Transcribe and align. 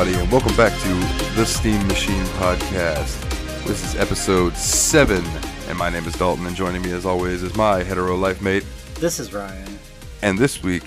everybody, 0.00 0.22
and 0.22 0.32
welcome 0.32 0.56
back 0.56 0.72
to 0.80 0.88
the 1.34 1.44
Steam 1.44 1.86
Machine 1.86 2.24
Podcast. 2.38 3.20
This 3.66 3.84
is 3.84 3.96
episode 3.96 4.56
7, 4.56 5.22
and 5.68 5.76
my 5.76 5.90
name 5.90 6.06
is 6.06 6.14
Dalton, 6.14 6.46
and 6.46 6.56
joining 6.56 6.80
me 6.80 6.90
as 6.92 7.04
always 7.04 7.42
is 7.42 7.54
my 7.54 7.82
hetero 7.82 8.16
life 8.16 8.40
mate. 8.40 8.64
This 8.94 9.18
is 9.20 9.34
Ryan. 9.34 9.78
And 10.22 10.38
this 10.38 10.62
week, 10.62 10.84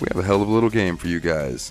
we 0.00 0.06
have 0.10 0.16
a 0.16 0.26
hell 0.26 0.40
of 0.40 0.48
a 0.48 0.50
little 0.50 0.70
game 0.70 0.96
for 0.96 1.06
you 1.06 1.20
guys. 1.20 1.70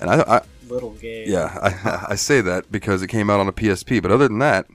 And 0.00 0.10
I, 0.10 0.38
I 0.38 0.40
Little 0.68 0.90
game. 0.94 1.28
yeah, 1.28 1.56
I, 1.62 2.06
I 2.12 2.14
say 2.16 2.40
that 2.40 2.72
because 2.72 3.00
it 3.00 3.08
came 3.08 3.30
out 3.30 3.38
on 3.38 3.46
a 3.46 3.52
PSP, 3.52 4.02
but 4.02 4.10
other 4.10 4.26
than 4.26 4.40
that, 4.40 4.66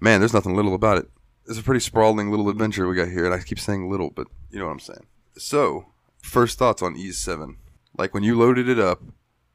man, 0.00 0.20
there's 0.20 0.32
nothing 0.32 0.56
little 0.56 0.74
about 0.74 0.96
it. 0.96 1.10
It's 1.46 1.58
a 1.58 1.62
pretty 1.62 1.80
sprawling 1.80 2.30
little 2.30 2.48
adventure 2.48 2.88
we 2.88 2.96
got 2.96 3.08
here, 3.08 3.26
and 3.26 3.34
I 3.34 3.40
keep 3.40 3.60
saying 3.60 3.90
little, 3.90 4.08
but 4.08 4.28
you 4.50 4.58
know 4.58 4.64
what 4.64 4.72
I'm 4.72 4.80
saying. 4.80 5.04
So, 5.36 5.88
first 6.22 6.58
thoughts 6.58 6.80
on 6.80 6.96
Ys 6.96 7.18
7. 7.18 7.58
Like 7.98 8.14
when 8.14 8.22
you 8.22 8.38
loaded 8.38 8.66
it 8.68 8.78
up, 8.78 9.02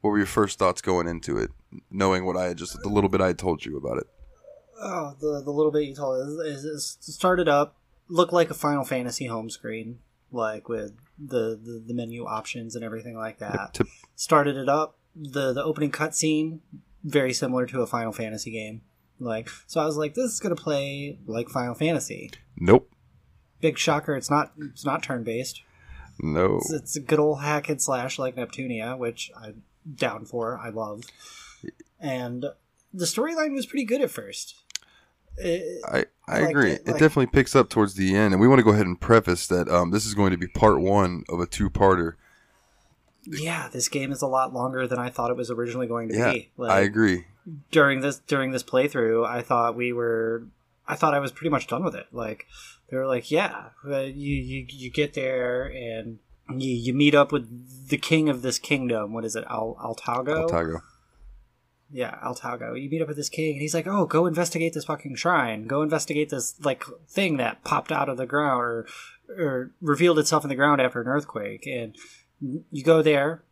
what 0.04 0.10
were 0.10 0.18
your 0.18 0.26
first 0.26 0.58
thoughts 0.58 0.82
going 0.82 1.08
into 1.08 1.38
it, 1.38 1.50
knowing 1.90 2.26
what 2.26 2.36
I 2.36 2.48
had 2.48 2.58
just 2.58 2.78
the 2.82 2.90
little 2.90 3.08
bit 3.08 3.22
I 3.22 3.28
had 3.28 3.38
told 3.38 3.64
you 3.64 3.78
about 3.78 3.96
it? 3.96 4.04
Oh, 4.78 5.16
the 5.18 5.40
the 5.42 5.50
little 5.50 5.72
bit 5.72 5.84
you 5.84 5.94
told 5.94 6.28
is, 6.44 6.62
is 6.62 6.98
started 7.00 7.48
up 7.48 7.78
looked 8.08 8.34
like 8.34 8.50
a 8.50 8.54
Final 8.54 8.84
Fantasy 8.84 9.28
home 9.28 9.48
screen, 9.48 10.00
like 10.30 10.68
with 10.68 10.92
the, 11.18 11.58
the, 11.58 11.82
the 11.86 11.94
menu 11.94 12.26
options 12.26 12.76
and 12.76 12.84
everything 12.84 13.16
like 13.16 13.38
that. 13.38 13.72
Tip- 13.72 13.86
Started 14.14 14.58
it 14.58 14.68
up. 14.68 14.98
The 15.16 15.54
the 15.54 15.64
opening 15.64 15.90
cutscene 15.90 16.58
very 17.02 17.32
similar 17.32 17.64
to 17.64 17.80
a 17.80 17.86
Final 17.86 18.12
Fantasy 18.12 18.50
game. 18.50 18.82
Like 19.18 19.48
so, 19.66 19.80
I 19.80 19.86
was 19.86 19.96
like, 19.96 20.12
this 20.12 20.32
is 20.32 20.40
gonna 20.40 20.54
play 20.54 21.18
like 21.24 21.48
Final 21.48 21.74
Fantasy. 21.74 22.30
Nope. 22.58 22.90
Big 23.62 23.78
shocker! 23.78 24.14
It's 24.16 24.30
not. 24.30 24.52
It's 24.58 24.84
not 24.84 25.02
turn 25.02 25.24
based. 25.24 25.62
No. 26.20 26.56
It's, 26.56 26.72
it's 26.72 26.96
a 26.96 27.00
good 27.00 27.18
old 27.18 27.40
hack 27.40 27.70
and 27.70 27.80
slash 27.80 28.18
like 28.18 28.36
Neptunia, 28.36 28.98
which 28.98 29.30
I'm 29.34 29.62
down 29.92 30.24
for. 30.24 30.58
I 30.58 30.68
love. 30.70 31.02
And 32.00 32.46
the 32.92 33.04
storyline 33.06 33.52
was 33.54 33.66
pretty 33.66 33.84
good 33.84 34.00
at 34.00 34.10
first. 34.10 34.56
It- 35.36 35.82
I, 35.84 36.04
I 36.28 36.40
like 36.40 36.50
agree. 36.50 36.70
it, 36.72 36.82
It, 36.86 36.92
definitely 36.92 37.26
picks 37.26 37.56
up 37.56 37.68
towards 37.68 37.94
the 37.94 38.14
end, 38.14 38.32
and 38.34 38.40
we 38.40 38.46
want 38.48 38.58
to 38.60 38.62
go 38.64 38.70
ahead 38.70 38.86
and 38.86 39.00
preface 39.00 39.46
that 39.48 39.68
um, 39.68 39.90
this 39.90 40.06
is 40.06 40.14
going 40.14 40.30
to 40.30 40.36
be 40.38 40.46
part 40.46 40.80
one 40.80 41.24
of 41.28 41.40
a 41.40 41.46
two-parter. 41.46 42.14
yeah, 43.26 43.68
this 43.72 43.88
game 43.88 44.12
is 44.12 44.22
a 44.22 44.26
lot 44.26 44.52
longer 44.52 44.86
than 44.86 44.98
I 44.98 45.08
thought 45.10 45.30
it 45.30 45.36
was 45.36 45.50
originally 45.50 45.86
going 45.86 46.08
to 46.10 46.16
Yeah, 46.16 46.32
be. 46.32 46.50
Like, 46.56 46.70
I 46.70 46.80
agree. 46.80 47.24
during 47.70 48.00
this 48.00 48.18
during 48.20 48.52
this 48.52 48.62
playthrough, 48.62 49.26
I 49.26 49.42
thought 49.42 49.74
we 49.76 49.92
were, 49.92 50.44
I 50.86 50.94
thought 50.94 51.14
I 51.14 51.18
was 51.18 51.32
pretty 51.32 51.50
much 51.50 51.66
done 51.66 51.82
with 51.84 51.94
it. 51.94 52.06
Like 52.12 52.46
they 52.90 52.96
were 52.96 53.06
like, 53.06 53.30
yeah, 53.30 53.70
you 53.86 54.04
you 54.36 54.66
you 54.68 54.90
get 54.90 55.14
there 55.14 55.64
and 55.64 56.18
you 56.50 56.70
you 56.70 56.94
meet 56.94 57.14
up 57.14 57.32
with 57.32 57.88
the 57.88 57.98
king 57.98 58.28
of 58.28 58.42
this 58.42 58.58
kingdom. 58.58 59.12
What 59.12 59.24
is 59.24 59.36
it, 59.36 59.44
Al 59.48 59.76
Altago? 59.82 60.48
Altago. 60.48 60.80
Yeah, 61.90 62.18
Altago. 62.24 62.80
You 62.80 62.88
meet 62.90 63.02
up 63.02 63.08
with 63.08 63.16
this 63.16 63.28
king, 63.28 63.52
and 63.52 63.60
he's 63.62 63.74
like, 63.74 63.86
"Oh, 63.86 64.06
go 64.06 64.26
investigate 64.26 64.74
this 64.74 64.84
fucking 64.86 65.16
shrine. 65.16 65.66
Go 65.66 65.82
investigate 65.82 66.30
this 66.30 66.54
like 66.64 66.82
thing 67.08 67.36
that 67.36 67.62
popped 67.64 67.92
out 67.92 68.08
of 68.08 68.16
the 68.16 68.26
ground 68.26 68.60
or 68.60 68.86
or 69.38 69.70
revealed 69.80 70.18
itself 70.18 70.44
in 70.44 70.48
the 70.48 70.54
ground 70.56 70.80
after 70.80 71.00
an 71.00 71.08
earthquake." 71.08 71.66
And 71.66 71.96
you 72.40 72.82
go 72.82 73.00
there, 73.00 73.42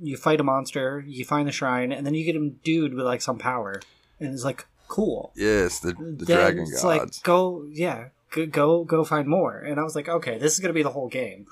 you 0.00 0.16
fight 0.16 0.40
a 0.40 0.44
monster, 0.44 1.02
you 1.06 1.24
find 1.24 1.48
the 1.48 1.52
shrine, 1.52 1.90
and 1.92 2.06
then 2.06 2.14
you 2.14 2.24
get 2.24 2.36
endued 2.36 2.94
with 2.94 3.04
like 3.06 3.22
some 3.22 3.38
power, 3.38 3.80
and 4.20 4.32
it's 4.32 4.44
like 4.44 4.66
cool. 4.88 5.32
Yes, 5.34 5.80
the, 5.80 5.92
the 5.94 6.24
Then 6.24 6.36
dragon 6.36 6.62
it's 6.62 6.82
gods. 6.82 6.84
like 6.84 7.22
go, 7.22 7.66
yeah, 7.70 8.08
go, 8.30 8.46
go 8.46 8.84
go 8.84 9.04
find 9.04 9.26
more. 9.26 9.58
And 9.58 9.80
I 9.80 9.82
was 9.82 9.96
like, 9.96 10.08
okay, 10.08 10.38
this 10.38 10.52
is 10.52 10.60
gonna 10.60 10.74
be 10.74 10.82
the 10.84 10.90
whole 10.90 11.08
game. 11.08 11.46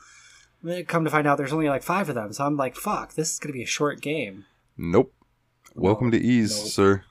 And 0.63 0.71
then 0.71 0.85
come 0.85 1.05
to 1.05 1.11
find 1.11 1.27
out, 1.27 1.39
there's 1.39 1.53
only 1.53 1.69
like 1.69 1.83
five 1.83 2.09
of 2.09 2.15
them, 2.15 2.33
so 2.33 2.45
I'm 2.47 2.57
like, 2.57 2.77
fuck, 2.77 3.15
this 3.15 3.33
is 3.33 3.39
gonna 3.39 3.53
be 3.53 3.63
a 3.63 3.67
short 3.67 4.01
game. 4.01 4.45
Nope. 4.77 5.13
Welcome 5.75 6.11
to 6.13 6.19
Ys, 6.19 6.57
Nope. 6.59 6.69
sir. 6.69 7.05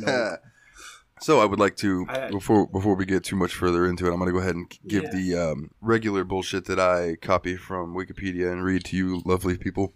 Nope. 0.00 0.40
so 1.20 1.40
I 1.40 1.44
would 1.46 1.58
like 1.58 1.76
to 1.78 2.06
I- 2.08 2.30
before 2.30 2.66
before 2.66 2.94
we 2.94 3.04
get 3.06 3.24
too 3.24 3.36
much 3.36 3.54
further 3.54 3.86
into 3.86 4.06
it, 4.06 4.10
I'm 4.12 4.18
going 4.18 4.26
to 4.28 4.32
go 4.32 4.38
ahead 4.38 4.54
and 4.56 4.70
give 4.86 5.04
Yeah. 5.04 5.10
the 5.12 5.50
um, 5.52 5.70
regular 5.80 6.24
bullshit 6.24 6.66
that 6.66 6.78
I 6.78 7.16
copy 7.16 7.56
from 7.56 7.94
Wikipedia 7.94 8.52
and 8.52 8.62
read 8.62 8.84
to 8.86 8.96
you, 8.96 9.22
lovely 9.24 9.56
people. 9.56 9.92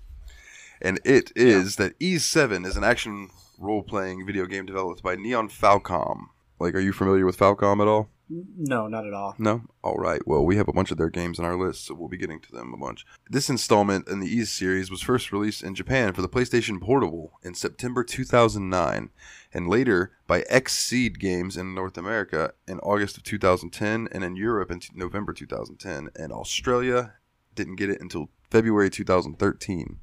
And 0.82 0.98
it 1.04 1.30
is 1.36 1.76
that 1.76 1.94
Ys 2.00 2.24
Seven 2.24 2.64
is 2.64 2.76
an 2.76 2.84
action 2.84 3.28
role 3.58 3.82
playing 3.82 4.24
video 4.26 4.46
game 4.46 4.64
developed 4.66 5.02
by 5.02 5.14
Nihon 5.16 5.50
Falcom. 5.50 6.28
Like, 6.58 6.74
are 6.74 6.80
you 6.80 6.92
familiar 6.94 7.26
with 7.26 7.38
Falcom 7.38 7.80
at 7.82 7.88
all? 7.88 8.08
No, 8.32 8.86
not 8.86 9.06
at 9.06 9.12
all. 9.12 9.34
No? 9.38 9.62
All 9.82 9.96
right. 9.96 10.24
Well, 10.26 10.44
we 10.46 10.56
have 10.56 10.68
a 10.68 10.72
bunch 10.72 10.92
of 10.92 10.98
their 10.98 11.10
games 11.10 11.40
on 11.40 11.44
our 11.44 11.56
list, 11.58 11.84
so 11.84 11.94
we'll 11.94 12.08
be 12.08 12.16
getting 12.16 12.38
to 12.40 12.52
them 12.52 12.72
a 12.72 12.76
bunch. 12.76 13.04
This 13.28 13.50
installment 13.50 14.06
in 14.08 14.20
the 14.20 14.28
Ys 14.28 14.52
series 14.52 14.88
was 14.90 15.02
first 15.02 15.32
released 15.32 15.64
in 15.64 15.74
Japan 15.74 16.12
for 16.12 16.22
the 16.22 16.28
PlayStation 16.28 16.80
Portable 16.80 17.32
in 17.42 17.54
September 17.54 18.04
2009, 18.04 19.10
and 19.52 19.68
later 19.68 20.12
by 20.28 20.42
Xseed 20.42 21.18
Games 21.18 21.56
in 21.56 21.74
North 21.74 21.98
America 21.98 22.52
in 22.68 22.78
August 22.80 23.16
of 23.16 23.24
2010, 23.24 24.08
and 24.12 24.22
in 24.22 24.36
Europe 24.36 24.70
in 24.70 24.78
t- 24.78 24.90
November 24.94 25.32
2010, 25.32 26.10
and 26.14 26.32
Australia 26.32 27.14
didn't 27.56 27.76
get 27.76 27.90
it 27.90 28.00
until 28.00 28.30
February 28.48 28.90
2013. 28.90 29.98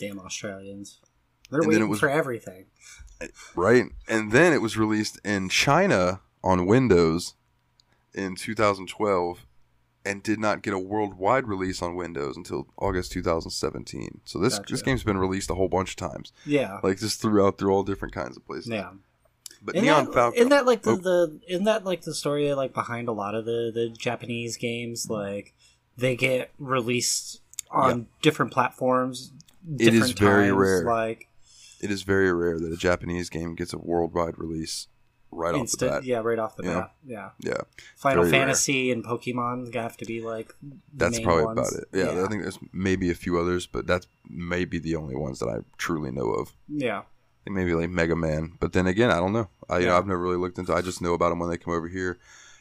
Damn 0.00 0.18
Australians. 0.18 1.00
They're 1.50 1.60
And 1.60 1.68
waiting 1.68 1.88
was- 1.88 2.00
for 2.00 2.08
everything. 2.08 2.66
Right? 3.54 3.84
And 4.08 4.32
then 4.32 4.52
it 4.52 4.60
was 4.60 4.76
released 4.76 5.20
in 5.24 5.48
China 5.48 6.22
on 6.42 6.66
Windows 6.66 7.34
in 8.14 8.34
2012 8.36 9.46
and 10.04 10.22
did 10.22 10.38
not 10.40 10.62
get 10.62 10.74
a 10.74 10.78
worldwide 10.78 11.46
release 11.46 11.80
on 11.80 11.94
Windows 11.94 12.36
until 12.36 12.66
August 12.76 13.12
2017. 13.12 14.20
So 14.24 14.38
this 14.38 14.58
Gotcha. 14.58 14.72
this 14.72 14.82
game's 14.82 15.04
been 15.04 15.18
released 15.18 15.50
a 15.50 15.54
whole 15.54 15.68
bunch 15.68 15.90
of 15.90 15.96
times. 15.96 16.32
Yeah. 16.44 16.80
Like 16.82 16.98
just 16.98 17.20
throughout 17.20 17.58
through 17.58 17.72
all 17.72 17.84
different 17.84 18.14
kinds 18.14 18.36
of 18.36 18.44
places. 18.46 18.68
Yeah. 18.68 18.90
But 19.64 19.76
Isn't 19.76 19.88
Nihon 19.88 20.06
that, 20.06 20.14
Falcom 20.14 20.34
isn't 20.34 20.48
that 20.48 20.66
like 20.66 20.82
the, 20.82 20.90
Oh. 20.90 20.96
the 20.96 21.40
isn't 21.48 21.64
that 21.64 21.84
like 21.84 22.02
the 22.02 22.14
story 22.14 22.52
like 22.54 22.74
behind 22.74 23.06
a 23.08 23.12
lot 23.12 23.34
of 23.36 23.44
the, 23.44 23.70
the 23.72 23.90
Japanese 23.96 24.56
games? 24.56 25.04
Mm-hmm. 25.04 25.12
Like 25.12 25.54
they 25.96 26.16
get 26.16 26.50
released 26.58 27.40
on 27.70 28.08
different 28.22 28.52
platforms. 28.52 29.30
It 29.78 29.94
is 29.94 30.12
different 30.12 30.18
very 30.18 30.52
rare. 30.52 30.84
Like 30.84 31.28
it 31.80 31.92
is 31.92 32.02
very 32.02 32.32
rare 32.32 32.58
that 32.58 32.72
a 32.72 32.76
Japanese 32.76 33.28
game 33.30 33.54
gets 33.54 33.72
a 33.72 33.78
worldwide 33.78 34.36
release 34.36 34.88
right 35.32 35.54
off 35.54 35.70
the 35.72 35.86
bat. 35.88 36.04
yeah, 36.04 36.18
right 36.18 36.38
off 36.38 36.56
the 36.56 36.64
Yeah. 36.64 36.74
bat. 36.80 36.92
Yeah. 37.04 37.30
Yeah. 37.40 37.60
Final 37.96 38.22
Very 38.24 38.32
rare. 38.32 38.40
Fantasy 38.42 38.92
and 38.92 39.04
Pokemon 39.04 39.74
have 39.74 39.96
to 39.96 40.04
be 40.04 40.20
like 40.20 40.54
the 40.60 40.76
That's 40.94 41.18
probably 41.20 41.46
ones. 41.46 41.58
about 41.58 41.72
it. 41.82 41.88
Yeah, 41.92 42.24
I 42.24 42.28
think 42.28 42.42
there's 42.42 42.58
maybe 42.72 43.10
a 43.10 43.14
few 43.14 43.38
others, 43.38 43.66
but 43.66 43.86
that's 43.86 44.06
maybe 44.28 44.78
the 44.78 44.94
only 44.96 45.16
ones 45.16 45.38
that 45.40 45.48
I 45.48 45.58
truly 45.78 46.10
know 46.12 46.30
of. 46.30 46.52
yeah. 46.68 47.02
Maybe 47.44 47.74
like 47.74 47.90
Mega 47.90 48.14
Man. 48.14 48.52
But 48.60 48.72
then 48.72 48.86
again, 48.86 49.10
I 49.10 49.16
don't 49.16 49.32
know. 49.32 49.48
I 49.68 49.78
you 49.78 49.86
know 49.86 49.92
Yeah. 49.92 49.98
I've 49.98 50.06
never 50.06 50.20
really 50.22 50.36
looked 50.36 50.58
into. 50.58 50.72
I 50.72 50.80
just 50.80 51.02
know 51.02 51.12
about 51.14 51.30
them 51.30 51.40
when 51.40 51.50
they 51.50 51.56
come 51.56 51.74
over 51.74 51.88
here, 51.88 52.18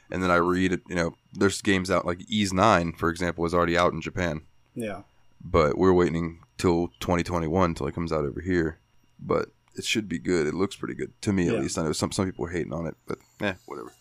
and 0.10 0.24
then 0.24 0.32
I 0.32 0.38
read 0.38 0.72
it. 0.74 0.82
You 0.90 0.96
know, 0.96 1.16
there's 1.34 1.62
games 1.62 1.92
out 1.92 2.04
like 2.06 2.20
Ys 2.28 2.52
Nine, 2.52 2.94
for 2.94 3.10
example, 3.12 3.46
is 3.46 3.54
already 3.54 3.78
out 3.78 3.94
in 3.94 4.02
Japan, 4.02 4.42
Yeah. 4.74 5.04
but 5.40 5.78
we're 5.78 5.94
waiting 5.94 6.40
till 6.58 6.88
2021 7.00 7.76
till 7.76 7.86
it 7.86 7.94
comes 7.94 8.12
out 8.12 8.26
over 8.26 8.42
here. 8.42 8.80
But 9.20 9.50
it 9.76 9.86
should 9.86 10.08
be 10.10 10.20
good. 10.20 10.48
It 10.48 10.54
looks 10.54 10.76
pretty 10.76 10.96
good 10.96 11.14
to 11.22 11.34
me 11.34 11.48
at 11.48 11.54
Yeah. 11.56 11.60
least. 11.62 11.78
I 11.78 11.84
know 11.84 11.92
some 11.94 12.12
some 12.12 12.26
people 12.26 12.46
are 12.46 12.50
hating 12.50 12.74
on 12.74 12.86
it, 12.88 12.96
but 13.08 13.18
eh, 13.42 13.54
whatever. 13.66 13.92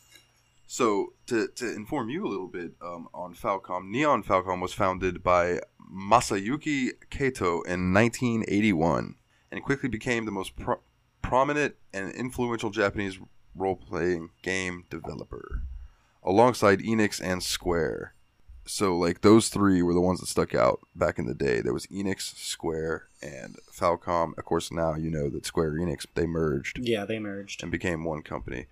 So 0.66 1.12
to 1.26 1.48
to 1.48 1.74
inform 1.74 2.10
you 2.10 2.24
a 2.26 2.28
little 2.28 2.46
bit 2.48 2.72
um, 2.80 3.08
on 3.12 3.34
Falcom, 3.34 3.90
Nihon 3.92 4.24
Falcom 4.24 4.60
was 4.60 4.72
founded 4.72 5.22
by 5.22 5.60
Masayuki 5.92 6.90
Kato 7.10 7.62
in 7.62 7.92
1981 7.92 9.16
and 9.50 9.62
quickly 9.64 9.88
became 9.88 10.24
the 10.26 10.30
most 10.30 10.54
pro- 10.56 10.80
prominent 11.22 11.74
and 11.92 12.12
influential 12.12 12.70
Japanese 12.70 13.18
role-playing 13.56 14.30
game 14.42 14.84
developer, 14.90 15.62
alongside 16.22 16.78
Enix 16.80 17.20
and 17.20 17.42
Square. 17.42 18.14
So 18.70 18.96
like 18.96 19.22
those 19.22 19.48
three 19.48 19.82
were 19.82 19.94
the 19.94 20.00
ones 20.00 20.20
that 20.20 20.28
stuck 20.28 20.54
out 20.54 20.80
back 20.94 21.18
in 21.18 21.26
the 21.26 21.34
day. 21.34 21.60
There 21.60 21.74
was 21.74 21.88
Enix, 21.88 22.36
Square, 22.36 23.08
and 23.20 23.56
Falcom. 23.72 24.38
Of 24.38 24.44
course, 24.44 24.70
now 24.70 24.94
you 24.94 25.10
know 25.10 25.28
that 25.28 25.44
Square 25.44 25.72
Enix 25.72 26.06
they 26.14 26.26
merged 26.26 26.78
Yeah, 26.80 27.04
they 27.04 27.18
merged. 27.18 27.64
and 27.64 27.72
became 27.72 28.04
one 28.04 28.22
company. 28.22 28.66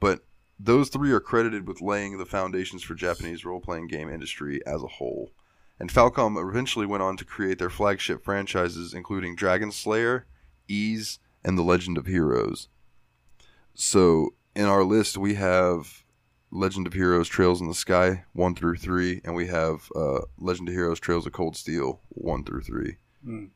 But 0.00 0.24
those 0.58 0.88
three 0.88 1.12
are 1.12 1.20
credited 1.20 1.68
with 1.68 1.80
laying 1.80 2.18
the 2.18 2.26
foundations 2.26 2.82
for 2.82 2.94
Japanese 2.94 3.44
role-playing 3.44 3.86
game 3.86 4.08
industry 4.08 4.60
as 4.66 4.82
a 4.82 4.88
whole. 4.88 5.30
And 5.78 5.90
Falcom 5.92 6.36
eventually 6.36 6.86
went 6.86 7.02
on 7.04 7.16
to 7.18 7.24
create 7.24 7.58
their 7.58 7.70
flagship 7.70 8.24
franchises, 8.24 8.94
including 8.94 9.36
Dragon 9.36 9.70
Slayer, 9.70 10.26
Ys, 10.66 11.18
and 11.44 11.56
The 11.56 11.62
Legend 11.62 11.98
of 11.98 12.06
Heroes. 12.06 12.68
So 13.74 14.30
in 14.56 14.64
our 14.64 14.82
list, 14.82 15.16
we 15.18 15.34
have 15.34 16.02
Legend 16.50 16.86
of 16.86 16.92
Heroes 16.92 17.28
Trails 17.28 17.60
in 17.60 17.68
the 17.68 17.74
Sky 17.74 18.24
1 18.32 18.54
through 18.54 18.76
3, 18.76 19.20
and 19.24 19.34
we 19.34 19.46
have 19.48 19.90
uh, 19.94 20.20
Legend 20.38 20.68
of 20.68 20.74
Heroes 20.74 21.00
Trails 21.00 21.26
of 21.26 21.32
Cold 21.32 21.56
Steel 21.56 22.00
1 22.10 22.44
through 22.44 22.62
3. 22.62 22.96
Mm. 23.26 23.50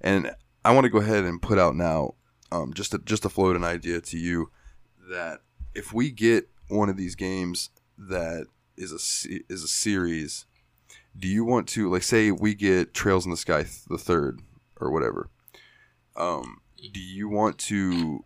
And 0.00 0.34
I 0.64 0.72
want 0.72 0.84
to 0.84 0.90
go 0.90 0.98
ahead 0.98 1.24
and 1.24 1.40
put 1.40 1.58
out 1.58 1.76
now, 1.76 2.14
um, 2.50 2.72
just 2.72 2.92
to, 2.92 2.98
just 2.98 3.22
to 3.22 3.28
float 3.28 3.56
an 3.56 3.64
idea 3.64 4.00
to 4.00 4.18
you, 4.18 4.50
that 5.10 5.40
if 5.74 5.92
we 5.92 6.10
get 6.10 6.48
one 6.68 6.88
of 6.88 6.96
these 6.96 7.14
games 7.14 7.70
that 7.98 8.46
is 8.76 8.92
a 8.92 9.52
is 9.52 9.62
a 9.62 9.68
series, 9.68 10.46
do 11.18 11.28
you 11.28 11.44
want 11.44 11.68
to 11.68 11.90
like 11.90 12.02
say 12.02 12.30
we 12.30 12.54
get 12.54 12.94
Trails 12.94 13.24
in 13.24 13.30
the 13.30 13.36
Sky 13.36 13.66
the 13.88 13.98
third 13.98 14.40
or 14.80 14.90
whatever? 14.90 15.28
Um, 16.16 16.60
do 16.92 17.00
you 17.00 17.28
want 17.28 17.58
to, 17.58 18.24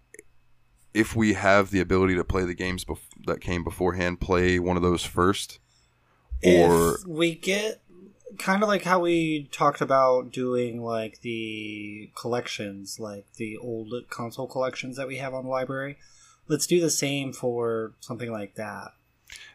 if 0.93 1.17
we 1.17 1.35
have 1.35 1.71
the 1.71 1.81
ability 1.81 2.15
to 2.15 2.25
play 2.25 2.45
the 2.45 2.55
games 2.55 2.85
bef- 2.85 2.99
that 3.27 3.41
came 3.41 3.65
beforehand, 3.65 4.21
play 4.21 4.59
one 4.59 4.77
of 4.77 4.83
those 4.83 5.05
first? 5.05 5.59
Or 6.45 6.97
if 6.97 7.07
we 7.07 7.35
get 7.35 7.81
kind 8.39 8.63
of 8.63 8.69
like 8.69 8.83
how 8.83 8.99
we 9.01 9.49
talked 9.53 9.81
about 9.81 10.31
doing 10.33 10.83
like 10.83 11.21
the 11.23 12.11
collections, 12.17 12.99
like 13.01 13.27
the 13.37 13.57
old 13.57 13.93
console 14.11 14.47
collections 14.49 14.97
that 14.97 15.09
we 15.09 15.17
have 15.19 15.33
on 15.35 15.45
the 15.45 15.51
library. 15.51 15.97
Let's 16.49 16.67
do 16.67 16.81
the 16.81 16.91
same 16.91 17.33
for 17.33 17.93
something 18.01 18.31
like 18.31 18.57
that. 18.57 18.89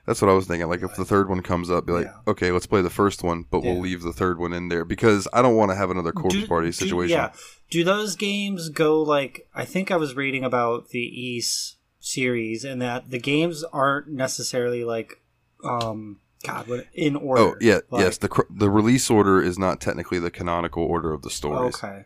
that's 0.08 0.22
what 0.24 0.30
I 0.32 0.34
was 0.34 0.48
thinking. 0.48 0.68
Like 0.68 0.82
if 0.82 0.96
the 0.96 1.06
third 1.06 1.30
one 1.30 1.42
comes 1.44 1.70
up, 1.70 1.86
be 1.86 1.92
like, 1.94 2.06
Yeah. 2.08 2.16
okay, 2.32 2.52
let's 2.52 2.66
play 2.66 2.82
the 2.82 2.90
first 2.90 3.22
one, 3.22 3.46
but 3.52 3.62
we'll 3.62 3.80
leave 3.80 4.02
the 4.02 4.12
third 4.14 4.40
one 4.40 4.54
in 4.54 4.70
there 4.70 4.84
because 4.84 5.28
I 5.32 5.44
don't 5.44 5.56
want 5.56 5.70
to 5.70 5.76
have 5.76 5.92
another 5.92 6.12
corpse 6.12 6.34
Do- 6.36 6.48
party 6.48 6.70
do- 6.70 6.72
situation. 6.72 7.16
yeah. 7.16 7.32
Do 7.70 7.84
those 7.84 8.16
games 8.16 8.70
go 8.70 9.00
like 9.04 9.48
I 9.54 9.66
think 9.66 9.92
I 9.92 9.98
was 9.98 10.16
reading 10.16 10.44
about 10.44 10.90
the 10.90 11.00
Ys 11.02 11.76
series 12.00 12.64
and 12.64 12.82
that 12.82 13.10
the 13.12 13.20
games 13.20 13.64
aren't 13.74 14.08
necessarily 14.08 14.84
like 14.84 15.22
um 15.64 16.20
God 16.46 16.68
what 16.68 16.88
in 16.94 17.16
order. 17.18 17.42
Oh 17.42 17.56
yeah, 17.60 17.80
Like- 17.90 18.02
yes. 18.04 18.18
The 18.18 18.46
the 18.50 18.70
release 18.70 19.10
order 19.10 19.42
is 19.42 19.60
not 19.60 19.82
technically 19.82 20.20
the 20.20 20.32
canonical 20.32 20.84
order 20.84 21.14
of 21.14 21.22
the 21.22 21.30
stories. 21.30 21.76
Okay. 21.76 22.06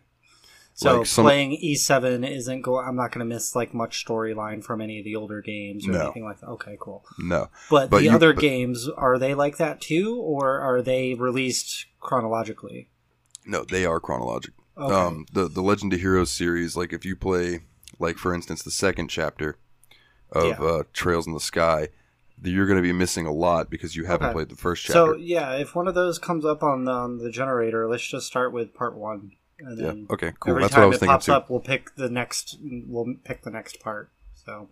So 0.76 0.98
Like 0.98 1.06
some- 1.06 1.26
playing 1.26 1.52
E7 1.64 2.28
isn't 2.28 2.64
go. 2.64 2.80
I'm 2.80 2.96
not 2.96 3.12
going 3.12 3.20
to 3.20 3.32
miss 3.32 3.56
like 3.56 3.76
much 3.76 4.04
storyline 4.04 4.64
from 4.64 4.82
any 4.82 4.98
of 4.98 5.06
the 5.06 5.16
older 5.16 5.40
games 5.40 5.88
or 5.88 5.92
No. 5.92 6.06
anything 6.06 6.24
like 6.24 6.40
that. 6.40 6.48
Okay, 6.48 6.78
cool. 6.80 7.06
No, 7.20 7.50
But, 7.70 7.92
But 7.92 7.98
the 8.00 8.06
you- 8.06 8.12
other 8.12 8.34
but- 8.34 8.42
games 8.42 8.90
are 8.90 9.20
they 9.20 9.36
like 9.36 9.58
that 9.58 9.80
too, 9.82 10.16
or 10.20 10.60
are 10.60 10.82
they 10.82 11.14
released 11.14 11.86
chronologically? 12.00 12.90
no, 13.46 13.64
they 13.66 13.86
are 13.86 14.00
chronological. 14.00 14.64
Okay. 14.76 14.96
Um, 14.96 15.26
the 15.32 15.48
the 15.48 15.62
Legend 15.62 15.94
of 15.94 16.00
Heroes 16.00 16.32
series, 16.32 16.76
like 16.76 16.92
if 16.92 17.06
you 17.06 17.16
play, 17.16 17.60
like 18.00 18.18
for 18.18 18.34
instance, 18.34 18.64
the 18.64 18.72
second 18.72 19.10
chapter 19.10 19.60
of 20.34 20.46
Yeah. 20.60 20.66
uh, 20.66 20.84
Trails 20.94 21.26
in 21.28 21.34
the 21.34 21.40
Sky, 21.40 21.90
you're 22.44 22.66
going 22.68 22.78
to 22.78 22.84
be 22.84 22.92
missing 22.92 23.26
a 23.26 23.32
lot 23.32 23.70
because 23.70 23.96
you 23.96 24.06
haven't 24.06 24.28
Okay. 24.28 24.34
played 24.34 24.50
the 24.50 24.56
first 24.56 24.84
chapter. 24.84 24.94
so 24.94 25.16
yeah, 25.16 25.54
if 25.54 25.76
one 25.76 25.88
of 25.88 25.96
those 25.96 26.20
comes 26.20 26.44
up 26.46 26.62
on 26.64 26.84
the, 26.86 27.20
the 27.24 27.32
generator, 27.32 27.88
let's 27.90 28.06
just 28.06 28.28
start 28.28 28.52
with 28.52 28.74
part 28.74 28.96
one, 28.98 29.32
and 29.60 29.80
yeah. 29.80 30.14
Okay. 30.14 30.34
Cool. 30.40 30.52
every 30.52 30.64
That's 30.64 30.74
what 30.74 30.80
I 30.80 30.82
time 30.82 30.90
was 30.90 30.98
it 30.98 31.00
thinking 31.00 31.14
pops 31.14 31.26
too. 31.28 31.34
up, 31.34 31.50
we'll 31.50 31.60
pick 31.62 31.96
the 31.96 32.10
next. 32.10 32.58
We'll 32.62 33.16
pick 33.24 33.44
the 33.44 33.52
next 33.52 33.80
part. 33.80 34.12
So 34.34 34.68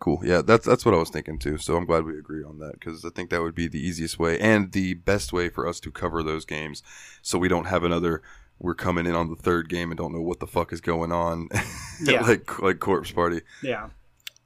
Cool. 0.00 0.20
Yeah, 0.24 0.42
that's 0.42 0.64
that's 0.66 0.84
what 0.84 0.94
I 0.94 0.98
was 0.98 1.10
thinking 1.10 1.38
too. 1.38 1.58
So 1.58 1.76
I'm 1.76 1.84
glad 1.84 2.04
we 2.04 2.16
agree 2.18 2.42
on 2.44 2.58
that 2.60 2.74
because 2.74 3.04
I 3.04 3.10
think 3.10 3.30
that 3.30 3.42
would 3.42 3.54
be 3.54 3.66
the 3.68 3.80
easiest 3.84 4.18
way 4.18 4.38
and 4.38 4.70
the 4.72 4.94
best 4.94 5.32
way 5.32 5.48
for 5.48 5.66
us 5.66 5.80
to 5.80 5.90
cover 5.90 6.22
those 6.22 6.44
games, 6.44 6.82
so 7.22 7.36
we 7.38 7.48
don't 7.48 7.66
have 7.66 7.82
another. 7.84 8.22
We're 8.60 8.74
coming 8.74 9.06
in 9.06 9.14
on 9.14 9.28
the 9.30 9.36
third 9.36 9.68
game 9.68 9.90
and 9.92 9.98
don't 9.98 10.12
know 10.12 10.20
what 10.20 10.40
the 10.40 10.46
fuck 10.46 10.72
is 10.72 10.80
going 10.80 11.12
on, 11.12 11.48
Yeah. 12.02 12.22
like 12.22 12.60
like 12.60 12.78
Corpse 12.80 13.10
Party. 13.12 13.42
yeah, 13.62 13.90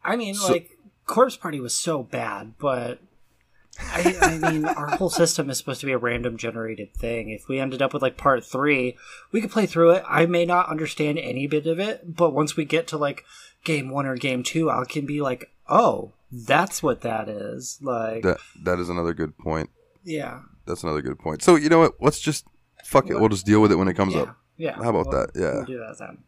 I 0.05 0.17
mean, 0.17 0.35
So- 0.35 0.53
like 0.53 0.71
Corpse 1.07 1.37
Party 1.37 1.61
was 1.61 1.75
so 1.75 2.03
bad, 2.03 2.55
but 2.59 3.01
I, 3.81 4.17
I 4.45 4.51
mean, 4.53 4.65
our 4.67 4.89
whole 4.97 5.11
system 5.11 5.49
is 5.51 5.59
supposed 5.59 5.81
to 5.81 5.87
be 5.87 5.93
a 5.93 5.99
random 5.99 6.37
generated 6.37 6.95
thing. 6.95 7.31
If 7.31 7.49
we 7.49 7.59
ended 7.59 7.81
up 7.83 7.93
with 7.95 8.03
like 8.03 8.17
part 8.17 8.45
three, 8.45 8.97
we 9.33 9.41
could 9.41 9.51
play 9.51 9.67
through 9.67 9.93
it. 9.93 10.05
I 10.07 10.27
may 10.27 10.45
not 10.45 10.69
understand 10.69 11.19
any 11.19 11.47
bit 11.47 11.67
of 11.67 11.79
it, 11.81 12.15
but 12.17 12.33
once 12.35 12.57
we 12.57 12.65
get 12.65 12.87
to 12.89 12.99
like 12.99 13.25
game 13.65 13.91
one 13.91 14.07
or 14.07 14.17
game 14.17 14.43
two, 14.43 14.71
I 14.71 14.85
can 14.85 15.07
be 15.07 15.21
like, 15.23 15.51
oh, 15.69 16.13
that's 16.31 16.83
what 16.83 17.01
that 17.01 17.29
is. 17.29 17.79
Like, 17.83 18.23
That 18.23 18.39
that 18.63 18.79
is 18.79 18.89
another 18.89 19.15
good 19.15 19.37
point. 19.39 19.71
yeah, 20.05 20.41
That's 20.67 20.83
another 20.83 21.03
good 21.03 21.19
point. 21.19 21.43
So 21.43 21.57
you 21.57 21.69
know 21.69 21.79
what? 21.81 21.95
Let's 22.01 22.21
just 22.21 22.45
fuck 22.85 23.09
it. 23.11 23.19
We'll 23.19 23.29
just 23.31 23.47
deal 23.47 23.61
with 23.63 23.73
it 23.73 23.77
when 23.77 23.89
it 23.89 23.95
comes 23.95 24.15
yeah, 24.15 24.21
up. 24.23 24.37
yeah. 24.57 24.73
How 24.75 24.91
about 24.91 25.07
We'll- 25.09 25.21
that? 25.27 25.31
Yeah. 25.35 25.55
we'll 25.57 25.65
do 25.65 25.79
that 25.79 25.97
then. 25.99 26.19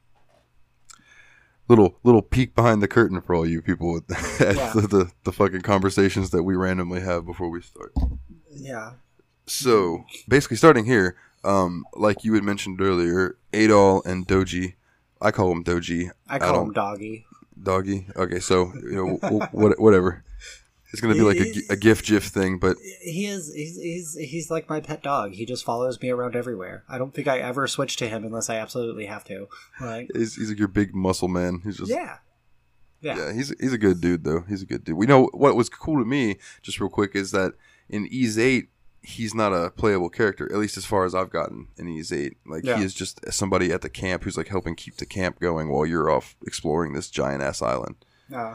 Little 1.66 1.96
little 2.04 2.20
peek 2.22 2.54
behind 2.54 2.82
the 2.82 2.88
curtain 2.88 3.20
for 3.22 3.34
all 3.34 3.46
you 3.46 3.62
people 3.62 3.92
with 3.92 4.04
Yeah. 4.40 4.72
the, 4.74 4.86
the 4.86 5.10
the 5.24 5.32
fucking 5.32 5.62
conversations 5.62 6.28
that 6.30 6.42
we 6.42 6.54
randomly 6.56 7.00
have 7.00 7.24
before 7.24 7.48
we 7.48 7.62
start. 7.62 7.92
Yeah, 8.50 8.92
So 9.46 10.04
basically, 10.28 10.58
starting 10.58 10.84
here, 10.84 11.16
um, 11.42 11.84
like 11.94 12.22
you 12.22 12.34
had 12.34 12.44
mentioned 12.44 12.80
earlier, 12.80 13.36
Adol 13.52 14.04
and 14.04 14.28
Doji. 14.28 14.74
I 15.20 15.30
call 15.30 15.50
him 15.52 15.64
Doji. 15.64 16.10
I 16.28 16.38
call 16.38 16.52
don't- 16.52 16.66
him 16.68 16.72
Doggy. 16.74 17.26
Doggy. 17.62 18.06
Okay, 18.14 18.40
so 18.40 18.72
you 18.82 18.92
know, 18.96 19.18
w- 19.22 19.46
what, 19.52 19.80
whatever. 19.80 20.22
It's 20.94 21.00
gonna 21.02 21.14
be 21.14 21.20
like 21.20 21.36
a, 21.38 21.72
a 21.72 21.76
GIF 21.76 22.02
GIF 22.04 22.24
thing, 22.24 22.58
but 22.58 22.76
He 23.02 23.26
is. 23.26 23.52
He's, 23.52 23.76
he's 23.76 24.14
he's 24.14 24.50
like 24.50 24.68
my 24.68 24.80
pet 24.80 25.02
dog. 25.02 25.32
He 25.32 25.44
just 25.44 25.64
follows 25.64 26.00
me 26.00 26.10
around 26.10 26.36
everywhere. 26.36 26.84
I 26.88 26.96
don't 26.98 27.12
think 27.12 27.28
I 27.28 27.40
ever 27.40 27.66
switch 27.66 27.96
to 27.96 28.08
him 28.08 28.24
unless 28.24 28.48
I 28.48 28.56
absolutely 28.56 29.06
have 29.06 29.24
to. 29.24 29.48
Like, 29.80 30.08
he's, 30.14 30.36
he's 30.36 30.48
like 30.50 30.58
your 30.58 30.68
big 30.68 30.94
muscle 30.94 31.28
man. 31.28 31.60
He's 31.64 31.76
just 31.78 31.90
yeah, 31.90 32.18
yeah, 33.00 33.16
Yeah, 33.16 33.32
he's 33.32 33.52
he's 33.60 33.72
a 33.72 33.78
good 33.78 34.00
dude 34.00 34.24
though. 34.24 34.44
He's 34.48 34.62
a 34.62 34.66
good 34.66 34.84
dude. 34.84 34.96
We 34.96 35.06
know 35.06 35.28
what 35.34 35.56
was 35.56 35.68
cool 35.68 35.98
to 35.98 36.04
me, 36.04 36.38
just 36.62 36.80
real 36.80 36.88
quick, 36.90 37.14
is 37.14 37.32
that 37.32 37.52
in 37.88 38.06
Ys 38.10 38.38
Eight, 38.38 38.68
he's 39.02 39.34
not 39.34 39.52
a 39.52 39.70
playable 39.70 40.08
character, 40.08 40.50
at 40.50 40.58
least 40.58 40.76
as 40.78 40.86
far 40.86 41.04
as 41.04 41.14
I've 41.14 41.28
gotten 41.30 41.68
in 41.76 41.88
Ys 41.88 42.12
Eight. 42.12 42.38
Like 42.46 42.64
Yeah. 42.64 42.78
he 42.78 42.84
is 42.84 42.94
just 42.94 43.20
somebody 43.32 43.72
at 43.72 43.82
the 43.82 43.90
camp 43.90 44.22
who's 44.24 44.36
like 44.38 44.48
helping 44.48 44.74
keep 44.74 44.96
the 44.96 45.06
camp 45.06 45.40
going 45.40 45.68
while 45.68 45.84
you're 45.84 46.08
off 46.10 46.36
exploring 46.46 46.92
this 46.94 47.10
giant 47.10 47.42
ass 47.42 47.60
island. 47.60 47.96
Uh, 48.34 48.54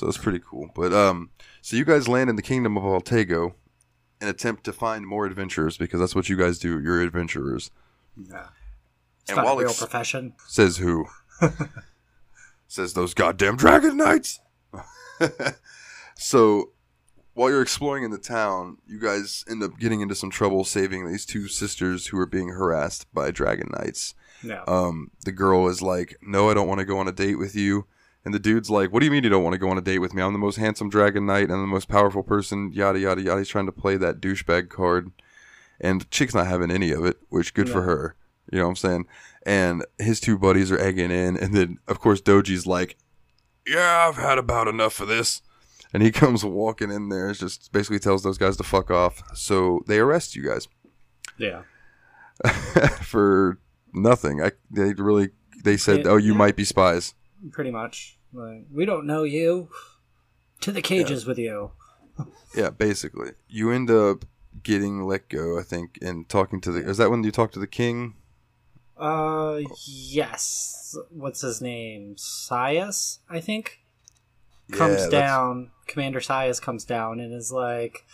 So 0.00 0.08
it's 0.08 0.16
pretty 0.16 0.40
cool. 0.42 0.70
But 0.74 0.94
um, 0.94 1.28
so 1.60 1.76
you 1.76 1.84
guys 1.84 2.08
land 2.08 2.30
in 2.30 2.36
the 2.36 2.40
kingdom 2.42 2.78
of 2.78 2.84
Altago 2.84 3.52
and 4.18 4.30
attempt 4.30 4.64
to 4.64 4.72
find 4.72 5.06
more 5.06 5.26
adventurers 5.26 5.76
because 5.76 6.00
that's 6.00 6.14
what 6.14 6.30
you 6.30 6.38
guys 6.38 6.58
do. 6.58 6.80
You're 6.80 7.02
adventurers. 7.02 7.70
yeah. 8.16 8.46
It's 9.20 9.32
And 9.32 9.44
not 9.44 9.56
a 9.58 9.58
real 9.58 9.74
profession. 9.74 10.32
Says 10.46 10.78
who? 10.78 11.04
Says 12.66 12.94
those 12.94 13.12
goddamn 13.12 13.56
dragon 13.56 13.98
knights. 13.98 14.40
so, 16.16 16.70
while 17.34 17.50
you're 17.50 17.60
exploring 17.60 18.02
in 18.04 18.10
the 18.10 18.16
town, 18.16 18.78
you 18.86 18.98
guys 18.98 19.44
end 19.50 19.62
up 19.62 19.78
getting 19.78 20.00
into 20.00 20.14
some 20.14 20.30
trouble 20.30 20.64
saving 20.64 21.06
these 21.06 21.26
two 21.26 21.46
sisters 21.46 22.06
who 22.06 22.18
are 22.18 22.24
being 22.26 22.48
harassed 22.48 23.06
by 23.12 23.30
dragon 23.30 23.68
knights. 23.78 24.14
No. 24.42 24.64
Um, 24.66 25.10
the 25.26 25.32
girl 25.32 25.68
is 25.68 25.82
like, 25.82 26.16
"No, 26.22 26.48
I 26.48 26.54
don't 26.54 26.68
want 26.68 26.78
to 26.78 26.86
go 26.86 26.98
on 26.98 27.06
a 27.06 27.12
date 27.12 27.38
with 27.38 27.54
you." 27.54 27.84
And 28.24 28.34
the 28.34 28.38
dude's 28.38 28.70
like, 28.70 28.92
"What 28.92 29.00
do 29.00 29.06
you 29.06 29.10
mean 29.10 29.24
you 29.24 29.30
don't 29.30 29.42
want 29.42 29.54
to 29.54 29.58
go 29.58 29.70
on 29.70 29.78
a 29.78 29.82
date 29.82 29.98
with 29.98 30.12
me? 30.12 30.22
I'm 30.22 30.32
the 30.32 30.38
most 30.38 30.56
handsome 30.56 30.90
dragon 30.90 31.24
knight 31.26 31.50
and 31.50 31.62
the 31.62 31.66
most 31.66 31.88
powerful 31.88 32.22
person." 32.22 32.70
Yada 32.72 32.98
yada 32.98 33.22
yada. 33.22 33.40
He's 33.40 33.48
trying 33.48 33.66
to 33.66 33.72
play 33.72 33.96
that 33.96 34.20
douchebag 34.20 34.68
card, 34.68 35.10
and 35.80 36.10
chick's 36.10 36.34
not 36.34 36.46
having 36.46 36.70
any 36.70 36.90
of 36.90 37.04
it, 37.04 37.18
which 37.28 37.54
good 37.54 37.68
for 37.70 37.82
her. 37.82 38.16
You 38.52 38.58
know 38.58 38.64
what 38.64 38.70
I'm 38.70 38.76
saying? 38.76 39.06
And 39.46 39.84
his 39.98 40.20
two 40.20 40.36
buddies 40.38 40.70
are 40.70 40.78
egging 40.78 41.10
in, 41.10 41.36
and 41.36 41.54
then 41.54 41.78
of 41.88 41.98
course 42.00 42.20
Doji's 42.20 42.66
like, 42.66 42.96
"Yeah, 43.66 44.06
I've 44.08 44.16
had 44.16 44.38
about 44.38 44.68
enough 44.68 45.00
of 45.00 45.08
this." 45.08 45.40
And 45.94 46.02
he 46.02 46.10
comes 46.12 46.44
walking 46.44 46.90
in 46.90 47.08
there, 47.08 47.32
just 47.32 47.72
basically 47.72 47.98
tells 47.98 48.22
those 48.22 48.38
guys 48.38 48.56
to 48.58 48.62
fuck 48.62 48.90
off. 48.90 49.22
So 49.34 49.80
they 49.86 49.98
arrest 49.98 50.36
you 50.36 50.44
guys 50.44 50.68
yeah. 51.40 51.62
for 53.02 53.58
nothing. 53.92 54.42
I 54.42 54.52
they 54.70 54.92
really 54.92 55.30
they 55.64 55.76
said, 55.76 56.04
Yeah, 56.04 56.12
"Oh, 56.12 56.16
you 56.16 56.32
yeah. 56.32 56.38
might 56.38 56.56
be 56.56 56.64
spies." 56.64 57.14
Pretty 57.52 57.70
much. 57.70 58.18
Like, 58.32 58.64
we 58.72 58.84
don't 58.84 59.06
know 59.06 59.22
you. 59.24 59.68
To 60.62 60.72
the 60.72 60.82
cages 60.82 61.24
with 61.24 61.38
you. 61.38 61.70
Yeah, 62.54 62.68
basically. 62.68 63.30
You 63.48 63.70
end 63.72 63.90
up 63.90 64.26
getting 64.62 65.04
let 65.04 65.30
go, 65.30 65.58
I 65.58 65.62
think, 65.62 65.98
and 66.02 66.28
talking 66.28 66.60
to 66.60 66.70
the. 66.70 66.86
Is 66.86 66.98
that 66.98 67.10
when 67.10 67.24
you 67.24 67.30
talk 67.30 67.50
to 67.52 67.58
the 67.58 67.66
king? 67.66 68.14
Uh, 68.98 69.60
yes. 69.86 70.94
What's 71.08 71.40
his 71.40 71.62
name? 71.62 72.16
Scias, 72.18 73.20
I 73.30 73.40
think. 73.40 73.80
Comes 74.72 75.04
Yeah, 75.04 75.08
down. 75.08 75.70
Commander 75.86 76.20
Scias 76.20 76.60
comes 76.60 76.84
down 76.84 77.20
and 77.20 77.32
is 77.32 77.50
like, 77.50 78.04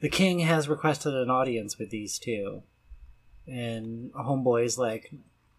the 0.00 0.10
king 0.10 0.40
has 0.40 0.68
requested 0.68 1.14
an 1.14 1.30
audience 1.30 1.78
with 1.78 1.88
these 1.88 2.18
two. 2.18 2.64
And 3.46 4.12
Homeboy's 4.12 4.76
like, 4.76 5.10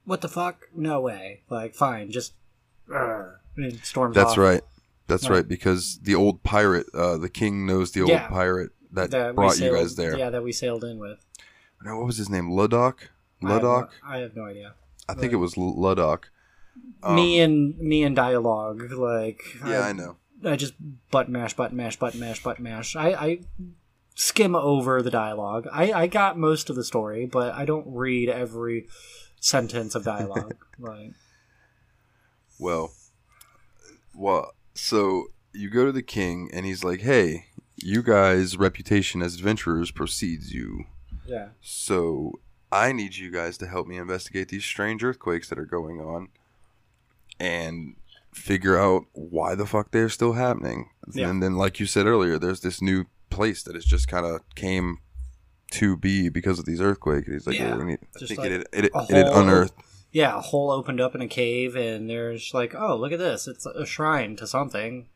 what 0.04 0.22
the 0.22 0.30
fuck? 0.30 0.68
No 0.76 1.02
way. 1.02 1.42
Like, 1.50 1.74
fine, 1.74 2.12
just. 2.12 2.34
Urgh, 2.90 3.36
and 3.58 3.80
storms 3.84 4.16
That's 4.16 4.32
off. 4.32 4.38
right. 4.38 4.62
That's 5.08 5.30
Right. 5.30 5.38
right. 5.38 5.48
Because 5.48 6.00
the 6.00 6.16
old 6.16 6.44
pirate, 6.44 6.88
uh, 6.94 7.18
the 7.18 7.30
king 7.30 7.66
knows 7.66 7.92
the 7.92 8.02
old 8.02 8.10
Yeah. 8.10 8.28
pirate 8.28 8.72
that, 8.92 9.12
That 9.12 9.36
brought 9.36 9.60
you 9.60 9.72
guys 9.72 9.96
there. 9.96 10.18
Yeah, 10.18 10.30
that 10.32 10.44
we 10.44 10.52
sailed 10.52 10.84
in 10.84 10.98
with. 11.00 11.20
What 11.84 12.06
was 12.06 12.18
his 12.18 12.30
name? 12.30 12.50
Ludok. 12.50 12.96
I 13.44 13.60
no- 13.60 13.88
I 14.04 14.18
have 14.20 14.36
no 14.36 14.46
idea. 14.46 14.74
I 15.08 15.14
think 15.14 15.32
it 15.34 15.36
was 15.36 15.56
L- 15.58 15.76
Ludok. 15.78 16.24
Um, 17.04 17.16
me 17.16 17.40
and 17.40 17.78
me 17.78 18.02
and 18.04 18.16
dialogue 18.16 18.92
like 18.92 19.42
Yeah, 19.66 19.82
I, 19.82 19.90
I 19.90 19.94
know. 19.94 20.16
I 20.44 20.56
just 20.56 20.74
button 21.12 21.32
mash 21.34 21.54
button 21.56 21.78
mash 21.78 21.98
button 22.00 22.20
mash 22.20 22.42
button 22.42 22.64
mash 22.64 22.96
I, 22.96 23.10
I 23.14 23.40
skim 24.16 24.56
over 24.56 25.02
the 25.04 25.12
dialogue 25.12 25.68
I, 25.72 25.92
I 25.94 26.08
got 26.08 26.38
most 26.38 26.70
of 26.70 26.76
the 26.76 26.84
story 26.84 27.26
but 27.28 27.54
I 27.54 27.66
don't 27.66 27.86
read 27.88 28.30
every 28.30 28.88
sentence 29.40 29.94
of 29.96 30.04
dialogue 30.04 30.56
like 30.80 31.14
Well, 32.60 32.94
well, 34.14 34.54
so 34.74 35.28
you 35.54 35.70
go 35.70 35.86
to 35.86 35.92
the 35.92 36.02
king, 36.04 36.50
and 36.54 36.66
he's 36.66 36.84
like, 36.84 37.02
"Hey, 37.02 37.48
you 37.78 38.02
guys' 38.04 38.58
reputation 38.58 39.22
as 39.22 39.36
adventurers 39.36 39.92
precedes 39.92 40.54
you." 40.54 40.86
yeah 41.28 41.50
So 41.62 42.40
I 42.72 42.92
need 42.92 43.16
you 43.16 43.32
guys 43.32 43.58
to 43.60 43.68
help 43.68 43.88
me 43.88 43.98
investigate 43.98 44.50
these 44.50 44.64
strange 44.66 45.04
earthquakes 45.04 45.50
that 45.50 45.58
are 45.60 45.66
going 45.66 46.00
on. 46.00 46.30
and 47.40 47.96
figure 48.32 48.78
out 48.78 49.04
why 49.14 49.56
the 49.56 49.66
fuck 49.66 49.92
they're 49.92 50.08
still 50.10 50.34
happening. 50.34 50.90
Yeah. 51.14 51.30
And 51.30 51.42
then, 51.44 51.56
like 51.56 51.80
you 51.80 51.86
said 51.86 52.06
earlier, 52.06 52.38
there's 52.38 52.62
this 52.62 52.82
new 52.82 53.06
place 53.30 53.64
that 53.64 53.76
has 53.76 53.84
just 53.86 54.08
kind 54.08 54.26
of 54.26 54.42
came 54.56 55.00
to 55.72 55.98
be 55.98 56.30
because 56.30 56.60
of 56.60 56.66
these 56.66 56.80
earthquakes. 56.82 57.28
He's 57.28 57.48
like, 57.48 57.58
Yeah. 57.58 57.70
well, 57.72 57.80
we 57.80 57.86
need, 57.86 58.00
I 58.16 58.26
think 58.26 58.40
like 58.40 58.52
it, 58.52 58.68
it, 58.74 58.86
it, 58.86 58.92
it 59.10 59.28
unearthed. 59.34 59.74
Yeah, 60.16 60.38
a 60.38 60.40
hole 60.40 60.72
opened 60.72 61.02
up 61.02 61.14
in 61.14 61.22
a 61.22 61.28
cave, 61.28 61.76
and 61.76 62.10
there's 62.10 62.54
like, 62.54 62.74
oh, 62.74 62.96
look 62.96 63.12
at 63.12 63.20
this. 63.20 63.50
It's 63.50 63.66
a 63.66 63.86
shrine 63.86 64.38
to 64.38 64.48
something. 64.48 65.08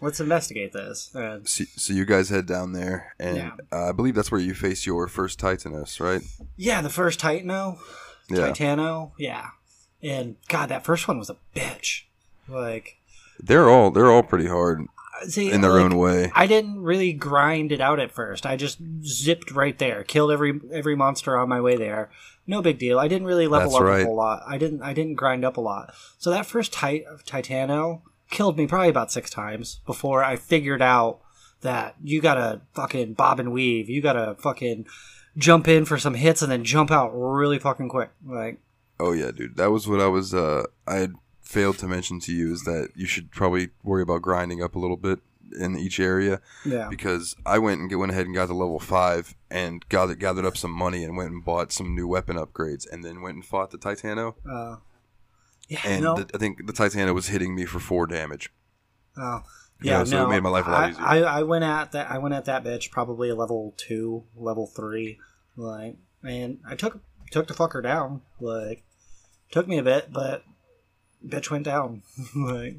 Let's 0.00 0.20
investigate 0.20 0.72
this. 0.72 1.10
And 1.16 1.48
So, 1.48 1.64
so 1.76 1.92
you 1.92 2.04
guys 2.04 2.28
head 2.28 2.46
down 2.46 2.72
there, 2.72 3.14
and 3.18 3.36
Yeah. 3.38 3.50
uh, 3.72 3.88
I 3.88 3.92
believe 3.92 4.14
that's 4.14 4.30
where 4.30 4.40
you 4.40 4.54
face 4.54 4.86
your 4.86 5.08
first 5.08 5.40
Titanus, 5.40 5.98
right? 5.98 6.22
yeah, 6.56 6.80
the 6.80 6.90
first 6.90 7.18
Titano, 7.18 7.78
Yeah. 8.30 8.50
Titano, 8.52 9.10
yeah. 9.18 9.46
And 10.00 10.36
God, 10.48 10.68
that 10.68 10.84
first 10.84 11.08
one 11.08 11.18
was 11.18 11.28
a 11.28 11.36
bitch. 11.56 12.02
Like, 12.48 12.98
They're 13.42 13.68
all 13.68 13.90
they're 13.90 14.12
all 14.12 14.22
pretty 14.22 14.46
hard 14.46 14.86
see, 15.26 15.50
in 15.50 15.60
their 15.60 15.72
like, 15.72 15.82
own 15.86 15.96
way. 15.96 16.30
I 16.36 16.46
didn't 16.46 16.80
really 16.82 17.12
grind 17.12 17.72
it 17.72 17.80
out 17.80 17.98
at 17.98 18.12
first. 18.12 18.46
I 18.46 18.54
just 18.54 18.78
zipped 19.02 19.50
right 19.50 19.76
there, 19.76 20.04
killed 20.04 20.30
every 20.30 20.60
every 20.72 20.94
monster 20.94 21.36
on 21.36 21.48
my 21.48 21.60
way 21.60 21.76
there. 21.76 22.10
No 22.46 22.62
big 22.62 22.78
deal. 22.78 22.98
I 22.98 23.08
didn't 23.08 23.26
really 23.26 23.46
level 23.48 23.70
That's 23.70 23.80
up 23.80 23.86
right. 23.86 24.02
a 24.02 24.04
whole 24.06 24.16
lot. 24.16 24.42
I 24.46 24.58
didn't 24.58 24.82
I 24.82 24.92
didn't 24.92 25.14
grind 25.14 25.44
up 25.44 25.56
a 25.56 25.60
lot. 25.60 25.92
So 26.18 26.30
that 26.30 26.46
first 26.46 26.72
tit- 26.72 27.04
Titano 27.26 28.02
killed 28.30 28.56
me 28.56 28.66
probably 28.66 28.88
about 28.88 29.10
six 29.12 29.30
times 29.30 29.80
before 29.86 30.22
I 30.22 30.36
figured 30.36 30.82
out 30.82 31.20
that 31.62 31.96
you 32.02 32.20
gotta 32.20 32.60
fucking 32.74 33.14
bob 33.14 33.40
and 33.40 33.52
weave. 33.52 33.88
You 33.88 34.00
gotta 34.00 34.36
fucking 34.38 34.86
jump 35.36 35.66
in 35.68 35.84
for 35.84 35.98
some 35.98 36.14
hits 36.14 36.42
and 36.42 36.50
then 36.50 36.64
jump 36.64 36.90
out 36.90 37.10
really 37.12 37.58
fucking 37.58 37.88
quick. 37.88 38.10
Like 38.24 38.60
Oh 38.98 39.12
yeah, 39.12 39.30
dude. 39.30 39.56
That 39.56 39.70
was 39.70 39.86
what 39.88 40.00
I 40.00 40.06
was. 40.06 40.32
Uh, 40.32 40.64
I 40.86 40.96
had 40.96 41.14
failed 41.42 41.78
to 41.78 41.86
mention 41.86 42.18
to 42.20 42.32
you 42.32 42.52
is 42.52 42.62
that 42.62 42.90
you 42.94 43.06
should 43.06 43.30
probably 43.30 43.68
worry 43.84 44.02
about 44.02 44.22
grinding 44.22 44.62
up 44.62 44.74
a 44.74 44.78
little 44.78 44.96
bit 44.96 45.20
in 45.58 45.76
each 45.76 46.00
area 46.00 46.40
yeah, 46.64 46.88
because 46.88 47.36
I 47.44 47.58
went 47.58 47.80
and 47.80 47.98
went 47.98 48.12
ahead 48.12 48.26
and 48.26 48.34
got 48.34 48.46
to 48.46 48.54
level 48.54 48.78
five 48.78 49.34
and 49.50 49.86
gathered 49.88 50.20
gathered 50.20 50.44
up 50.44 50.56
some 50.56 50.72
money 50.72 51.04
and 51.04 51.16
went 51.16 51.30
and 51.30 51.44
bought 51.44 51.72
some 51.72 51.94
new 51.94 52.06
weapon 52.06 52.36
upgrades 52.36 52.86
and 52.90 53.04
then 53.04 53.22
went 53.22 53.36
and 53.36 53.44
fought 53.44 53.70
the 53.70 53.78
Titano 53.78 54.34
uh, 54.50 54.76
yeah, 55.68 55.80
and 55.84 56.04
no, 56.04 56.16
the, 56.16 56.30
I 56.34 56.38
think 56.38 56.66
the 56.66 56.72
Titano 56.72 57.14
was 57.14 57.28
hitting 57.28 57.54
me 57.54 57.64
for 57.64 57.80
four 57.80 58.06
damage. 58.06 58.52
Oh. 59.16 59.42
You 59.80 59.90
Yeah, 59.90 60.04
so 60.04 60.16
no, 60.16 60.26
it 60.26 60.30
made 60.30 60.42
my 60.42 60.48
life 60.48 60.66
a 60.66 60.70
lot 60.70 60.90
easier. 60.90 61.04
I, 61.04 61.18
I 61.18 61.42
went 61.42 61.64
at 61.64 61.92
that. 61.92 62.10
I 62.10 62.18
went 62.18 62.34
at 62.34 62.46
that 62.46 62.64
bitch 62.64 62.90
probably 62.90 63.28
a 63.28 63.34
level 63.34 63.74
two, 63.76 64.24
level 64.34 64.66
three, 64.66 65.18
like, 65.54 65.96
and 66.22 66.60
I 66.66 66.76
took 66.76 67.00
took 67.30 67.46
the 67.46 67.54
fucker 67.54 67.82
down. 67.82 68.22
Like, 68.40 68.84
took 69.50 69.68
me 69.68 69.76
a 69.76 69.82
bit, 69.82 70.12
but 70.12 70.44
bitch 71.26 71.50
went 71.50 71.64
down. 71.64 72.02
like, 72.36 72.76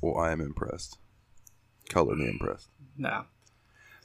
Well, 0.00 0.18
I 0.18 0.32
am 0.32 0.40
impressed. 0.40 0.98
Color 1.92 2.16
me 2.16 2.28
impressed. 2.28 2.68
no, 2.96 3.24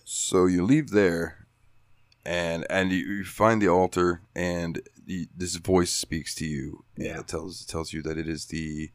So 0.04 0.46
you 0.46 0.64
leave 0.64 0.90
there, 0.92 1.46
and 2.26 2.66
and 2.70 2.92
you, 2.92 2.98
you 3.00 3.24
find 3.24 3.62
the 3.62 3.70
altar, 3.70 4.22
and 4.36 4.82
the, 5.06 5.28
this 5.36 5.56
voice 5.56 5.92
speaks 5.92 6.36
to 6.36 6.46
you, 6.46 6.84
and 6.98 7.06
Yeah. 7.06 7.20
it 7.22 7.28
tells 7.28 7.66
tells 7.66 7.94
you 7.94 8.02
that 8.04 8.18
it 8.18 8.28
is 8.28 8.46
the 8.46 8.92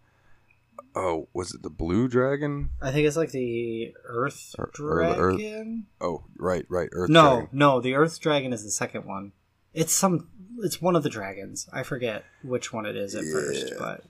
oh, 0.94 1.26
was 1.32 1.54
it 1.54 1.62
the 1.62 1.70
blue 1.70 2.06
dragon? 2.06 2.68
I 2.82 2.92
think 2.92 3.06
it's 3.06 3.16
like 3.16 3.30
the 3.30 3.94
Earth 4.04 4.54
Or- 4.58 4.70
or 4.78 5.04
the 5.06 5.16
Earth- 5.18 5.38
Dragon. 5.38 5.86
Oh, 6.02 6.24
right, 6.36 6.66
right, 6.68 6.90
Earth. 6.92 7.08
no, 7.08 7.36
dragon. 7.36 7.48
no, 7.52 7.80
the 7.80 7.94
Earth 7.94 8.20
Dragon 8.20 8.52
is 8.52 8.62
the 8.62 8.70
second 8.70 9.06
one. 9.06 9.32
It's 9.72 9.94
some. 9.94 10.28
It's 10.58 10.82
one 10.82 10.94
of 10.96 11.02
the 11.02 11.08
dragons. 11.08 11.66
I 11.72 11.82
forget 11.82 12.24
which 12.44 12.74
one 12.74 12.84
it 12.84 12.94
is 12.94 13.14
at 13.14 13.24
first, 13.24 13.72
but 13.78 14.04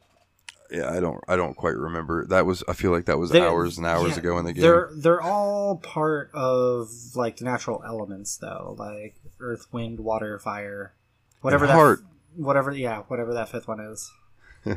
yeah, 0.72 0.90
I 0.90 0.98
don't, 1.00 1.22
I 1.28 1.36
don't 1.36 1.54
quite 1.56 1.76
remember. 1.76 2.26
That 2.26 2.46
was, 2.46 2.64
I 2.66 2.72
feel 2.72 2.90
like 2.90 3.04
that 3.04 3.18
was 3.18 3.30
They're- 3.30 3.46
hours 3.46 3.78
and 3.78 3.86
hours 3.86 4.12
yeah, 4.12 4.18
ago 4.18 4.38
in 4.38 4.44
the 4.44 4.52
game. 4.52 4.62
They're 4.62 4.90
they're 4.94 5.20
all 5.22 5.76
part 5.76 6.30
of 6.34 6.88
like 7.14 7.36
the 7.36 7.44
natural 7.44 7.82
elements 7.86 8.36
though, 8.38 8.74
like 8.78 9.16
earth, 9.40 9.66
wind, 9.72 10.00
water, 10.00 10.38
fire. 10.38 10.94
Whatever 11.42 11.64
And 11.64 11.70
that 11.70 11.74
heart. 11.74 12.00
whatever 12.36 12.72
yeah, 12.72 13.02
whatever 13.08 13.34
that 13.34 13.48
fifth 13.50 13.68
one 13.68 13.80
is. 13.80 14.10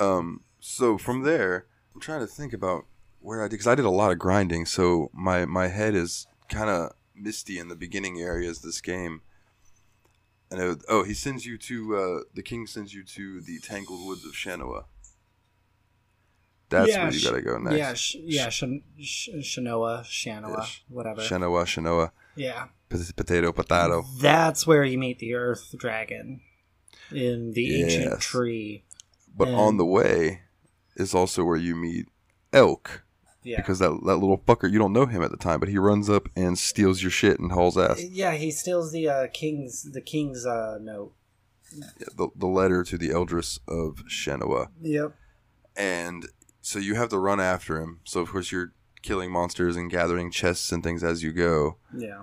Um, 0.00 0.40
so 0.60 0.98
from 0.98 1.22
there, 1.22 1.66
I'm 1.94 2.00
trying 2.00 2.20
to 2.20 2.26
think 2.26 2.52
about 2.52 2.84
where 3.20 3.40
I 3.42 3.44
did 3.44 3.52
because 3.52 3.66
I 3.66 3.74
did 3.74 3.84
a 3.84 3.90
lot 3.90 4.10
of 4.12 4.18
grinding. 4.18 4.66
So 4.66 5.10
my 5.12 5.44
my 5.46 5.68
head 5.68 5.94
is 5.94 6.26
kind 6.48 6.68
of 6.68 6.92
misty 7.14 7.58
in 7.58 7.68
the 7.68 7.76
beginning 7.76 8.20
areas 8.20 8.58
of 8.58 8.64
this 8.64 8.80
game. 8.80 9.22
And 10.50 10.60
it, 10.60 10.78
oh, 10.88 11.02
he 11.04 11.14
sends 11.14 11.44
you 11.46 11.58
to 11.58 11.96
uh, 11.96 12.20
the 12.34 12.42
king 12.42 12.66
sends 12.66 12.94
you 12.94 13.02
to 13.04 13.40
the 13.40 13.58
tangled 13.60 14.06
woods 14.06 14.24
of 14.24 14.32
Shanoa. 14.32 14.84
That's 16.70 16.88
Yeah, 16.90 17.04
where 17.04 17.12
you 17.12 17.22
gotta 17.22 17.42
go 17.42 17.58
next. 17.58 17.76
Yeah, 17.76 17.94
sh- 17.94 18.16
yeah, 18.20 18.48
Shan- 18.48 18.82
sh- 19.00 19.28
Shanoa, 19.40 20.02
Shanoa, 20.04 20.58
Yeah, 20.58 20.64
sh- 20.64 20.82
whatever. 20.88 21.20
Shanoa, 21.20 21.64
Shanoa, 21.64 22.10
yeah, 22.36 22.66
pot- 22.88 23.12
potato, 23.16 23.52
potato. 23.52 24.04
that's 24.20 24.66
where 24.66 24.84
you 24.84 24.98
meet 24.98 25.18
the 25.18 25.34
Earth 25.34 25.74
Dragon 25.78 26.40
in 27.12 27.52
the 27.52 27.82
ancient 27.82 28.20
tree. 28.20 28.84
But 29.36 29.48
on 29.48 29.76
the 29.76 29.84
way 29.84 30.42
is 30.96 31.14
also 31.14 31.44
where 31.44 31.56
you 31.56 31.74
meet 31.76 32.06
Elk 32.52 33.03
Yeah, 33.44 33.56
because 33.58 33.78
that 33.78 33.90
that 34.06 34.16
little 34.16 34.38
fucker 34.38 34.70
you 34.70 34.78
don't 34.78 34.92
know 34.92 35.06
him 35.06 35.22
at 35.22 35.30
the 35.30 35.36
time, 35.36 35.60
but 35.60 35.68
he 35.68 35.78
runs 35.78 36.08
up 36.10 36.28
and 36.34 36.58
steals 36.58 37.02
your 37.02 37.10
shit 37.10 37.38
and 37.38 37.52
hauls 37.52 37.76
ass. 37.78 38.02
yeah, 38.02 38.32
he 38.32 38.50
steals 38.50 38.90
the 38.90 39.08
uh, 39.08 39.26
king's 39.32 39.82
the 39.92 40.00
king's 40.00 40.44
uh, 40.46 40.78
note. 40.80 41.12
the, 42.16 42.28
the 42.36 42.46
letter 42.46 42.82
to 42.84 42.96
the 42.96 43.10
Eldris 43.10 43.58
of 43.68 43.96
Shenoa. 44.08 44.68
Yep. 44.80 45.12
And 45.76 46.26
so 46.62 46.78
you 46.78 46.94
have 46.94 47.08
to 47.10 47.18
run 47.18 47.40
after 47.40 47.80
him. 47.80 48.00
So, 48.04 48.20
of 48.20 48.30
course, 48.30 48.50
you're 48.52 48.72
killing 49.02 49.30
monsters 49.30 49.76
and 49.76 49.90
gathering 49.90 50.30
chests 50.30 50.70
and 50.72 50.82
things 50.82 51.02
as 51.04 51.22
you 51.22 51.32
go. 51.32 51.76
Yeah. 51.96 52.22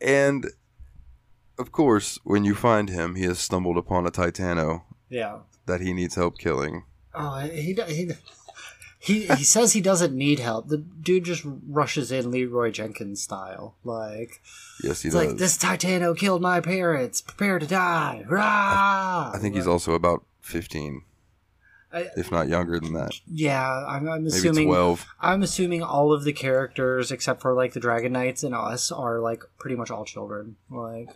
And, 0.00 0.46
of 1.58 1.72
course, 1.72 2.18
when 2.24 2.44
you 2.44 2.54
find 2.54 2.88
him, 2.90 3.14
he 3.16 3.24
has 3.24 3.38
stumbled 3.38 3.76
upon 3.78 4.06
a 4.06 4.10
Titano 4.10 4.82
Yeah. 5.08 5.38
that 5.66 5.80
he 5.80 5.92
needs 5.94 6.14
help 6.14 6.38
killing. 6.38 6.84
Oh, 7.14 7.38
he 7.40 7.72
he 7.88 8.10
he 9.02 9.26
he 9.26 9.44
says 9.44 9.72
he 9.72 9.80
doesn't 9.80 10.14
need 10.14 10.38
help. 10.40 10.68
The 10.68 10.76
dude 10.76 11.24
just 11.24 11.42
rushes 11.66 12.12
in 12.12 12.30
Leroy 12.30 12.70
Jenkins 12.70 13.22
style, 13.22 13.74
like 13.82 14.42
Yes, 14.84 15.00
he 15.02 15.08
does. 15.08 15.14
like 15.14 15.36
this 15.38 15.56
Titano 15.56 16.16
killed 16.16 16.42
my 16.42 16.60
parents. 16.60 17.22
Prepare 17.22 17.58
to 17.58 17.66
die. 17.66 18.24
Rah! 18.28 19.32
I 19.34 19.38
think 19.38 19.54
he's 19.54 19.66
also 19.66 19.94
about 19.94 20.24
15, 20.42 21.02
I- 21.92 22.08
if 22.14 22.30
not 22.30 22.48
younger 22.48 22.78
than 22.78 22.92
that. 22.92 23.18
yeah, 23.26 23.84
I'm, 23.88 24.06
I'm 24.06 24.24
Maybe 24.24 24.36
assuming 24.36 24.66
12. 24.68 25.06
I'm 25.20 25.42
assuming 25.42 25.82
all 25.82 26.12
of 26.12 26.24
the 26.24 26.34
characters 26.34 27.10
except 27.10 27.40
for 27.40 27.54
like 27.54 27.72
the 27.72 27.80
Dragon 27.80 28.12
Knights 28.12 28.42
and 28.42 28.54
us 28.54 28.92
are 28.92 29.18
like 29.18 29.42
pretty 29.58 29.76
much 29.76 29.90
all 29.90 30.04
children. 30.04 30.56
Like 30.70 31.08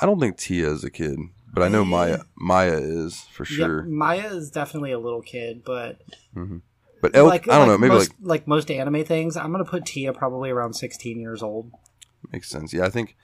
I 0.00 0.06
don't 0.06 0.18
think 0.20 0.38
Tia 0.38 0.70
is 0.70 0.84
a 0.84 0.90
kid, 0.90 1.18
but 1.52 1.62
I 1.62 1.68
know 1.68 1.84
Maya 1.84 2.20
Maya 2.34 2.78
is 2.78 3.20
for 3.30 3.44
yeah, 3.44 3.56
sure. 3.56 3.82
Maya 3.82 4.28
is 4.28 4.50
definitely 4.50 4.92
a 4.92 4.98
little 4.98 5.20
kid, 5.20 5.64
but 5.64 6.00
mm-hmm. 6.34 6.58
But 7.00 7.16
Elk, 7.16 7.30
like 7.30 7.48
I 7.48 7.58
don't 7.58 7.68
like 7.68 7.68
know, 7.68 7.78
maybe 7.78 7.94
most, 7.94 8.10
like 8.20 8.40
like 8.40 8.46
most 8.46 8.70
anime 8.70 9.04
things, 9.04 9.36
I'm 9.36 9.52
gonna 9.52 9.64
put 9.64 9.86
Tia 9.86 10.12
probably 10.12 10.50
around 10.50 10.74
16 10.74 11.18
years 11.18 11.42
old. 11.42 11.72
Makes 12.32 12.50
sense. 12.50 12.72
Yeah, 12.72 12.84
I 12.84 12.90
think 12.90 13.16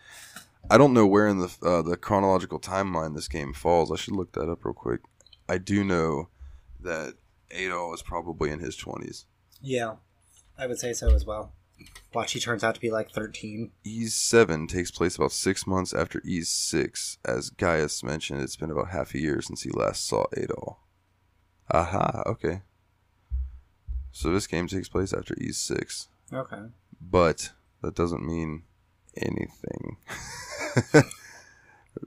I 0.70 0.78
don't 0.78 0.94
know 0.94 1.06
where 1.06 1.28
in 1.28 1.38
the 1.38 1.56
uh, 1.62 1.82
the 1.82 1.96
chronological 1.96 2.58
timeline 2.58 3.14
this 3.14 3.28
game 3.28 3.52
falls. 3.52 3.92
I 3.92 3.96
should 3.96 4.14
look 4.14 4.32
that 4.32 4.50
up 4.50 4.64
real 4.64 4.74
quick. 4.74 5.00
I 5.48 5.58
do 5.58 5.84
know 5.84 6.28
that 6.80 7.14
Adol 7.50 7.94
is 7.94 8.02
probably 8.02 8.50
in 8.50 8.60
his 8.60 8.76
twenties. 8.76 9.26
Yeah, 9.60 9.96
I 10.58 10.66
would 10.66 10.78
say 10.78 10.92
so 10.92 11.14
as 11.14 11.24
well. 11.24 11.52
Watch, 12.14 12.32
he 12.32 12.40
turns 12.40 12.64
out 12.64 12.74
to 12.74 12.80
be 12.80 12.90
like 12.90 13.10
13. 13.10 13.72
Ys 13.84 14.14
seven 14.14 14.66
takes 14.66 14.90
place 14.90 15.16
about 15.16 15.32
six 15.32 15.66
months 15.66 15.92
after 15.92 16.22
Ys 16.24 16.48
six. 16.48 17.18
As 17.24 17.50
Gaius 17.50 18.02
mentioned, 18.02 18.40
it's 18.40 18.56
been 18.56 18.70
about 18.70 18.88
half 18.90 19.14
a 19.14 19.18
year 19.18 19.42
since 19.42 19.62
he 19.62 19.70
last 19.70 20.06
saw 20.06 20.24
Adol. 20.34 20.76
Aha. 21.70 22.22
Okay. 22.24 22.62
So 24.16 24.32
this 24.32 24.46
game 24.46 24.66
takes 24.66 24.88
place 24.88 25.12
after 25.12 25.34
E6. 25.34 26.06
Okay. 26.32 26.62
but 27.02 27.50
that 27.82 27.94
doesn't 27.94 28.26
mean 28.26 28.62
anything. 29.14 29.98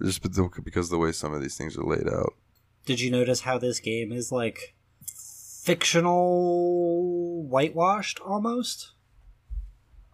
Just 0.03 0.23
because 0.23 0.87
of 0.87 0.89
the 0.89 0.97
way 0.97 1.11
some 1.11 1.35
of 1.35 1.41
these 1.43 1.55
things 1.55 1.77
are 1.77 1.83
laid 1.83 2.09
out. 2.09 2.33
Did 2.87 2.99
you 2.99 3.11
notice 3.11 3.41
how 3.41 3.59
this 3.59 3.79
game 3.79 4.11
is 4.11 4.31
like 4.31 4.73
fictional 5.63 7.43
whitewashed 7.43 8.19
almost? 8.21 8.93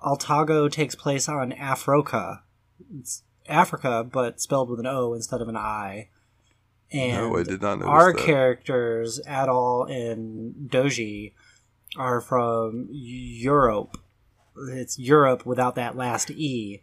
Altago 0.05 0.69
takes 0.69 0.95
place 0.95 1.29
on 1.29 1.53
Afroka. 1.53 2.41
It's 2.99 3.23
Africa, 3.47 4.03
but 4.03 4.41
spelled 4.41 4.69
with 4.69 4.81
an 4.81 4.85
O 4.85 5.13
instead 5.13 5.39
of 5.39 5.47
an 5.47 5.55
I. 5.55 6.09
And 6.91 7.31
no, 7.31 7.37
I 7.37 7.43
did 7.43 7.61
not 7.61 7.79
notice 7.79 7.87
our 7.89 8.11
that. 8.11 8.21
characters, 8.21 9.21
Adol 9.25 9.89
and 9.89 10.69
Doji, 10.69 11.31
are 11.97 12.21
from 12.21 12.87
Europe. 12.91 13.97
It's 14.69 14.97
Europe 14.97 15.45
without 15.45 15.75
that 15.75 15.95
last 15.97 16.31
E. 16.31 16.81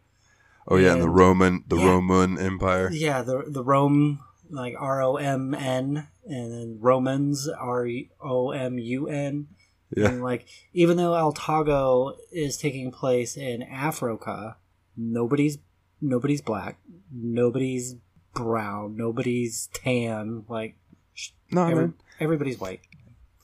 oh 0.68 0.76
yeah, 0.76 0.92
and 0.92 1.02
the 1.02 1.08
Roman, 1.08 1.64
the 1.66 1.76
yeah. 1.76 1.86
Roman 1.86 2.38
Empire. 2.38 2.90
Yeah, 2.92 3.22
the 3.22 3.44
the 3.46 3.64
Rome 3.64 4.20
like 4.50 4.74
R 4.78 5.02
O 5.02 5.16
M 5.16 5.54
N, 5.54 6.08
and 6.26 6.52
then 6.52 6.78
Romans 6.80 7.48
R 7.48 7.88
O 8.20 8.50
M 8.50 8.78
U 8.78 9.08
N. 9.08 9.48
Yeah. 9.96 10.08
And 10.08 10.22
like, 10.22 10.46
even 10.72 10.96
though 10.96 11.14
El 11.14 11.32
Altago 11.32 12.16
is 12.30 12.56
taking 12.56 12.90
place 12.90 13.36
in 13.36 13.62
Africa, 13.62 14.56
nobody's 14.96 15.58
nobody's 16.00 16.40
black, 16.42 16.78
nobody's 17.10 17.96
brown, 18.34 18.96
nobody's 18.96 19.68
tan. 19.72 20.44
Like, 20.48 20.76
No, 21.50 21.62
I 21.62 21.70
every, 21.70 21.84
mean, 21.84 21.94
everybody's 22.20 22.58
white. 22.58 22.80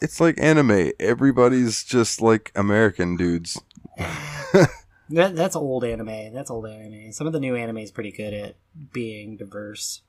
It's 0.00 0.20
like 0.20 0.40
anime. 0.40 0.92
Everybody's 1.00 1.84
just 1.84 2.20
like 2.20 2.52
American 2.54 3.16
dudes. 3.16 3.60
That, 5.10 5.36
that's 5.36 5.56
old 5.56 5.84
anime. 5.84 6.32
That's 6.32 6.50
old 6.50 6.66
anime. 6.66 7.12
Some 7.12 7.26
of 7.26 7.32
the 7.32 7.40
new 7.40 7.56
anime 7.56 7.78
is 7.78 7.90
pretty 7.90 8.12
good 8.12 8.34
at 8.34 8.56
being 8.92 9.36
diverse. 9.36 10.02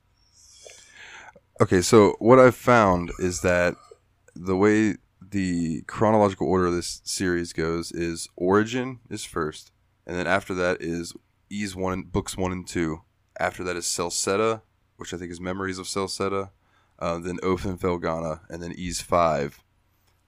Okay, 1.60 1.80
so 1.80 2.16
what 2.18 2.38
I've 2.38 2.54
found 2.54 3.10
is 3.18 3.40
that 3.40 3.76
the 4.34 4.56
way 4.56 4.96
the 5.20 5.82
chronological 5.82 6.48
order 6.48 6.66
of 6.66 6.74
this 6.74 7.00
series 7.04 7.52
goes 7.52 7.92
is 7.92 8.28
Origin 8.36 9.00
is 9.08 9.24
first, 9.24 9.72
and 10.06 10.16
then 10.16 10.26
after 10.26 10.54
that 10.54 10.78
is 10.80 11.14
Ys 11.48 11.74
one, 11.74 12.02
books 12.02 12.36
one 12.36 12.52
and 12.52 12.66
two. 12.66 13.02
After 13.38 13.64
that 13.64 13.76
is 13.76 13.86
Celceta, 13.86 14.62
which 14.96 15.14
I 15.14 15.16
think 15.16 15.30
is 15.32 15.40
Memories 15.40 15.78
of 15.78 15.86
Celceta. 15.86 16.50
Uh, 16.98 17.18
then 17.18 17.38
Oath 17.42 17.64
and 17.64 17.80
Felghana, 17.80 18.40
and 18.50 18.62
then 18.62 18.72
Ys 18.76 19.00
five. 19.00 19.62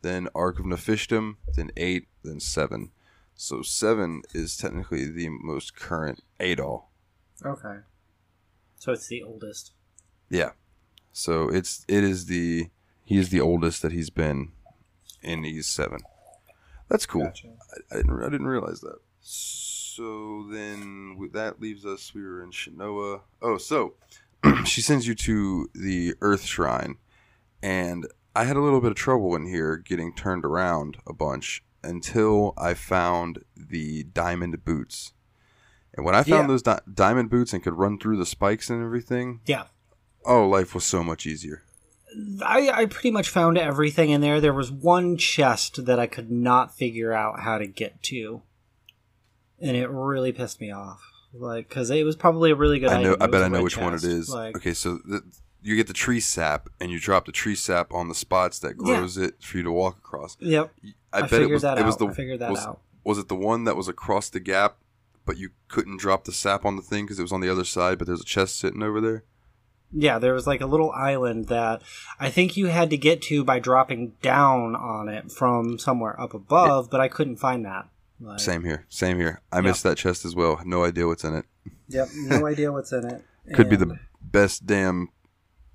Then 0.03 0.29
Ark 0.35 0.59
of 0.59 0.67
Napishtim, 0.67 1.37
then 1.55 1.71
eight, 1.77 2.09
then 2.23 2.41
seven. 2.41 2.91
So 3.35 3.63
seven 3.63 4.23
is 4.35 4.57
technically 4.57 5.07
the 5.07 5.29
most 5.29 5.75
current 5.75 6.23
Adol. 6.39 6.85
Okay. 7.45 7.79
So 8.79 8.93
it's 8.93 9.07
the 9.07 9.23
oldest. 9.23 9.73
Yeah. 10.29 10.51
So 11.13 11.49
it's 11.49 11.85
it 11.89 12.05
is 12.05 12.27
the 12.27 12.71
he 13.05 13.19
is 13.19 13.31
the 13.31 13.41
oldest 13.41 13.83
that 13.83 13.93
he's 13.93 14.11
been 14.11 14.53
in 15.23 15.43
these 15.43 15.67
seven. 15.67 16.01
That's 16.89 17.07
cool. 17.07 17.25
Gotcha. 17.25 17.49
I, 17.91 17.95
I 17.95 17.97
didn't 17.99 18.23
I 18.23 18.29
didn't 18.29 18.47
realize 18.47 18.81
that. 18.81 18.99
So 19.21 20.47
then 20.51 21.17
with 21.19 21.33
that 21.35 21.61
leaves 21.61 21.85
us. 21.85 22.15
We 22.15 22.23
were 22.23 22.43
in 22.43 22.51
Shinoa. 22.51 23.21
Oh, 23.41 23.59
so 23.59 23.95
she 24.65 24.81
sends 24.81 25.07
you 25.07 25.15
to 25.15 25.69
the 25.75 26.15
Earth 26.21 26.45
Shrine, 26.45 26.97
and 27.63 28.07
I 28.35 28.45
had 28.45 28.57
a 28.57 28.61
little 28.61 28.81
bit 28.81 28.91
of 28.93 28.97
trouble 28.97 29.35
in 29.37 29.47
here 29.47 29.77
getting 29.77 30.15
turned 30.15 30.45
around 30.45 30.97
a 31.07 31.13
bunch 31.13 31.63
until 31.85 32.55
I 32.57 32.75
found 32.75 33.45
the 33.57 34.05
diamond 34.05 34.65
boots. 34.65 35.13
And 35.95 36.07
when 36.07 36.15
I 36.15 36.23
found 36.23 36.45
Yeah. 36.45 36.47
those 36.47 36.63
di- 36.63 36.81
diamond 36.93 37.29
boots 37.31 37.53
and 37.53 37.63
could 37.63 37.75
run 37.75 37.99
through 37.99 38.17
the 38.17 38.25
spikes 38.27 38.71
and 38.71 38.83
everything, 38.83 39.41
Yeah. 39.45 39.65
oh, 40.25 40.49
life 40.49 40.75
was 40.75 40.85
so 40.85 41.03
much 41.05 41.27
easier. 41.27 41.63
I, 42.43 42.71
I 42.71 42.87
pretty 42.87 43.11
much 43.11 43.29
found 43.29 43.57
everything 43.59 44.11
in 44.11 44.21
there. 44.21 44.41
There 44.41 44.53
was 44.53 44.71
one 44.71 45.17
chest 45.17 45.85
that 45.87 45.99
I 45.99 46.07
could 46.07 46.31
not 46.31 46.75
figure 46.77 47.13
out 47.13 47.41
how 47.41 47.59
to 47.59 47.67
get 47.67 48.03
to, 48.05 48.43
and 49.61 49.77
it 49.77 49.89
really 49.91 50.31
pissed 50.33 50.61
me 50.61 50.71
off. 50.71 51.03
Like, 51.35 51.69
because 51.71 51.89
it 51.91 52.05
was 52.05 52.15
probably 52.17 52.51
a 52.51 52.55
really 52.55 52.79
good. 52.79 52.91
I 52.91 53.03
know. 53.03 53.17
I 53.19 53.27
bet 53.27 53.43
I 53.43 53.49
know 53.49 53.63
which 53.63 53.79
one 53.79 53.95
it 53.95 54.05
is. 54.05 54.29
Like, 54.29 54.55
okay, 54.57 54.75
so 54.75 54.99
the, 55.07 55.23
you 55.63 55.77
get 55.77 55.87
the 55.87 55.93
tree 55.93 56.21
sap, 56.21 56.69
and 56.81 56.91
you 56.91 56.99
drop 56.99 57.25
the 57.27 57.33
tree 57.33 57.55
sap 57.55 57.93
on 57.93 58.09
the 58.09 58.15
spots 58.15 58.59
that 58.61 58.71
Yeah. 58.79 58.97
grows 58.97 59.17
it 59.17 59.43
for 59.43 59.57
you 59.59 59.63
to 59.63 59.73
walk 59.73 59.99
across. 59.99 60.37
Yep, 60.41 60.73
I, 61.13 61.19
I, 61.19 61.21
bet 61.23 61.31
figured 61.31 61.51
it 61.51 61.53
was. 61.55 61.63
that 61.63 61.79
it 61.79 61.85
was 61.87 61.95
out. 61.95 61.99
the. 62.01 62.07
I 62.07 62.13
figured 62.15 62.41
that 62.41 62.51
was, 62.51 62.61
out. 62.67 62.81
was 63.05 63.19
it 63.19 63.29
the 63.29 63.37
one 63.37 63.65
that 63.65 63.77
was 63.77 63.89
across 63.89 64.29
the 64.29 64.41
gap, 64.41 64.77
but 65.25 65.39
you 65.39 65.51
couldn't 65.69 65.99
drop 66.01 66.25
the 66.25 66.33
sap 66.33 66.65
on 66.65 66.77
the 66.77 66.83
thing 66.83 67.05
because 67.05 67.19
it 67.19 67.23
was 67.23 67.33
on 67.33 67.41
the 67.41 67.49
other 67.49 67.65
side? 67.65 67.99
But 67.99 68.07
there's 68.09 68.21
a 68.21 68.25
chest 68.25 68.59
sitting 68.59 68.83
over 68.83 69.01
there. 69.01 69.25
Yeah, 69.95 70.19
there 70.19 70.33
was 70.33 70.47
like 70.47 70.63
a 70.63 70.67
little 70.67 70.91
island 70.93 71.49
that 71.49 71.83
I 72.19 72.31
think 72.31 72.57
you 72.57 72.67
had 72.69 72.89
to 72.91 72.97
get 72.97 73.21
to 73.23 73.45
by 73.45 73.59
dropping 73.59 74.15
down 74.23 74.75
on 74.75 75.09
it 75.11 75.31
from 75.31 75.79
somewhere 75.79 76.19
up 76.19 76.33
above, 76.33 76.89
but 76.91 77.01
I 77.01 77.09
couldn't 77.09 77.37
find 77.37 77.65
that. 77.67 77.89
Like, 78.19 78.41
Same 78.41 78.65
here. 78.65 78.87
Same 78.89 79.19
here. 79.19 79.43
I 79.53 79.57
Yeah. 79.57 79.63
missed 79.63 79.83
that 79.83 79.99
chest 79.99 80.25
as 80.25 80.35
well. 80.35 80.61
No 80.65 80.83
idea 80.85 81.07
what's 81.07 81.25
in 81.25 81.35
it. 81.35 81.45
Yep, 81.89 82.09
no 82.15 82.47
idea 82.53 82.73
what's 82.73 82.91
in 82.93 83.05
it. 83.07 83.23
Could 83.55 83.69
be 83.69 83.77
the 83.77 83.99
best 84.23 84.65
damn 84.65 85.09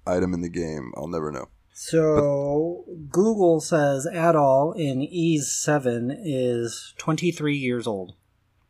item 0.07 0.33
in 0.33 0.41
the 0.41 0.49
game. 0.49 0.91
I'll 0.95 1.07
never 1.07 1.31
know. 1.31 1.49
So 1.73 2.85
Google 3.09 3.59
says 3.61 4.07
Adol 4.11 4.75
in 4.75 5.01
Ys 5.01 5.51
Seven 5.51 6.09
is 6.11 6.93
23 6.97 7.55
years 7.55 7.85
old. 7.85 8.13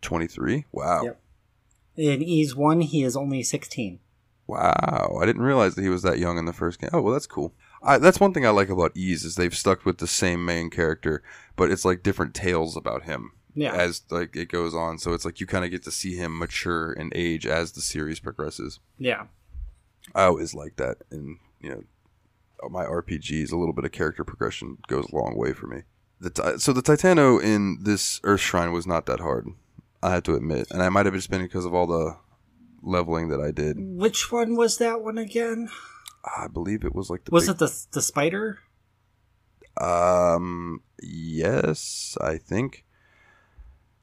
Twenty 0.02 0.28
three. 0.28 0.65
Wow. 0.71 1.04
Yep. 1.04 1.21
In 1.95 2.21
Ys 2.21 2.56
One, 2.56 2.82
he 2.82 3.04
is 3.04 3.15
only 3.15 3.41
16. 3.43 4.00
Wow, 4.45 5.19
I 5.21 5.26
didn't 5.26 5.41
realize 5.41 5.76
that 5.76 5.82
he 5.82 5.89
was 5.89 6.04
that 6.04 6.19
young 6.19 6.38
in 6.38 6.45
the 6.45 6.54
first 6.54 6.80
game. 6.80 6.89
Oh 6.93 7.02
well, 7.02 7.13
that's 7.13 7.28
cool. 7.28 7.54
I, 7.84 7.97
that's 7.97 8.19
one 8.19 8.34
thing 8.34 8.45
I 8.45 8.50
like 8.52 8.69
about 8.69 8.95
Ys 8.95 9.23
is 9.26 9.36
they've 9.36 9.56
stuck 9.56 9.86
with 9.86 9.97
the 9.97 10.08
same 10.08 10.45
main 10.45 10.69
character, 10.69 11.21
but 11.58 11.69
it's 11.71 11.84
like 11.84 12.02
different 12.04 12.34
tales 12.34 12.78
about 12.78 13.04
him 13.04 13.32
Yeah, 13.56 13.73
as 13.73 14.04
like 14.10 14.36
it 14.38 14.50
goes 14.50 14.73
on. 14.73 15.00
So 15.00 15.13
it's 15.13 15.26
like 15.26 15.39
you 15.41 15.47
kind 15.47 15.65
of 15.65 15.71
get 15.71 15.84
to 15.84 15.91
see 15.91 16.15
him 16.15 16.38
mature 16.38 16.93
in 16.93 17.12
age 17.13 17.45
as 17.45 17.73
the 17.73 17.82
series 17.82 18.19
progresses. 18.21 18.80
yeah, 18.97 19.26
I 20.15 20.24
always 20.24 20.54
like 20.54 20.78
that, 20.78 20.98
and 21.12 21.38
you 21.62 21.70
know, 21.70 22.70
my 22.70 22.86
RPGs 22.86 23.52
a 23.52 23.58
little 23.58 23.74
bit 23.74 23.86
of 23.86 23.91
character 23.91 24.24
progression 24.24 24.78
goes 24.88 25.08
a 25.12 25.15
long 25.15 25.38
way 25.38 25.54
for 25.54 25.67
me. 25.67 25.84
The 26.20 26.58
so 26.58 26.74
the 26.74 26.82
Titano 26.82 27.41
in 27.41 27.80
this 27.84 28.20
Earth 28.24 28.41
Shrine 28.41 28.72
was 28.72 28.88
not 28.88 29.06
that 29.06 29.20
hard, 29.20 29.48
I 30.02 30.12
have 30.12 30.24
to 30.24 30.36
admit, 30.36 30.67
and 30.72 30.82
I 30.82 30.89
might 30.89 31.06
have 31.06 31.15
just 31.15 31.30
been 31.30 31.41
because 31.41 31.65
of 31.65 31.74
all 31.74 31.88
the 31.88 32.17
leveling 32.82 33.30
that 33.30 33.41
I 33.41 33.52
did. 33.52 33.78
Which 33.80 34.32
one 34.32 34.56
was 34.56 34.78
that 34.78 35.02
one 35.02 35.17
again? 35.17 35.70
I 36.24 36.48
believe 36.48 36.84
it 36.84 36.96
was 36.96 37.10
like 37.10 37.26
the 37.26 37.32
Was 37.32 37.48
big- 37.48 37.56
it 37.56 37.60
the 37.60 37.86
the 37.93 38.02
spider? 38.02 38.60
Um. 39.80 40.82
Yes, 41.02 42.17
I 42.20 42.38
think. 42.38 42.84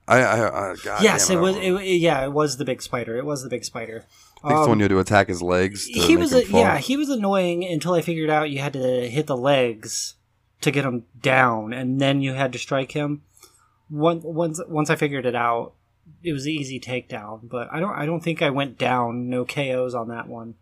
I. 0.07 0.21
I. 0.21 0.71
I 0.71 0.75
God 0.85 1.03
yes, 1.03 1.29
damn 1.29 1.39
it 1.39 1.41
was. 1.41 1.57
It, 1.57 1.97
yeah, 1.99 2.25
it 2.25 2.33
was 2.33 2.57
the 2.59 2.65
big 2.65 2.81
spider. 2.81 3.17
It 3.17 3.25
was 3.25 3.43
the 3.43 3.49
big 3.49 3.65
spider. 3.65 4.05
I 4.45 4.49
the 4.51 4.55
Um, 4.61 4.69
one 4.69 4.79
you 4.79 4.85
had 4.85 4.91
to 4.91 4.99
attack 4.99 5.29
his 5.29 5.43
legs. 5.43 5.87
To 5.89 5.99
he 6.01 6.17
was 6.17 6.33
him 6.33 6.41
a, 6.41 6.45
fall. 6.45 6.61
yeah 6.61 6.79
he 6.79 6.97
was 6.97 7.09
annoying 7.09 7.65
until 7.65 7.95
I 7.95 8.01
figured 8.03 8.31
out 8.31 8.51
you 8.51 8.59
had 8.61 8.73
to 8.75 9.09
hit 9.09 9.27
the 9.27 9.37
legs 9.37 10.15
to 10.61 10.71
get 10.71 10.85
him 10.85 11.05
down, 11.21 11.73
and 11.73 12.01
then 12.01 12.21
you 12.23 12.35
had 12.35 12.53
to 12.53 12.59
strike 12.59 12.93
him. 12.93 13.23
Once 13.91 14.23
once 14.25 14.61
once 14.69 14.91
I 14.91 14.97
figured 14.97 15.27
it 15.27 15.35
out, 15.35 15.73
it 16.23 16.33
was 16.33 16.47
an 16.47 16.53
easy 16.53 16.79
takedown. 16.81 17.41
But 17.49 17.69
I 17.73 17.81
don't 17.81 17.93
I 17.95 18.07
don't 18.07 18.21
think 18.21 18.43
I 18.43 18.51
went 18.51 18.79
down. 18.79 19.29
No 19.29 19.45
KOs 19.45 19.95
on 19.95 20.09
that 20.09 20.29
one. 20.29 20.55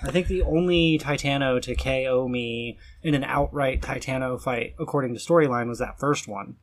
I 0.00 0.12
think 0.12 0.28
the 0.28 0.42
only 0.42 0.96
Titano 0.98 1.60
to 1.60 1.74
KO 1.74 2.28
me 2.28 2.78
in 3.02 3.14
an 3.14 3.24
outright 3.24 3.82
Titano 3.82 4.40
fight, 4.40 4.74
according 4.78 5.12
to 5.14 5.20
storyline, 5.20 5.66
was 5.66 5.80
that 5.80 5.98
first 5.98 6.28
one. 6.28 6.54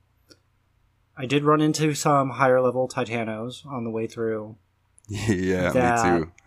I 1.18 1.26
did 1.26 1.44
run 1.44 1.60
into 1.62 1.94
some 1.96 2.32
higher 2.32 2.62
level 2.62 2.88
Titanos 2.88 3.66
on 3.66 3.84
the 3.84 3.90
way 3.90 4.08
through. 4.08 4.56
yeah, 5.28 5.72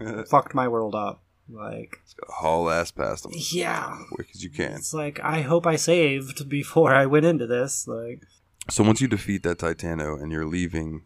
me 0.01 0.05
too. 0.07 0.25
Fucked 0.31 0.55
my 0.55 0.69
world 0.69 0.95
up. 0.95 1.23
Like, 1.51 2.01
Haul 2.29 2.69
ass 2.71 2.91
past 2.91 3.25
him 3.25 3.33
yeah. 3.35 3.97
quick 4.13 4.29
as 4.35 4.45
you 4.45 4.51
can. 4.51 4.73
It's 4.73 4.93
like 4.93 5.19
I 5.23 5.41
hope 5.41 5.67
I 5.67 5.77
saved 5.77 6.47
before 6.49 6.95
I 6.95 7.07
went 7.07 7.25
into 7.25 7.47
this. 7.47 7.89
Like, 7.89 8.23
So 8.69 8.85
once 8.85 9.01
you 9.01 9.09
defeat 9.09 9.43
that 9.45 9.59
Titano 9.59 10.21
and 10.21 10.31
you're 10.31 10.45
leaving 10.47 11.05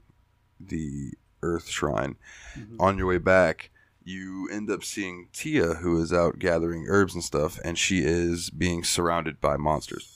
the 0.58 1.12
Earth 1.42 1.68
Shrine, 1.68 2.16
Mhm. 2.58 2.76
on 2.80 2.98
your 2.98 3.06
way 3.06 3.18
back, 3.18 3.70
you 4.02 4.48
end 4.50 4.68
up 4.68 4.82
seeing 4.82 5.28
Tia, 5.32 5.74
who 5.74 6.00
is 6.02 6.12
out 6.12 6.40
gathering 6.40 6.86
herbs 6.88 7.14
and 7.14 7.22
stuff, 7.22 7.60
and 7.64 7.78
she 7.78 8.00
is 8.02 8.50
being 8.50 8.82
surrounded 8.82 9.40
by 9.40 9.56
monsters. 9.56 10.08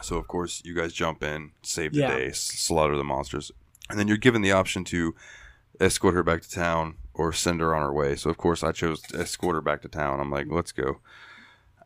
So 0.00 0.16
of 0.16 0.26
course, 0.26 0.62
you 0.64 0.74
guys 0.74 0.92
jump 0.92 1.22
in, 1.22 1.52
save 1.62 1.92
the 1.92 2.00
Yeah. 2.00 2.16
day, 2.16 2.32
slaughter 2.32 2.96
the 2.96 3.04
monsters, 3.04 3.52
and 3.88 3.98
then 4.00 4.08
you're 4.08 4.16
given 4.16 4.42
the 4.42 4.50
option 4.50 4.82
to 4.86 5.14
escort 5.80 6.14
her 6.14 6.22
back 6.22 6.42
to 6.42 6.50
town 6.50 6.96
or 7.14 7.32
send 7.32 7.60
her 7.60 7.74
on 7.74 7.82
her 7.82 7.92
way. 7.92 8.16
So 8.16 8.30
of 8.30 8.36
course, 8.36 8.62
I 8.62 8.72
chose 8.72 9.00
to 9.02 9.20
escort 9.20 9.54
her 9.54 9.60
back 9.60 9.82
to 9.82 9.88
town. 9.88 10.20
I'm 10.20 10.30
like, 10.30 10.46
let's 10.48 10.72
go. 10.72 11.00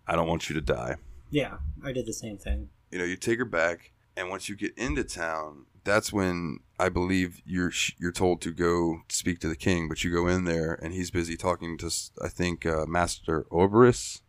I 0.06 0.14
don't 0.14 0.28
want 0.28 0.48
you 0.48 0.54
to 0.54 0.60
die 0.60 0.96
yeah, 1.30 1.58
I 1.84 1.92
did 1.92 2.06
the 2.06 2.12
same 2.12 2.38
thing. 2.38 2.70
you 2.90 2.98
know, 2.98 3.04
you 3.04 3.16
take 3.16 3.38
her 3.38 3.44
back, 3.44 3.92
and 4.16 4.30
once 4.30 4.48
you 4.48 4.56
get 4.56 4.76
into 4.78 5.04
town, 5.04 5.66
that's 5.84 6.12
when 6.12 6.60
I 6.78 6.88
believe 6.88 7.42
you're 7.44 7.72
you're 7.98 8.12
told 8.12 8.40
to 8.42 8.52
go 8.52 9.02
speak 9.08 9.40
to 9.40 9.48
the 9.48 9.56
king. 9.56 9.88
But 9.88 10.04
you 10.04 10.12
go 10.12 10.26
in 10.26 10.44
there, 10.44 10.74
and 10.74 10.92
he's 10.92 11.10
busy 11.10 11.36
talking 11.36 11.76
to 11.78 11.90
I 12.22 12.28
think 12.28 12.64
uh, 12.64 12.86
Master 12.86 13.46
Orberus. 13.50 14.20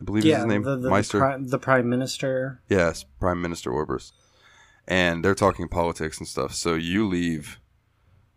I 0.00 0.04
believe 0.04 0.26
is 0.26 0.36
his 0.36 0.44
name, 0.44 0.62
the, 0.62 0.76
the, 0.76 0.90
Meister. 0.90 1.18
the, 1.18 1.22
prime, 1.22 1.48
the 1.48 1.58
prime 1.58 1.88
minister. 1.88 2.60
yes, 2.68 3.06
Prime 3.18 3.40
Minister 3.40 3.70
Orberus, 3.70 4.12
and 4.86 5.24
they're 5.24 5.34
talking 5.34 5.68
politics 5.68 6.18
and 6.18 6.28
stuff. 6.28 6.54
So 6.54 6.74
you 6.74 7.06
leave, 7.08 7.58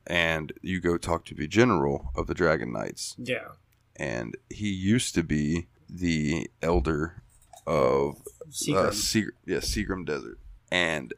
and 0.10 0.52
you 0.62 0.82
go 0.82 0.98
talk 0.98 1.24
to 1.26 1.36
the 1.36 1.48
general 1.48 2.12
of 2.16 2.28
the 2.28 2.34
Dragon 2.34 2.74
Knights, 2.74 3.16
Yeah, 3.18 3.50
and 3.96 4.36
he 4.50 4.70
used 4.70 5.14
to 5.16 5.24
be 5.24 5.68
the 5.90 6.50
elder 6.62 7.24
of 7.68 8.22
Seagram. 8.50 8.76
uh, 8.88 8.90
Seag- 8.92 9.32
yeah, 9.46 9.58
Seagram 9.60 10.06
Desert, 10.06 10.40
and 10.72 11.14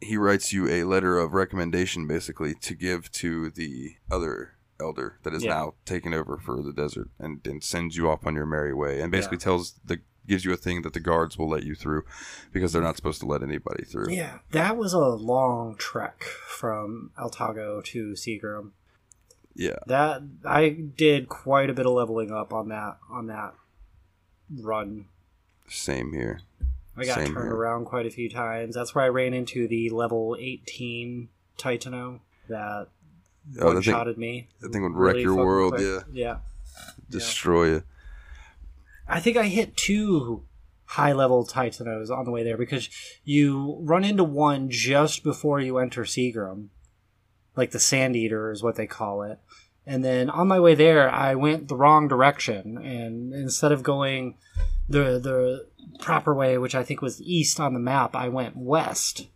he 0.00 0.16
writes 0.16 0.52
you 0.52 0.68
a 0.68 0.84
letter 0.84 1.18
of 1.18 1.32
recommendation, 1.34 2.06
basically, 2.06 2.54
to 2.54 2.74
give 2.74 3.10
to 3.12 3.50
the 3.50 3.96
other 4.10 4.52
elder 4.80 5.18
that 5.24 5.34
is 5.34 5.42
Yeah. 5.42 5.54
now 5.54 5.74
taken 5.84 6.14
over 6.14 6.38
for 6.38 6.62
the 6.62 6.72
desert 6.72 7.10
and, 7.18 7.44
and 7.44 7.64
sends 7.64 7.96
you 7.96 8.08
off 8.08 8.24
on 8.24 8.36
your 8.36 8.46
merry 8.46 8.72
way 8.72 9.00
and 9.00 9.10
basically 9.10 9.38
tells 9.38 9.72
the 9.84 9.98
gives 10.28 10.44
you 10.44 10.52
a 10.52 10.56
thing 10.56 10.82
that 10.82 10.92
the 10.92 11.00
guards 11.00 11.36
will 11.38 11.48
let 11.48 11.64
you 11.64 11.74
through 11.74 12.04
because 12.52 12.72
they're 12.72 12.82
not 12.82 12.96
supposed 12.96 13.18
to 13.20 13.26
let 13.26 13.42
anybody 13.42 13.84
through. 13.84 14.10
Yeah, 14.12 14.38
that 14.52 14.76
was 14.76 14.92
a 14.92 14.98
long 15.00 15.74
trek 15.76 16.22
from 16.22 17.10
Altago 17.18 17.82
to 17.86 18.12
Seagram. 18.12 18.70
Yeah. 19.54 19.78
That 19.86 20.22
I 20.44 20.68
did 20.68 21.28
quite 21.28 21.68
a 21.70 21.74
bit 21.74 21.86
of 21.86 21.92
leveling 21.92 22.30
up 22.30 22.52
on 22.52 22.68
that 22.68 22.98
on 23.10 23.26
that 23.26 23.54
run. 24.56 25.06
Same 25.68 26.12
here. 26.12 26.40
I 26.96 27.04
got 27.04 27.16
Same 27.16 27.34
turned 27.34 27.46
here. 27.48 27.54
around 27.56 27.84
quite 27.86 28.06
a 28.06 28.10
few 28.10 28.28
times. 28.30 28.74
That's 28.74 28.94
where 28.94 29.04
I 29.04 29.08
ran 29.08 29.34
into 29.34 29.68
the 29.68 29.90
level 29.90 30.36
18 30.38 31.28
Titano 31.58 32.20
that 32.48 32.88
Oh, 33.60 33.72
one 33.72 33.82
shotted 33.82 34.18
me. 34.18 34.48
that 34.60 34.72
thing 34.72 34.82
would 34.82 34.94
wreck 34.94 35.16
your 35.16 35.34
world, 35.34 35.74
quick. 35.74 35.86
yeah. 35.86 36.00
Yeah. 36.12 36.36
Destroy 37.08 37.66
you. 37.66 37.82
I 39.08 39.20
think 39.20 39.36
I 39.36 39.46
hit 39.46 39.76
two 39.76 40.44
high 40.84 41.12
level 41.12 41.46
Titanos 41.46 42.10
on 42.10 42.24
the 42.24 42.30
way 42.30 42.42
there 42.42 42.56
because 42.56 42.88
you 43.24 43.78
run 43.82 44.04
into 44.04 44.24
one 44.24 44.70
just 44.70 45.22
before 45.22 45.60
you 45.60 45.78
enter 45.78 46.04
Seagram. 46.04 46.68
Like 47.56 47.72
the 47.72 47.80
Sand 47.80 48.16
Eater 48.16 48.50
is 48.50 48.62
what 48.62 48.76
they 48.76 48.86
call 48.86 49.22
it. 49.22 49.38
And 49.86 50.04
then 50.04 50.28
on 50.28 50.48
my 50.48 50.60
way 50.60 50.74
there, 50.74 51.10
I 51.10 51.34
went 51.34 51.68
the 51.68 51.76
wrong 51.76 52.08
direction. 52.08 52.76
And 52.78 53.32
instead 53.32 53.72
of 53.72 53.82
going 53.82 54.36
the, 54.88 55.18
the 55.18 55.66
proper 55.98 56.34
way, 56.34 56.58
which 56.58 56.74
I 56.74 56.84
think 56.84 57.02
was 57.02 57.20
east 57.22 57.58
on 57.58 57.74
the 57.74 57.80
map, 57.80 58.14
I 58.14 58.28
went 58.28 58.56
west. 58.56 59.28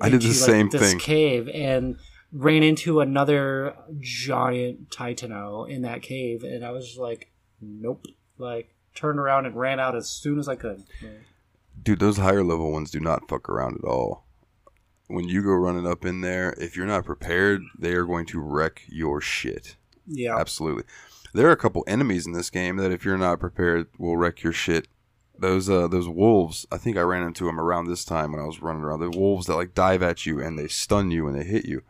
I 0.00 0.08
did 0.08 0.22
the 0.22 0.26
into, 0.26 0.38
same 0.38 0.68
this 0.70 0.90
thing. 0.90 0.98
cave 0.98 1.48
and 1.52 1.96
ran 2.32 2.62
into 2.62 3.00
another 3.00 3.76
giant 4.00 4.90
Titano 4.90 5.68
in 5.68 5.82
that 5.82 6.02
cave. 6.02 6.42
And 6.42 6.64
I 6.64 6.70
was 6.70 6.96
like, 6.98 7.30
nope. 7.60 8.06
Like, 8.38 8.73
turned 8.94 9.18
around 9.18 9.46
and 9.46 9.56
ran 9.56 9.80
out 9.80 9.96
as 9.96 10.08
soon 10.08 10.38
as 10.38 10.48
I 10.48 10.56
could. 10.56 10.84
Dude, 11.82 11.98
those 11.98 12.18
higher 12.18 12.44
level 12.44 12.72
ones 12.72 12.90
do 12.90 13.00
not 13.00 13.28
fuck 13.28 13.48
around 13.48 13.78
at 13.82 13.88
all. 13.88 14.24
When 15.08 15.28
you 15.28 15.42
go 15.42 15.50
running 15.52 15.86
up 15.86 16.04
in 16.04 16.22
there, 16.22 16.54
if 16.58 16.76
you're 16.76 16.86
not 16.86 17.04
prepared, 17.04 17.62
they 17.78 17.92
are 17.92 18.04
going 18.04 18.26
to 18.26 18.40
wreck 18.40 18.82
your 18.88 19.20
shit. 19.20 19.76
Yeah. 20.06 20.38
Absolutely. 20.38 20.84
There 21.34 21.48
are 21.48 21.52
a 21.52 21.56
couple 21.56 21.84
enemies 21.86 22.26
in 22.26 22.32
this 22.32 22.48
game 22.48 22.76
that 22.76 22.92
if 22.92 23.04
you're 23.04 23.18
not 23.18 23.40
prepared 23.40 23.88
will 23.98 24.16
wreck 24.16 24.42
your 24.42 24.52
shit. 24.52 24.88
Those 25.36 25.68
uh 25.68 25.88
those 25.88 26.08
wolves, 26.08 26.64
I 26.70 26.78
think 26.78 26.96
I 26.96 27.00
ran 27.00 27.24
into 27.24 27.46
them 27.46 27.58
around 27.58 27.86
this 27.86 28.04
time 28.04 28.30
when 28.30 28.40
I 28.40 28.46
was 28.46 28.62
running 28.62 28.82
around. 28.82 29.00
The 29.00 29.10
wolves 29.10 29.46
that 29.46 29.56
like 29.56 29.74
dive 29.74 30.00
at 30.02 30.24
you 30.24 30.40
and 30.40 30.56
they 30.56 30.68
stun 30.68 31.10
you 31.10 31.26
and 31.26 31.36
they 31.36 31.42
hit 31.42 31.64
you. 31.64 31.82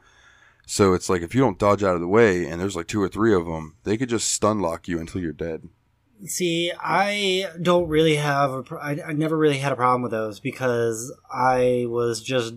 So 0.67 0.95
it's 0.95 1.11
like 1.11 1.21
if 1.21 1.35
you 1.35 1.43
don't 1.43 1.59
dodge 1.59 1.83
out 1.83 1.95
of 1.95 2.01
the 2.01 2.09
way 2.09 2.47
and 2.47 2.59
there's 2.59 2.75
like 2.75 2.88
two 2.88 3.03
or 3.03 3.09
three 3.09 3.35
of 3.35 3.45
them, 3.45 3.77
they 3.85 3.99
could 3.99 4.09
just 4.09 4.33
stun 4.33 4.61
lock 4.61 4.88
you 4.88 4.99
until 4.99 5.21
you're 5.21 5.33
dead. 5.33 5.69
See, 6.27 6.73
I 6.79 7.51
don't 7.61 7.89
really 7.89 8.17
have 8.17 8.53
a. 8.53 8.63
pr- 8.63 8.79
I, 8.79 8.99
I 9.07 9.13
never 9.13 9.37
really 9.37 9.59
had 9.59 9.73
a 9.73 9.77
problem 9.77 10.03
with 10.03 10.11
those 10.11 10.41
because 10.41 11.13
I 11.33 11.87
was 11.89 12.23
just 12.23 12.55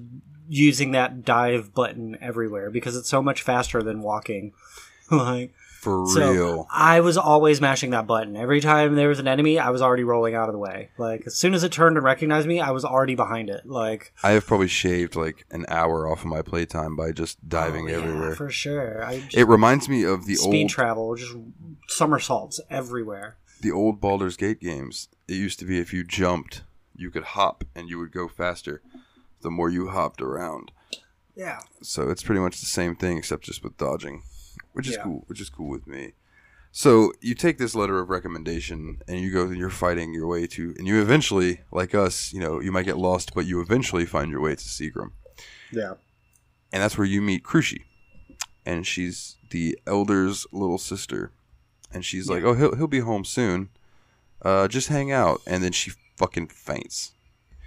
using 0.50 0.92
that 0.92 1.26
dive 1.26 1.74
button 1.74 2.18
everywhere 2.22 2.70
because 2.70 2.96
it's 2.96 3.10
so 3.10 3.22
much 3.22 3.42
faster 3.42 3.84
than 3.84 4.02
walking. 4.02 4.54
like, 5.12 5.54
For 5.82 6.08
so 6.08 6.32
real. 6.32 6.68
I 6.72 7.02
was 7.02 7.18
always 7.18 7.62
mashing 7.62 7.92
that 7.92 8.08
button. 8.08 8.36
Every 8.36 8.62
time 8.62 8.96
there 8.96 9.10
was 9.10 9.20
an 9.20 9.28
enemy, 9.28 9.60
I 9.60 9.70
was 9.70 9.82
already 9.82 10.04
rolling 10.04 10.36
out 10.36 10.50
of 10.50 10.54
the 10.54 10.60
way. 10.60 10.90
Like, 10.98 11.24
as 11.28 11.36
soon 11.36 11.54
as 11.54 11.64
it 11.64 11.72
turned 11.72 11.98
and 11.98 12.06
recognized 12.06 12.48
me, 12.48 12.60
I 12.60 12.72
was 12.72 12.86
already 12.86 13.16
behind 13.16 13.50
it. 13.50 13.66
Like, 13.66 14.14
I 14.24 14.32
have 14.32 14.46
probably 14.46 14.68
shaved 14.68 15.16
like 15.16 15.46
an 15.52 15.66
hour 15.68 16.10
off 16.10 16.22
of 16.22 16.28
my 16.28 16.42
playtime 16.42 16.96
by 16.96 17.12
just 17.12 17.48
diving 17.48 17.86
oh, 17.86 17.92
yeah, 17.92 17.98
everywhere. 17.98 18.36
for 18.36 18.50
sure. 18.50 19.06
It 19.34 19.48
reminds 19.48 19.90
me 19.90 20.04
of 20.04 20.26
the 20.26 20.36
speed 20.36 20.46
old 20.46 20.54
speed 20.54 20.70
travel, 20.70 21.16
just 21.16 21.36
somersaults 21.90 22.60
everywhere. 22.70 23.38
The 23.62 23.72
old 23.72 24.00
Baldur's 24.02 24.38
Gate 24.38 24.60
games. 24.60 25.10
It 25.28 25.36
used 25.36 25.60
to 25.60 25.65
be 25.65 25.80
if 25.80 25.93
you 25.93 26.04
jumped, 26.04 26.63
you 26.96 27.12
could 27.12 27.24
hop 27.24 27.63
and 27.76 27.89
you 27.89 27.98
would 28.00 28.12
go 28.12 28.28
faster. 28.28 28.82
The 29.41 29.52
more 29.52 29.70
you 29.70 29.89
hopped 29.89 30.22
around. 30.22 30.72
Yeah. 31.36 31.60
So 31.82 32.10
it's 32.10 32.24
pretty 32.24 32.41
much 32.41 32.60
the 32.60 32.65
same 32.65 32.96
thing 32.96 33.17
except 33.17 33.43
just 33.43 33.63
with 33.63 33.78
dodging, 33.78 34.24
which 34.74 34.88
is 34.88 34.96
Yeah. 34.96 35.04
cool. 35.04 35.24
Which 35.28 35.39
is 35.41 35.50
cool 35.50 35.70
with 35.70 35.86
me. 35.88 36.13
So 36.72 37.13
you 37.22 37.34
take 37.36 37.58
this 37.58 37.76
letter 37.76 38.00
of 38.00 38.10
recommendation 38.10 39.02
and 39.08 39.20
you 39.20 39.32
go. 39.32 39.43
and 39.48 39.58
You're 39.58 39.70
fighting 39.70 40.13
your 40.13 40.28
way 40.28 40.48
to, 40.48 40.74
and 40.78 40.88
you 40.88 41.02
eventually, 41.02 41.62
like 41.72 41.93
us, 41.96 42.34
you 42.34 42.39
know, 42.39 42.60
you 42.60 42.72
might 42.72 42.86
get 42.86 42.98
lost, 42.98 43.34
but 43.34 43.46
you 43.46 43.62
eventually 43.62 44.06
find 44.06 44.30
your 44.32 44.41
way 44.41 44.56
to 44.56 44.63
Seagram, 44.63 45.12
Yeah. 45.72 45.93
and 46.72 46.84
that's 46.84 46.98
where 46.98 47.08
you 47.08 47.22
meet 47.22 47.43
Crushi, 47.43 47.84
and 48.65 48.86
she's 48.86 49.38
the 49.50 49.80
elder's 49.88 50.46
little 50.52 50.78
sister, 50.78 51.32
and 51.93 52.04
she's 52.06 52.30
like, 52.30 52.43
"Oh, 52.43 52.54
he'll 52.54 52.76
he'll 52.76 52.88
be 52.88 53.00
home 53.00 53.26
soon. 53.26 53.69
Uh, 54.41 54.67
just 54.67 54.88
hang 54.89 55.12
out," 55.12 55.41
and 55.47 55.63
then 55.63 55.71
she 55.71 55.91
fucking 56.17 56.47
faints. 56.47 57.13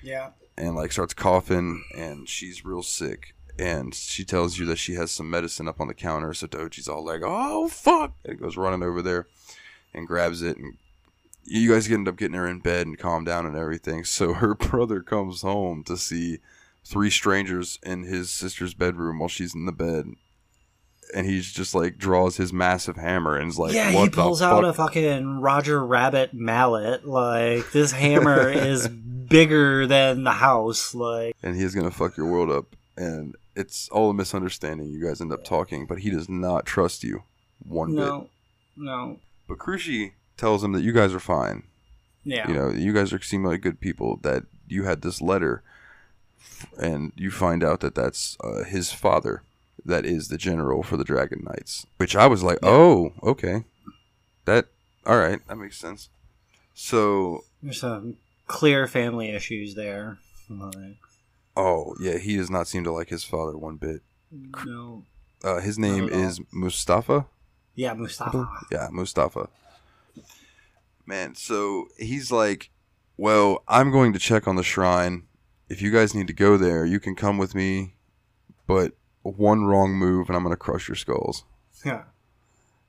Yeah. 0.02 0.30
and 0.56 0.74
like 0.76 0.92
starts 0.92 1.14
coughing 1.14 1.84
and 1.96 2.28
she's 2.28 2.64
real 2.64 2.82
sick. 2.82 3.34
And 3.58 3.94
she 3.94 4.24
tells 4.24 4.58
you 4.58 4.64
that 4.66 4.78
she 4.78 4.94
has 4.94 5.10
some 5.10 5.28
medicine 5.28 5.68
up 5.68 5.80
on 5.80 5.88
the 5.88 5.94
counter. 5.94 6.32
So 6.32 6.46
Doji's 6.46 6.88
all 6.88 7.04
like 7.04 7.20
oh 7.24 7.68
fuck. 7.68 8.14
And 8.24 8.38
goes 8.40 8.56
running 8.56 8.82
over 8.82 9.02
there 9.02 9.26
and 9.92 10.06
grabs 10.06 10.40
it. 10.42 10.56
And 10.56 10.78
you 11.44 11.70
guys 11.72 11.90
end 11.90 12.08
up 12.08 12.16
getting 12.16 12.36
her 12.36 12.46
in 12.46 12.60
bed 12.60 12.86
and 12.86 12.98
calm 12.98 13.24
down 13.24 13.44
and 13.46 13.56
everything. 13.56 14.04
So 14.04 14.32
her 14.34 14.54
brother 14.54 15.00
comes 15.02 15.42
home 15.42 15.84
to 15.84 15.96
see 15.96 16.38
three 16.84 17.10
strangers 17.10 17.78
in 17.82 18.04
his 18.04 18.30
sister's 18.30 18.72
bedroom 18.74 19.18
while 19.18 19.28
she's 19.28 19.54
in 19.54 19.66
the 19.66 19.72
bed 19.72 20.06
and 21.14 21.26
he's 21.26 21.50
just 21.52 21.74
like 21.74 21.98
draws 21.98 22.36
his 22.36 22.52
massive 22.52 22.96
hammer 22.96 23.36
and 23.36 23.50
is 23.50 23.58
like 23.58 23.72
yeah, 23.72 23.90
he 23.90 24.08
pulls 24.08 24.42
out 24.42 24.64
a 24.64 24.72
fucking 24.72 25.40
Roger 25.40 25.84
Rabbit 25.84 26.32
mallet. 26.34 27.06
Like 27.06 27.72
this 27.72 27.92
hammer 27.92 28.48
is 28.50 28.88
bigger 28.88 29.86
than 29.86 30.24
the 30.24 30.32
house. 30.32 30.94
Like 30.94 31.34
and 31.42 31.56
he's 31.56 31.74
gonna 31.74 31.90
fuck 31.90 32.16
your 32.16 32.26
world 32.26 32.50
up. 32.50 32.76
And 32.96 33.34
it's 33.56 33.88
all 33.88 34.10
a 34.10 34.14
misunderstanding. 34.14 34.88
You 34.90 35.04
guys 35.04 35.20
end 35.20 35.32
up 35.32 35.44
talking, 35.44 35.86
but 35.86 36.00
he 36.00 36.10
does 36.10 36.28
not 36.28 36.66
trust 36.66 37.02
you 37.02 37.22
one 37.66 37.88
bit. 37.94 37.96
no, 37.96 38.28
no, 38.76 39.18
But 39.46 39.58
Crushi 39.58 40.12
tells 40.36 40.62
him 40.64 40.72
that 40.72 40.82
you 40.82 40.92
guys 40.92 41.12
are 41.14 41.20
fine. 41.20 41.64
yeah, 42.24 42.48
You 42.48 42.54
know, 42.54 42.70
you 42.70 42.92
guys 42.92 43.12
are 43.12 43.20
seem 43.20 43.44
like 43.44 43.60
good 43.60 43.80
people. 43.80 44.18
That 44.22 44.44
you 44.68 44.84
had 44.84 45.02
this 45.02 45.20
letter, 45.20 45.62
and 46.78 47.12
you 47.16 47.30
find 47.30 47.64
out 47.64 47.80
that 47.80 47.94
that's 47.94 48.36
uh, 48.42 48.64
his 48.64 48.92
father. 48.92 49.42
That 49.84 50.04
is 50.04 50.28
the 50.28 50.36
general 50.38 50.82
for 50.82 50.96
the 50.96 51.04
Dragon 51.04 51.42
Knights. 51.44 51.86
Which 51.96 52.14
I 52.16 52.26
was 52.26 52.42
like, 52.42 52.58
oh, 52.62 53.12
okay, 53.22 53.64
that 54.44 54.66
all 55.06 55.18
right, 55.18 55.40
that 55.48 55.56
makes 55.56 55.78
sense. 55.78 56.08
So 56.74 57.44
There's 57.62 57.80
some 57.80 58.16
clear 58.46 58.86
family 58.86 59.30
issues 59.30 59.74
there. 59.74 60.18
Oh 61.56 61.94
yeah, 62.00 62.18
he 62.18 62.36
does 62.36 62.50
not 62.50 62.68
seem 62.68 62.84
to 62.84 62.92
like 62.92 63.08
his 63.08 63.24
father 63.24 63.56
one 63.56 63.76
bit. 63.76 64.02
no, 64.64 65.04
Uh, 65.42 65.60
his 65.60 65.78
name 65.78 66.08
is 66.08 66.40
Mustafa. 66.52 67.26
yeah, 67.74 67.94
Mustafa. 67.94 68.48
Yeah, 68.70 68.88
Mustafa. 68.90 69.48
Man, 71.06 71.34
so 71.34 71.88
he's 71.98 72.30
like, 72.30 72.70
"Well, 73.16 73.62
I'm 73.66 73.90
going 73.90 74.12
to 74.12 74.18
check 74.18 74.46
on 74.46 74.56
the 74.56 74.62
shrine. 74.62 75.24
If 75.68 75.80
you 75.82 75.90
guys 75.90 76.14
need 76.14 76.26
to 76.28 76.32
go 76.32 76.56
there, 76.56 76.84
you 76.84 77.00
can 77.00 77.14
come 77.16 77.38
with 77.38 77.54
me, 77.54 77.94
but 78.66 78.92
one 79.30 79.64
wrong 79.64 79.94
move 79.94 80.28
and 80.28 80.36
I'm 80.36 80.42
going 80.42 80.52
to 80.52 80.56
crush 80.58 80.88
your 80.88 80.96
skulls." 80.96 81.44
Yeah, 81.84 82.02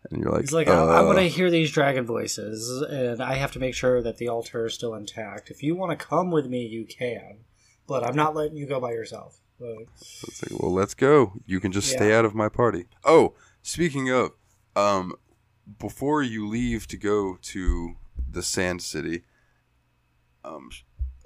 And 0.10 0.22
you're 0.22 0.32
like, 0.32 0.42
he's 0.42 0.52
like, 0.52 0.68
I, 0.68 0.74
I 0.74 1.00
uh, 1.00 1.06
want 1.06 1.18
to 1.20 1.28
hear 1.30 1.50
these 1.50 1.72
dragon 1.72 2.06
voices, 2.06 2.82
and 2.82 3.22
I 3.22 3.36
have 3.36 3.54
to 3.54 3.60
make 3.60 3.74
sure 3.74 4.02
that 4.02 4.18
the 4.18 4.28
altar 4.28 4.66
is 4.66 4.74
still 4.74 4.94
intact. 4.96 5.50
If 5.50 5.64
you 5.64 5.76
want 5.76 5.98
to 5.98 6.06
come 6.06 6.30
with 6.30 6.48
me, 6.48 6.66
you 6.66 6.86
can, 6.86 7.46
but 7.88 8.04
I'm 8.04 8.16
not 8.16 8.36
letting 8.36 8.58
you 8.58 8.66
go 8.66 8.82
by 8.82 8.92
yourself. 8.92 9.40
Like, 9.60 9.88
It's 10.02 10.44
like, 10.52 10.60
well, 10.60 10.74
let's 10.74 10.94
go. 10.94 11.34
You 11.46 11.60
can 11.60 11.72
just 11.72 11.90
stay 11.90 12.14
out 12.14 12.26
of 12.26 12.34
my 12.36 12.50
party. 12.50 12.88
Oh, 13.06 13.36
speaking 13.62 14.10
of, 14.10 14.32
um, 14.76 15.14
before 15.80 16.24
you 16.24 16.48
leave 16.48 16.88
to 16.88 16.98
go 16.98 17.38
to 17.42 17.96
the 18.30 18.42
Sand 18.44 18.82
City, 18.82 19.24
um, 20.44 20.72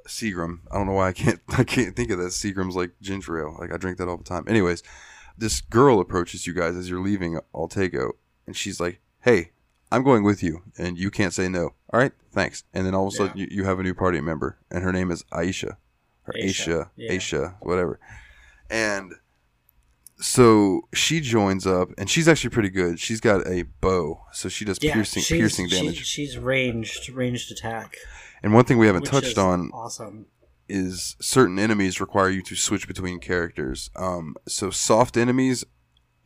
Seagram. 0.08 0.60
I 0.72 0.78
don't 0.78 0.88
know 0.88 0.94
why 0.94 1.08
I 1.10 1.14
can't 1.14 1.40
I 1.58 1.64
can't 1.64 1.96
think 1.96 2.12
of 2.12 2.20
that. 2.20 2.30
Seagram's 2.32 2.76
like 2.76 2.92
ginger 3.02 3.40
ale. 3.40 3.56
Like 3.60 3.74
I 3.74 3.78
drink 3.78 3.98
that 3.98 4.08
all 4.08 4.18
the 4.18 4.24
time. 4.24 4.46
Anyways, 4.48 4.84
this 5.38 5.62
girl 5.62 6.00
approaches 6.00 6.48
you 6.48 6.54
guys 6.54 6.76
as 6.76 6.90
you're 6.90 7.02
leaving 7.02 7.40
Altago, 7.54 8.12
and 8.48 8.56
she's 8.56 8.80
like, 8.80 9.00
"Hey, 9.22 9.52
I'm 9.92 10.04
going 10.04 10.24
with 10.24 10.42
you, 10.44 10.64
and 10.78 10.98
you 10.98 11.12
can't 11.12 11.34
say 11.34 11.48
no. 11.50 11.74
All 11.92 12.00
right, 12.00 12.12
thanks." 12.32 12.64
And 12.74 12.86
then 12.86 12.96
all 12.96 13.08
of 13.08 13.14
a 13.14 13.18
sudden, 13.18 13.38
you, 13.38 13.48
you 13.50 13.64
have 13.66 13.80
a 13.80 13.84
new 13.84 13.94
party 13.94 14.22
member, 14.22 14.58
and 14.72 14.84
her 14.84 14.92
name 14.94 15.12
is 15.12 15.24
Aisha, 15.32 15.78
or 16.28 16.34
Aisha, 16.34 16.44
Aisha, 16.44 16.90
yeah. 16.96 17.12
Aisha, 17.12 17.56
whatever. 17.62 18.00
And 18.70 19.14
so 20.18 20.88
she 20.94 21.20
joins 21.20 21.68
up, 21.68 21.90
and 21.98 22.10
she's 22.10 22.28
actually 22.28 22.52
pretty 22.52 22.70
good. 22.70 23.00
She's 23.00 23.20
got 23.20 23.46
a 23.48 23.64
bow, 23.82 24.22
so 24.32 24.48
she 24.50 24.64
does 24.66 24.80
yeah, 24.82 24.94
piercing 24.94 25.24
piercing 25.24 25.68
she- 25.68 25.76
damage. 25.76 26.06
she's 26.06 26.38
ranged, 26.38 27.10
ranged 27.10 27.52
attack. 27.52 27.98
And 28.46 28.54
one 28.54 28.64
thing 28.64 28.78
we 28.78 28.86
haven't 28.86 29.06
touched 29.08 29.40
on 29.40 29.72
Awesome. 29.74 30.28
is 30.70 31.16
certain 31.20 31.58
enemies 31.58 32.00
require 32.00 32.30
you 32.30 32.44
to 32.44 32.56
switch 32.56 32.88
between 32.88 33.20
characters. 33.20 33.90
Um, 33.96 34.36
so 34.48 34.70
soft 34.70 35.18
enemies 35.18 35.66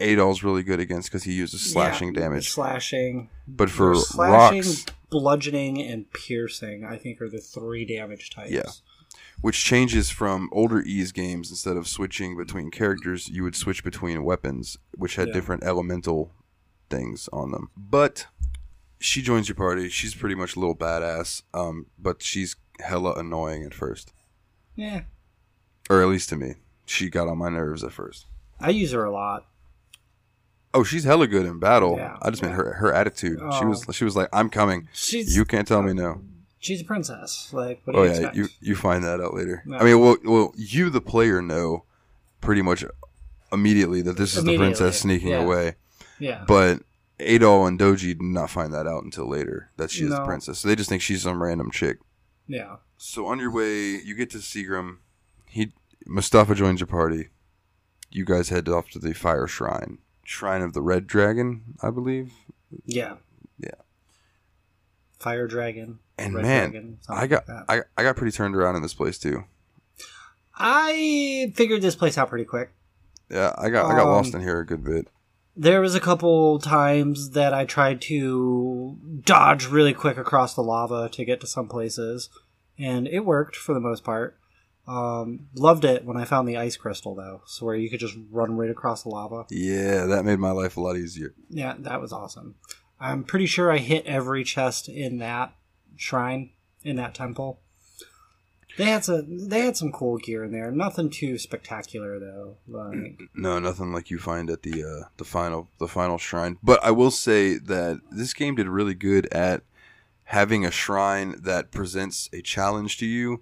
Adol's 0.02 0.44
really 0.44 0.62
good 0.64 0.82
against 0.82 1.10
because 1.10 1.24
he 1.24 1.32
uses 1.34 1.62
slashing 1.62 2.14
Yeah, 2.14 2.20
damage. 2.22 2.50
Slashing. 2.50 3.30
But 3.48 3.70
for 3.70 3.96
slashing, 3.96 4.58
rocks, 4.60 4.86
bludgeoning, 5.10 5.82
and 5.82 6.12
piercing, 6.12 6.84
I 6.86 6.98
think 6.98 7.22
are 7.22 7.30
the 7.30 7.40
three 7.40 7.86
damage 7.86 8.30
types. 8.30 8.52
Yeah. 8.52 8.70
which 9.42 9.64
changes 9.64 10.10
from 10.10 10.50
older 10.52 10.82
Ys 10.82 11.14
games, 11.14 11.50
instead 11.50 11.78
of 11.78 11.88
switching 11.88 12.36
between 12.36 12.70
characters, 12.70 13.30
you 13.30 13.44
would 13.44 13.56
switch 13.56 13.82
between 13.86 14.26
weapons, 14.26 14.78
which 14.92 15.16
had 15.16 15.30
Yeah. 15.30 15.34
different 15.36 15.64
elemental 15.64 16.34
things 16.90 17.30
on 17.32 17.52
them. 17.52 17.70
But 17.78 18.28
she 19.00 19.22
joins 19.22 19.48
your 19.48 19.56
party. 19.56 19.90
She's 19.90 20.14
pretty 20.16 20.36
much 20.36 20.56
a 20.56 20.60
little 20.60 20.76
badass, 20.76 21.44
um, 21.54 21.88
but 21.98 22.22
she's 22.22 22.56
hella 22.80 23.14
annoying 23.14 23.64
at 23.64 23.74
first, 23.74 24.12
Yeah. 24.76 25.02
or 25.90 26.02
at 26.02 26.08
least 26.08 26.30
to 26.30 26.36
me. 26.36 26.56
She 26.86 27.10
got 27.10 27.28
on 27.28 27.38
my 27.38 27.50
nerves 27.50 27.84
at 27.84 27.92
first. 27.92 28.26
I 28.60 28.70
use 28.72 28.92
her 28.92 29.04
a 29.04 29.12
lot. 29.12 29.46
Oh, 30.74 30.84
she's 30.84 31.04
hella 31.04 31.28
good 31.28 31.46
in 31.46 31.60
battle. 31.60 31.96
Yeah, 31.98 32.18
I 32.22 32.30
just 32.30 32.44
yeah. 32.44 32.50
her 32.50 32.74
her 32.74 32.94
attitude. 32.94 33.40
She 33.58 33.66
was 33.66 33.86
Oh. 33.88 33.92
she 33.92 34.04
was 34.04 34.16
like, 34.16 34.30
"I'm 34.32 34.50
coming. 34.50 34.88
She's 34.94 35.36
You 35.36 35.46
can't 35.46 35.68
tell 35.68 35.82
me 35.82 35.94
no." 35.94 36.22
she's 36.60 36.82
a 36.82 36.84
princess. 36.84 37.50
Like, 37.54 37.82
what 37.86 37.94
do 37.94 38.00
Oh 38.00 38.04
you 38.04 38.10
yeah, 38.10 38.16
expect? 38.16 38.36
you 38.36 38.48
you 38.62 38.76
find 38.76 39.04
that 39.04 39.20
out 39.22 39.34
later. 39.34 39.64
Yeah. 39.66 39.78
I 39.80 39.84
mean, 39.84 40.00
well, 40.00 40.18
well, 40.24 40.54
you 40.58 40.90
the 40.90 41.02
player 41.02 41.42
know 41.42 41.86
pretty 42.42 42.62
much 42.62 42.84
immediately 43.52 44.02
that 44.04 44.18
this 44.18 44.36
is 44.38 44.44
the 44.44 44.58
princess 44.58 45.00
sneaking 45.00 45.30
yeah. 45.30 45.42
away, 45.42 45.76
yeah. 46.20 46.44
but 46.48 46.82
Adol 47.20 47.68
and 47.68 47.80
Doji 47.80 48.18
did 48.18 48.22
not 48.22 48.50
find 48.50 48.74
that 48.74 48.88
out 48.88 49.04
until 49.04 49.28
later 49.30 49.72
that 49.78 49.92
she 49.92 50.04
is 50.06 50.10
the 50.12 50.24
princess. 50.26 50.60
So 50.60 50.68
they 50.68 50.76
just 50.76 50.90
think 50.90 51.02
she's 51.02 51.22
some 51.24 51.42
random 51.44 51.72
chick. 51.72 51.98
yeah. 52.48 52.78
So 53.02 53.28
on 53.28 53.40
your 53.40 53.52
way, 53.52 53.96
you 54.04 54.14
get 54.16 54.30
to 54.32 54.40
Seagram. 54.40 54.98
He 55.46 55.72
Mustafa 56.06 56.54
joins 56.56 56.80
your 56.82 56.88
party. 56.88 57.30
You 58.12 58.26
guys 58.26 58.50
head 58.50 58.68
off 58.68 58.90
to 58.92 59.00
the 59.00 59.14
fire 59.14 59.48
shrine, 59.48 60.00
shrine 60.24 60.62
of 60.62 60.74
the 60.74 60.82
red 60.82 61.08
dragon, 61.08 61.76
I 61.82 61.92
believe. 61.92 62.32
Yeah. 62.86 63.16
Yeah. 63.58 63.70
Fire 65.20 65.48
dragon. 65.48 66.00
And 66.18 66.34
red 66.36 66.42
man, 66.44 66.72
dragon, 66.72 67.00
I 67.08 67.28
got 67.28 67.48
like. 67.48 67.66
I, 67.70 67.82
I 67.98 68.04
got 68.04 68.16
pretty 68.18 68.36
turned 68.36 68.56
around 68.56 68.76
in 68.76 68.82
this 68.82 68.94
place 68.94 69.18
too. 69.18 69.46
I 70.56 71.54
figured 71.56 71.82
this 71.82 71.96
place 71.96 72.18
out 72.18 72.30
pretty 72.30 72.46
quick. 72.46 72.72
Yeah, 73.30 73.54
I 73.58 73.70
got 73.70 73.86
I 73.86 73.96
got 73.96 74.08
lost 74.08 74.34
Um, 74.34 74.42
in 74.42 74.48
here 74.48 74.60
a 74.60 74.66
good 74.66 74.84
bit. 74.84 75.08
There 75.60 75.82
was 75.82 75.94
a 75.94 76.00
couple 76.00 76.58
times 76.60 77.32
that 77.32 77.54
I 77.54 77.66
tried 77.66 78.00
to 78.04 78.98
dodge 79.26 79.66
really 79.66 79.94
quick 79.94 80.18
across 80.18 80.54
the 80.54 80.62
lava 80.62 81.10
to 81.10 81.26
get 81.26 81.42
to 81.42 81.48
some 81.48 81.68
places, 81.68 82.30
and 82.78 83.10
it 83.10 83.26
worked 83.26 83.58
for 83.58 83.74
the 83.74 83.82
most 83.82 84.06
part. 84.06 84.38
Um, 84.88 85.50
loved 85.54 85.84
it 85.84 86.06
when 86.06 86.16
I 86.16 86.24
found 86.24 86.48
the 86.48 86.56
ice 86.56 86.78
crystal 86.78 87.14
though, 87.14 87.42
so 87.46 87.66
where 87.66 87.76
you 87.76 87.90
could 87.90 88.00
just 88.00 88.16
run 88.32 88.56
right 88.56 88.70
across 88.70 89.04
the 89.04 89.10
lava. 89.10 89.48
Yeah, 89.50 90.06
that 90.06 90.24
made 90.24 90.40
my 90.40 90.52
life 90.52 90.78
a 90.78 90.82
lot 90.82 90.96
easier. 90.96 91.36
Yeah, 91.50 91.76
that 91.80 92.00
was 92.00 92.14
awesome. 92.14 92.56
I'm 92.98 93.26
pretty 93.26 93.46
sure 93.46 93.70
I 93.70 93.80
hit 93.80 94.06
every 94.06 94.46
chest 94.46 94.88
in 94.88 95.18
that 95.18 95.54
shrine 95.98 96.52
in 96.86 96.96
that 96.96 97.14
temple. 97.14 97.60
They 98.80 98.86
had 98.86 99.04
some 99.04 99.50
they 99.50 99.60
had 99.66 99.76
some 99.78 99.92
cool 99.92 100.18
gear 100.18 100.46
in 100.46 100.52
there. 100.54 100.72
Nothing 100.72 101.10
too 101.10 101.38
spectacular 101.38 102.18
though. 102.18 102.56
Like 102.68 103.20
No, 103.36 103.60
nothing 103.60 103.92
like 103.92 104.10
you 104.10 104.18
find 104.18 104.50
at 104.50 104.64
the 104.64 104.84
uh, 104.84 105.10
the 105.18 105.26
final 105.26 105.68
the 105.80 105.88
final 105.90 106.18
shrine. 106.18 106.58
But 106.64 106.84
I 106.84 106.92
will 106.92 107.12
say 107.12 107.58
that 107.58 108.00
this 108.10 108.34
game 108.34 108.56
did 108.56 108.68
really 108.68 108.96
good 108.96 109.26
at 109.34 109.64
having 110.24 110.66
a 110.66 110.72
shrine 110.72 111.36
that 111.42 111.72
presents 111.72 112.30
a 112.32 112.42
challenge 112.42 112.98
to 113.00 113.06
you, 113.06 113.42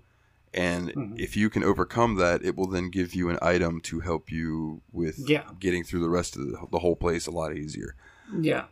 and 0.54 0.90
Mhm. 0.96 1.20
if 1.20 1.38
you 1.38 1.50
can 1.52 1.64
overcome 1.64 2.16
that, 2.16 2.44
it 2.44 2.56
will 2.56 2.68
then 2.68 2.90
give 2.90 3.14
you 3.14 3.30
an 3.30 3.38
item 3.42 3.80
to 3.82 4.00
help 4.00 4.32
you 4.32 4.82
with 4.92 5.20
Yeah. 5.30 5.44
getting 5.60 5.84
through 5.84 6.00
the 6.02 6.10
rest 6.10 6.36
of 6.36 6.48
the, 6.48 6.58
the 6.72 6.80
whole 6.80 6.96
place 6.96 7.28
a 7.28 7.32
lot 7.32 7.56
easier. 7.56 7.96
yeah. 8.42 8.66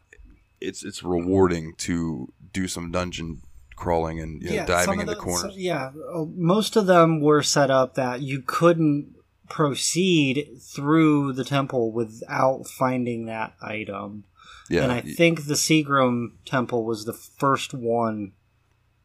It's 0.62 0.84
it's 0.84 1.04
rewarding 1.04 1.76
to 1.90 2.32
do 2.54 2.68
some 2.68 2.90
dungeon 2.90 3.42
crawling 3.76 4.20
and 4.20 4.42
you 4.42 4.56
know, 4.58 4.66
diving 4.66 4.96
in 4.96 5.00
into 5.02 5.14
the- 5.16 5.20
corners. 5.20 5.42
so- 5.54 5.58
yeah, 5.58 5.92
uh, 6.14 6.26
most 6.36 6.76
of 6.76 6.86
them 6.86 7.20
were 7.22 7.44
set 7.44 7.70
up 7.72 7.96
that 7.96 8.22
you 8.22 8.42
couldn't 8.46 9.14
proceed 9.50 10.50
through 10.62 11.34
the 11.34 11.44
temple 11.44 11.92
without 11.92 12.68
finding 12.68 13.26
that 13.26 13.54
item. 13.62 14.24
yeah, 14.70 14.82
and 14.84 14.92
I 14.92 15.02
think 15.02 15.46
the 15.46 15.54
Seagram 15.54 16.32
temple 16.46 16.84
was 16.86 17.06
the 17.06 17.14
first 17.14 17.74
one. 17.74 18.32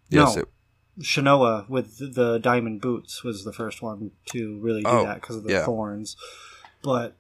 yes, 0.09 0.37
no. 0.37 0.43
it- 0.43 0.49
Shinoa 1.01 1.69
with 1.69 2.15
the 2.15 2.39
diamond 2.39 2.81
boots 2.81 3.23
was 3.25 3.45
the 3.45 3.53
first 3.53 3.81
one 3.81 4.11
to 4.33 4.59
really 4.61 4.83
do 4.83 4.89
Oh, 4.89 5.05
that 5.07 5.21
because 5.21 5.37
of 5.37 5.45
the 5.45 5.53
yeah. 5.53 5.65
thorns. 5.65 6.17
But 6.83 7.17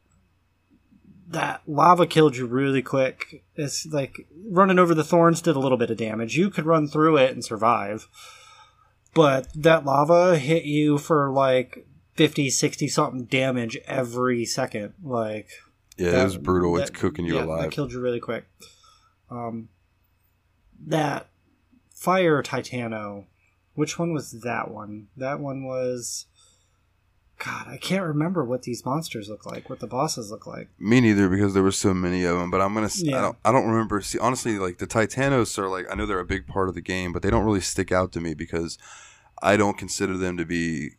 that 1.31 1.63
lava 1.67 2.07
killed 2.07 2.37
you 2.37 2.47
really 2.47 2.83
quick. 2.83 3.45
It's 3.55 3.87
like 3.87 4.27
running 4.49 4.79
over 4.79 4.95
the 4.95 5.05
thorns 5.05 5.41
did 5.41 5.57
a 5.57 5.61
little 5.61 5.79
bit 5.79 5.91
of 5.91 5.97
damage. 5.97 6.37
You 6.37 6.51
could 6.51 6.67
run 6.67 6.89
through 6.89 7.17
it 7.19 7.31
and 7.31 7.45
survive. 7.45 8.09
But 9.15 9.49
that 9.55 9.85
lava 9.85 10.39
hit 10.39 10.65
you 10.65 10.99
for 10.99 11.31
like 11.31 11.87
50, 12.15 12.51
60 12.51 12.89
something 12.89 13.25
damage 13.25 13.79
every 13.87 14.45
second. 14.45 14.95
Like 15.03 15.49
yeah, 15.97 16.11
that- 16.11 16.21
it 16.21 16.25
was 16.25 16.37
brutal. 16.37 16.77
it's 16.79 16.91
cooking 16.91 17.27
you 17.27 17.37
yeah, 17.37 17.45
alive. 17.45 17.63
That 17.63 17.71
killed 17.73 17.93
you 17.93 18.01
really 18.01 18.21
quick. 18.21 18.47
Um, 19.31 19.69
that 20.87 21.29
fire 21.95 22.43
Titano. 22.43 23.27
Which 23.75 23.99
one 23.99 24.13
was 24.13 24.33
that 24.43 24.71
one? 24.71 25.07
That 25.17 25.39
one 25.39 25.65
was. 25.65 26.27
God, 27.45 27.69
I 27.69 27.79
can't 27.79 28.05
remember 28.05 28.45
what 28.45 28.63
these 28.63 28.85
monsters 28.85 29.29
look 29.31 29.47
like. 29.47 29.71
What 29.71 29.81
the 29.81 29.87
bosses 29.87 30.31
look 30.31 30.47
like. 30.47 30.69
Me 30.79 31.01
neither, 31.01 31.29
because 31.29 31.55
there 31.55 31.63
were 31.63 31.73
so 31.73 31.95
many 31.95 32.23
of 32.25 32.39
them. 32.39 32.51
But 32.51 32.61
I'm 32.61 32.75
gonna. 32.75 32.87
s- 32.87 33.03
I 33.03 33.07
Yeah. 33.11 33.21
don't. 33.23 33.37
I 33.45 33.51
don't 33.53 33.67
remember. 33.69 34.01
See, 34.03 34.19
honestly, 34.19 34.59
like 34.59 34.77
the 34.79 34.87
Titanos 34.87 35.57
are 35.59 35.69
like 35.69 35.87
I 35.91 35.95
know 35.95 36.05
they're 36.05 36.21
a 36.21 36.25
big 36.25 36.47
part 36.47 36.69
of 36.69 36.75
the 36.75 36.83
game, 36.83 37.13
but 37.13 37.23
they 37.23 37.31
don't 37.31 37.45
really 37.47 37.61
stick 37.63 37.91
out 37.91 38.13
to 38.13 38.21
me 38.21 38.35
because 38.35 38.77
I 39.43 39.57
don't 39.57 39.79
consider 39.79 40.19
them 40.19 40.37
to 40.37 40.45
be 40.45 40.91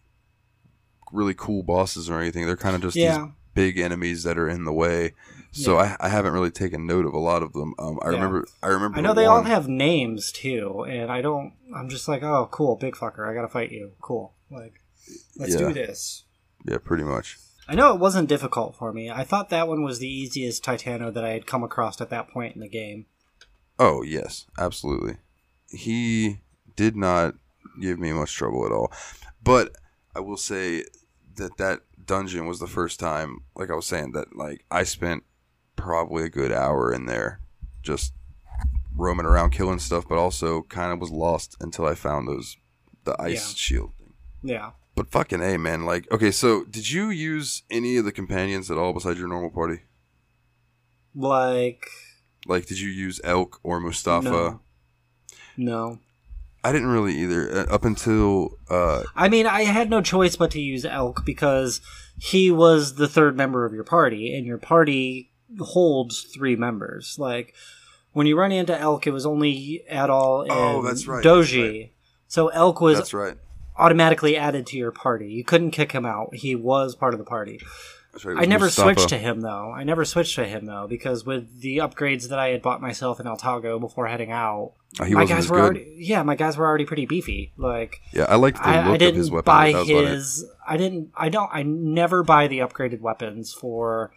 really 1.12 1.34
cool 1.36 1.62
bosses 1.64 2.10
or 2.10 2.20
anything. 2.20 2.46
They're 2.46 2.58
kind 2.58 2.76
of 2.76 2.82
just 2.82 2.96
Yeah. 2.96 3.18
these 3.18 3.28
big 3.54 3.78
enemies 3.80 4.24
that 4.24 4.38
are 4.38 4.50
in 4.50 4.64
the 4.66 4.74
way. 4.74 5.14
So 5.52 5.78
I, 5.78 5.98
I 6.00 6.08
haven't 6.08 6.32
really 6.34 6.50
taken 6.52 6.88
note 6.88 7.06
of 7.06 7.14
a 7.14 7.20
lot 7.20 7.44
of 7.44 7.52
them. 7.54 7.74
Um, 7.78 8.00
I 8.02 8.06
Yeah. 8.10 8.16
remember. 8.16 8.48
I 8.64 8.68
remember. 8.68 8.98
I 8.98 9.02
know 9.02 9.14
they 9.14 9.26
all 9.26 9.44
have 9.44 9.68
names 9.68 10.32
too, 10.32 10.86
and 10.90 11.12
I 11.12 11.22
don't. 11.22 11.54
I'm 11.76 11.90
just 11.90 12.08
like, 12.08 12.24
oh, 12.24 12.48
cool, 12.52 12.78
big 12.78 12.96
fucker. 12.96 13.30
I 13.30 13.34
gotta 13.36 13.50
fight 13.50 13.72
you. 13.72 13.92
Cool. 14.02 14.34
Like, 14.50 14.82
let's 15.38 15.54
Yeah. 15.54 15.68
do 15.68 15.74
this. 15.74 16.24
Yeah, 16.66 16.78
pretty 16.84 17.04
much. 17.04 17.38
I 17.68 17.76
know 17.76 17.94
it 17.94 18.00
wasn't 18.00 18.28
difficult 18.30 18.76
for 18.76 18.92
me. 18.92 19.10
I 19.10 19.24
thought 19.24 19.50
that 19.50 19.68
one 19.68 19.84
was 19.84 20.00
the 20.00 20.08
easiest 20.08 20.64
Titano 20.64 21.14
that 21.14 21.24
I 21.24 21.30
had 21.30 21.46
come 21.48 21.64
across 21.64 22.02
at 22.02 22.10
that 22.10 22.30
point 22.30 22.56
in 22.56 22.62
the 22.62 22.68
game. 22.68 23.06
Oh 23.80 24.02
yes, 24.04 24.46
absolutely. 24.58 25.16
He 25.70 26.40
did 26.76 26.96
not 26.96 27.36
give 27.80 28.00
me 28.00 28.12
much 28.12 28.34
trouble 28.34 28.66
at 28.66 28.72
all. 28.72 28.92
But 29.44 29.76
I 30.16 30.20
will 30.20 30.38
say 30.38 30.84
that 31.36 31.58
that 31.58 31.82
dungeon 32.06 32.46
was 32.46 32.60
the 32.60 32.68
first 32.68 33.00
time, 33.00 33.44
like 33.56 33.70
I 33.72 33.76
was 33.76 33.86
saying, 33.86 34.12
that 34.12 34.36
like 34.36 34.66
I 34.70 34.84
spent 34.84 35.24
probably 35.78 36.24
a 36.24 36.30
good 36.30 36.52
hour 36.52 36.92
in 36.94 37.06
there, 37.06 37.40
just 37.82 38.14
roaming 38.96 39.26
around 39.26 39.52
killing 39.52 39.80
stuff, 39.80 40.06
but 40.08 40.18
also 40.18 40.64
kind 40.64 40.92
of 40.92 41.00
was 41.00 41.10
lost 41.12 41.56
until 41.62 41.86
I 41.86 41.96
found 41.96 42.28
those 42.28 42.58
the 43.06 43.20
ice 43.20 43.52
Yeah. 43.52 43.56
shield 43.56 43.92
thing. 43.98 44.14
Yeah. 44.44 44.72
But 44.96 45.10
fucking 45.10 45.42
a 45.42 45.58
man, 45.58 45.86
like 45.86 46.12
okay, 46.12 46.32
so 46.32 46.66
did 46.66 46.92
you 46.92 47.10
use 47.10 47.64
any 47.72 47.98
of 47.98 48.06
the 48.06 48.12
companions 48.12 48.70
at 48.70 48.78
all 48.78 48.94
besides 48.94 49.18
your 49.18 49.28
normal 49.30 49.50
party? 49.50 49.82
Like 51.16 51.88
Like, 52.46 52.66
did 52.66 52.80
you 52.80 52.90
use 52.90 53.22
Elk 53.24 53.60
or 53.64 53.80
Mustafa? 53.80 54.30
No. 54.30 54.60
No. 55.58 56.00
I 56.64 56.72
didn't 56.72 56.90
really 56.90 57.16
either. 57.16 57.52
Uh, 57.52 57.74
up 57.74 57.86
until 57.86 58.58
uh, 58.70 59.04
I 59.16 59.30
mean, 59.30 59.48
I 59.48 59.64
had 59.64 59.90
no 59.90 60.02
choice 60.02 60.36
but 60.36 60.52
to 60.52 60.62
use 60.62 60.86
Elk 60.86 61.26
because 61.26 61.82
he 62.20 62.52
was 62.52 62.96
the 62.96 63.08
third 63.08 63.36
member 63.36 63.66
of 63.66 63.74
your 63.74 63.84
party, 63.84 64.36
and 64.36 64.46
your 64.46 64.60
party 64.60 65.32
holds 65.60 66.22
three 66.22 66.56
members. 66.56 67.18
Like 67.18 67.56
when 68.14 68.28
you 68.28 68.38
run 68.38 68.52
into 68.52 68.78
Elk, 68.78 69.08
it 69.08 69.12
was 69.12 69.26
only 69.26 69.84
Adol 69.92 70.44
and 70.44 70.52
Oh, 70.52 70.82
that's 70.84 71.08
right, 71.08 71.24
Doji. 71.24 71.82
that's 71.82 71.94
So 72.28 72.50
Elk 72.50 72.80
was 72.80 72.98
that's 72.98 73.14
right. 73.14 73.38
Automatically 73.78 74.38
added 74.38 74.66
to 74.68 74.78
your 74.78 74.92
party. 74.92 75.28
You 75.30 75.44
couldn't 75.44 75.72
kick 75.72 75.92
him 75.92 76.06
out. 76.06 76.36
He 76.36 76.56
was 76.56 76.96
part 76.96 77.14
of 77.14 77.18
the 77.18 77.26
party. 77.26 77.60
Right. 78.26 78.40
I 78.40 78.46
never 78.46 78.66
Mustafa. 78.66 78.94
switched 78.94 79.10
to 79.10 79.18
him 79.18 79.40
though. 79.40 79.72
I 79.72 79.86
never 79.86 80.04
switched 80.04 80.36
to 80.36 80.46
him 80.46 80.66
though 80.66 80.86
because 80.86 81.26
with 81.26 81.62
the 81.62 81.78
upgrades 81.78 82.28
that 82.28 82.40
I 82.40 82.50
had 82.50 82.62
bought 82.62 82.82
myself 82.82 83.22
in 83.22 83.26
Altago 83.26 83.80
before 83.80 84.06
heading 84.08 84.32
out, 84.32 84.74
Oh, 85.00 85.10
my 85.10 85.24
guys 85.24 85.50
were 85.50 85.56
good. 85.56 85.64
already 85.64 85.96
yeah, 85.98 86.22
my 86.22 86.36
guys 86.36 86.58
were 86.58 86.66
already 86.68 86.84
pretty 86.86 87.06
beefy. 87.06 87.54
Like 87.56 88.02
Yeah, 88.12 88.26
I 88.28 88.36
liked 88.36 88.58
the 88.58 88.68
I, 88.68 88.84
look 88.84 88.96
I 88.96 88.98
didn't 88.98 89.12
of 89.12 89.16
his 89.16 89.32
weapon. 89.32 89.46
buy 89.46 89.72
that 89.72 89.78
was 89.80 89.90
about 89.90 90.04
it. 90.04 90.10
his. 90.10 90.46
I 90.68 90.76
didn't. 90.76 91.12
I 91.16 91.30
don't. 91.30 91.50
I 91.54 91.64
never 91.64 92.22
buy 92.22 92.48
the 92.48 92.60
upgraded 92.60 93.00
weapons 93.00 93.54
for 93.54 94.12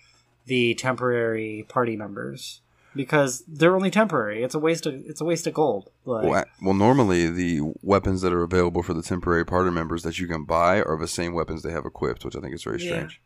the 0.47 0.75
temporary 0.75 1.65
party 1.69 1.97
members 1.97 2.63
because 2.95 3.43
they're 3.49 3.75
only 3.75 3.91
temporary. 3.91 4.43
It's 4.43 4.55
a 4.55 4.59
waste 4.59 4.87
of. 4.87 4.95
It's 4.95 5.21
a 5.21 5.25
waste 5.25 5.47
of 5.47 5.55
gold. 5.55 5.91
Like, 6.05 6.29
Well, 6.29 6.45
well, 6.63 6.75
normally 6.75 7.29
the 7.29 7.73
weapons 7.83 8.21
that 8.23 8.33
are 8.33 8.43
available 8.43 8.83
for 8.83 8.95
the 8.95 9.03
temporary 9.03 9.45
party 9.45 9.71
members 9.71 10.03
that 10.03 10.19
you 10.19 10.27
can 10.27 10.45
buy 10.45 10.81
are 10.83 10.97
the 10.99 11.09
same 11.09 11.35
weapons 11.35 11.63
they 11.63 11.73
have 11.73 11.85
equipped, 11.87 12.25
which 12.25 12.37
I 12.37 12.41
think 12.41 12.55
is 12.55 12.63
very 12.65 12.81
Yeah. 12.83 12.91
strange. 12.91 13.21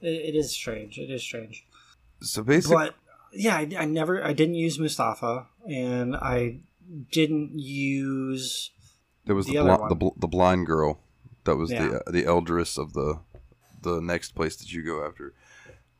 it, 0.00 0.08
it 0.08 0.34
is 0.34 0.50
strange. 0.52 0.98
It 0.98 1.10
is 1.10 1.22
strange. 1.22 1.64
So 2.20 2.42
basically, 2.42 2.76
but 2.76 2.94
yeah, 3.32 3.56
I, 3.56 3.68
I 3.78 3.84
never, 3.86 4.22
I 4.22 4.32
didn't 4.32 4.54
use 4.54 4.78
Mustafa, 4.78 5.46
and 5.68 6.14
I 6.16 6.60
didn't 7.10 7.58
use. 7.58 8.70
there 9.26 9.34
was 9.34 9.46
the 9.46 9.52
the 9.54 9.58
other 9.58 9.78
bl- 9.78 9.88
the, 9.88 9.94
bl- 9.94 10.18
the 10.20 10.28
blind 10.28 10.66
girl 10.66 11.00
that 11.44 11.56
was 11.56 11.70
Yeah. 11.72 11.86
the 11.86 11.96
uh, 12.00 12.10
the 12.10 12.24
eldress 12.26 12.76
of 12.78 12.92
the 12.92 13.20
the 13.82 14.00
next 14.00 14.34
place 14.34 14.56
that 14.56 14.72
you 14.72 14.82
go 14.82 15.06
after. 15.06 15.34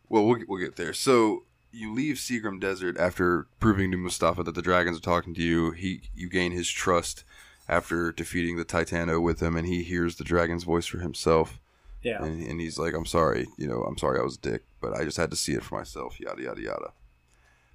Well, 0.08 0.26
we'll 0.26 0.40
we'll 0.46 0.60
get 0.60 0.76
there. 0.76 0.92
So 0.92 1.43
you 1.74 1.92
leave 1.92 2.16
Seagram 2.16 2.60
Desert 2.60 2.96
after 2.98 3.46
proving 3.60 3.90
to 3.90 3.96
Mustafa 3.96 4.42
that 4.44 4.54
the 4.54 4.62
dragons 4.62 4.98
are 4.98 5.02
talking 5.02 5.34
to 5.34 5.42
you. 5.42 5.72
He 5.72 6.02
you 6.14 6.28
gain 6.28 6.52
his 6.52 6.70
trust 6.70 7.24
after 7.68 8.12
defeating 8.12 8.56
the 8.56 8.64
Titano 8.64 9.20
with 9.20 9.40
him, 9.40 9.56
and 9.56 9.66
he 9.66 9.82
hears 9.82 10.16
the 10.16 10.24
dragon's 10.24 10.64
voice 10.64 10.86
for 10.86 10.98
himself. 10.98 11.58
Yeah, 12.02 12.22
and, 12.22 12.46
and 12.46 12.60
he's 12.60 12.78
like, 12.78 12.94
"I'm 12.94 13.06
sorry, 13.06 13.46
you 13.56 13.66
know, 13.66 13.82
I'm 13.82 13.98
sorry 13.98 14.20
I 14.20 14.22
was 14.22 14.36
a 14.36 14.40
dick, 14.40 14.62
but 14.80 14.94
I 14.94 15.04
just 15.04 15.16
had 15.16 15.30
to 15.30 15.36
see 15.36 15.52
it 15.54 15.64
for 15.64 15.76
myself." 15.78 16.20
Yada 16.20 16.42
yada 16.42 16.60
yada. 16.60 16.92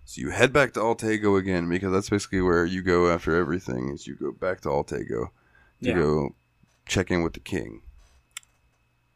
So 0.05 0.21
you 0.21 0.29
head 0.29 0.53
back 0.53 0.73
to 0.73 0.79
Altago 0.79 1.37
again 1.37 1.67
because 1.69 1.91
that's 1.91 2.09
basically 2.09 2.41
where 2.41 2.65
you 2.65 2.81
go 2.81 3.11
after 3.11 3.35
everything. 3.35 3.89
Is 3.89 4.07
you 4.07 4.15
go 4.15 4.31
back 4.31 4.61
to 4.61 4.69
Altago 4.69 5.07
to 5.07 5.29
Yeah. 5.81 5.93
go 5.95 6.35
check 6.87 7.11
in 7.11 7.21
with 7.23 7.33
the 7.33 7.39
king, 7.39 7.81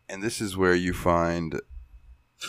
and 0.10 0.22
this 0.24 0.42
is 0.42 0.58
where 0.58 0.76
you 0.76 0.94
find 0.94 1.62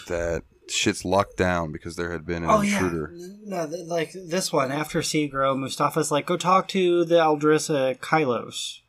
that 0.09 0.43
shit's 0.69 1.05
locked 1.05 1.37
down 1.37 1.73
because 1.73 1.97
there 1.97 2.13
had 2.13 2.25
been 2.27 2.45
an 2.45 2.51
Oh 2.51 2.61
intruder. 2.61 3.13
yeah, 3.15 3.27
no, 3.45 3.67
th- 3.69 3.87
like 3.87 4.13
this 4.13 4.53
one 4.53 4.73
after 4.73 5.01
Seagro, 5.01 5.57
Mustafa's 5.57 6.11
like, 6.11 6.27
go 6.27 6.37
talk 6.37 6.69
to 6.69 7.05
the 7.05 7.17
Eldris 7.17 7.69
at 7.91 8.01
Kylos, 8.01 8.81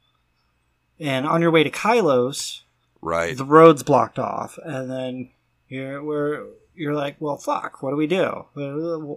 and 1.00 1.26
on 1.28 1.42
your 1.42 1.52
way 1.52 1.64
to 1.64 1.70
Kylos, 1.70 2.62
Right. 3.02 3.38
the 3.38 3.46
road's 3.46 3.84
blocked 3.84 4.18
off, 4.20 4.58
and 4.64 4.90
then 4.90 5.30
you're 5.68 6.04
we're 6.04 6.46
you're 6.74 6.96
like, 6.96 7.18
well, 7.20 7.38
fuck, 7.38 7.82
what 7.82 7.92
do 7.92 7.96
we 7.96 8.08
do? 8.08 8.46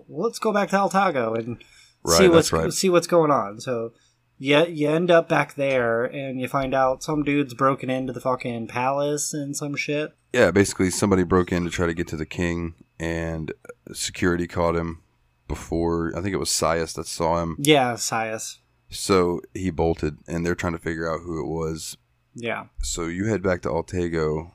Let's 0.09 0.39
go 0.39 0.53
back 0.53 0.69
to 0.71 0.77
Altago 0.77 1.37
and 1.39 1.63
see 2.07 2.29
what's 2.29 2.53
right. 2.53 2.73
see 2.73 2.89
what's 2.91 3.07
going 3.07 3.31
on. 3.31 3.61
So. 3.61 3.93
Yeah, 4.41 4.67
you 4.67 4.89
end 4.89 5.11
up 5.11 5.29
back 5.29 5.57
there, 5.57 6.05
and 6.05 6.41
you 6.41 6.47
find 6.47 6.73
out 6.73 7.03
some 7.03 7.25
dude's 7.25 7.55
broken 7.55 7.91
into 7.91 8.13
the 8.13 8.21
fucking 8.21 8.69
palace 8.69 9.35
and 9.35 9.57
some 9.57 9.75
shit. 9.75 10.13
Yeah, 10.33 10.51
basically 10.51 10.91
somebody 10.91 11.23
broke 11.23 11.53
in 11.53 11.65
to 11.65 11.71
try 11.71 11.87
to 11.87 11.95
get 11.95 12.07
to 12.09 12.17
the 12.17 12.27
king, 12.27 12.75
and 13.01 13.53
security 13.93 14.47
caught 14.47 14.77
him 14.77 15.03
before. 15.47 16.13
I 16.17 16.21
think 16.21 16.35
it 16.35 16.39
was 16.39 16.51
Scias 16.51 16.93
that 16.95 17.07
saw 17.07 17.43
him. 17.43 17.57
Yeah, 17.59 17.95
Scias. 17.97 18.59
So 18.91 19.41
he 19.55 19.71
bolted, 19.71 20.19
and 20.27 20.45
they're 20.45 20.55
trying 20.55 20.73
to 20.75 20.79
figure 20.79 21.11
out 21.13 21.21
who 21.21 21.41
it 21.41 21.47
was. 21.47 21.97
Yeah, 22.35 22.67
So 22.83 23.07
you 23.07 23.25
head 23.27 23.43
back 23.43 23.63
to 23.63 23.69
Altago, 23.69 24.53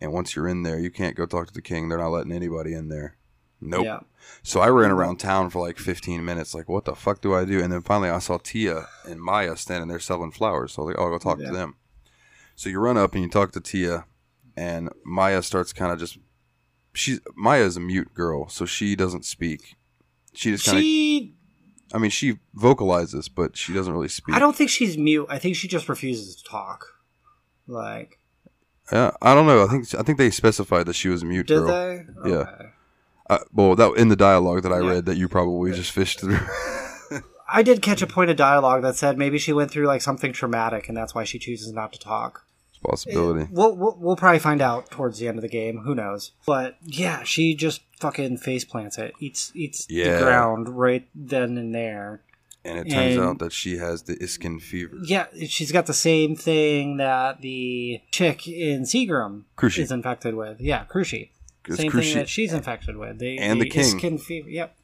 and 0.00 0.12
once 0.12 0.36
you're 0.36 0.46
in 0.46 0.62
there, 0.62 0.78
you 0.78 0.90
can't 0.90 1.16
go 1.16 1.26
talk 1.26 1.48
to 1.48 1.52
the 1.54 1.62
king. 1.62 1.88
They're 1.88 1.98
not 1.98 2.10
letting 2.10 2.30
anybody 2.32 2.74
in 2.74 2.88
there. 2.88 3.16
Nope. 3.60 3.84
yeah. 3.84 4.00
So 4.44 4.60
I 4.60 4.68
ran 4.68 4.92
around 4.92 5.16
town 5.18 5.50
for 5.50 5.60
like 5.66 5.78
15 5.78 6.24
minutes, 6.24 6.54
like, 6.54 6.68
what 6.68 6.84
the 6.84 6.94
fuck 6.94 7.20
do 7.20 7.34
I 7.34 7.44
do? 7.44 7.60
And 7.60 7.72
then 7.72 7.82
finally 7.82 8.08
I 8.10 8.20
saw 8.20 8.38
Tia 8.38 8.86
and 9.08 9.20
Maya 9.20 9.56
standing 9.56 9.88
there 9.88 9.98
selling 9.98 10.30
flowers. 10.30 10.74
So 10.74 10.82
I 10.82 10.84
was 10.84 10.94
like, 10.94 11.00
oh, 11.00 11.04
I'll 11.06 11.10
go 11.10 11.18
talk 11.18 11.40
Yeah. 11.40 11.46
to 11.48 11.52
them. 11.54 11.74
So 12.54 12.68
you 12.68 12.78
run 12.78 12.96
up 12.96 13.14
and 13.14 13.24
you 13.24 13.28
talk 13.30 13.50
to 13.52 13.60
Tia, 13.60 14.04
and 14.58 14.90
Maya 15.04 15.42
starts 15.42 15.72
kind 15.72 15.92
of 15.92 15.98
just. 15.98 16.18
She's 16.94 17.20
Maya 17.36 17.62
is 17.62 17.76
a 17.76 17.80
mute 17.80 18.12
girl, 18.14 18.48
so 18.48 18.66
she 18.66 18.96
doesn't 18.96 19.24
speak. 19.24 19.76
She 20.34 20.50
just 20.50 20.66
kind 20.66 20.78
of. 20.78 20.82
She 20.82 21.34
I 21.94 21.98
mean, 21.98 22.10
she 22.10 22.38
vocalizes, 22.54 23.28
but 23.28 23.56
she 23.56 23.72
doesn't 23.72 23.92
really 23.92 24.08
speak. 24.08 24.34
I 24.34 24.38
don't 24.38 24.54
think 24.56 24.68
she's 24.70 24.98
mute. 24.98 25.26
I 25.30 25.38
think 25.38 25.56
she 25.56 25.68
just 25.68 25.88
refuses 25.88 26.36
to 26.36 26.44
talk. 26.44 26.84
Like, 27.66 28.18
Yeah, 28.92 29.12
I 29.22 29.34
don't 29.34 29.46
know. 29.46 29.64
I 29.64 29.68
think 29.68 29.94
I 29.94 30.02
think 30.02 30.18
they 30.18 30.30
specified 30.30 30.86
that 30.86 30.94
she 30.94 31.08
was 31.08 31.22
a 31.22 31.26
mute 31.26 31.46
did 31.46 31.58
girl. 31.60 31.68
they? 31.68 32.04
Yeah. 32.28 32.36
Okay. 32.36 32.64
Uh, 33.30 33.38
well, 33.52 33.74
that 33.76 33.92
in 33.96 34.08
the 34.08 34.16
dialogue 34.16 34.62
that 34.62 34.72
I 34.72 34.80
Yeah. 34.80 34.90
read 34.90 35.06
that 35.06 35.16
you 35.16 35.28
probably 35.28 35.72
just 35.72 35.92
fished 35.92 36.20
through. 36.20 36.38
I 37.50 37.62
did 37.62 37.80
catch 37.80 38.02
a 38.02 38.06
point 38.06 38.30
of 38.30 38.36
dialogue 38.36 38.82
that 38.82 38.96
said 38.96 39.16
maybe 39.16 39.38
she 39.38 39.52
went 39.54 39.70
through 39.70 39.86
like 39.86 40.02
something 40.02 40.32
traumatic 40.32 40.88
and 40.88 40.96
that's 40.96 41.14
why 41.14 41.24
she 41.24 41.38
chooses 41.38 41.72
not 41.72 41.92
to 41.94 41.98
talk. 41.98 42.44
Possibility. 42.82 43.48
We'll, 43.52 43.76
we'll 43.76 43.96
we'll 43.98 44.16
probably 44.16 44.38
find 44.38 44.60
out 44.62 44.90
towards 44.90 45.18
the 45.18 45.28
end 45.28 45.38
of 45.38 45.42
the 45.42 45.48
game. 45.48 45.78
Who 45.78 45.94
knows? 45.94 46.32
But 46.46 46.76
yeah, 46.82 47.22
she 47.24 47.54
just 47.54 47.82
fucking 48.00 48.38
face 48.38 48.64
plants 48.64 48.98
it, 48.98 49.14
eats 49.20 49.52
eats 49.54 49.86
Yeah. 49.90 50.18
the 50.18 50.24
ground 50.24 50.68
right 50.68 51.08
then 51.14 51.58
and 51.58 51.74
there. 51.74 52.22
And 52.64 52.78
it 52.80 52.90
turns 52.90 53.14
And- 53.16 53.24
out 53.24 53.38
that 53.38 53.52
she 53.52 53.78
has 53.78 54.02
the 54.02 54.16
Iskin 54.16 54.60
fever. 54.60 54.96
Yeah, 55.04 55.26
she's 55.46 55.72
got 55.72 55.86
the 55.86 55.94
same 55.94 56.36
thing 56.36 56.96
that 56.98 57.40
the 57.40 58.00
chick 58.10 58.46
in 58.48 58.82
Seagram 58.82 59.44
Cruci. 59.56 59.78
is 59.78 59.92
infected 59.92 60.34
with. 60.34 60.60
Yeah, 60.60 60.84
Cruci. 60.84 61.30
It's 61.66 61.76
Same 61.76 61.90
Cruci. 61.90 62.02
thing 62.04 62.14
that 62.18 62.28
she's 62.28 62.52
infected 62.52 62.96
with. 62.96 63.18
The, 63.18 63.38
And 63.38 63.60
the 63.60 63.68
king. 63.68 63.84
Iskin 63.98 64.20
fever. 64.20 64.48
Yep. 64.50 64.74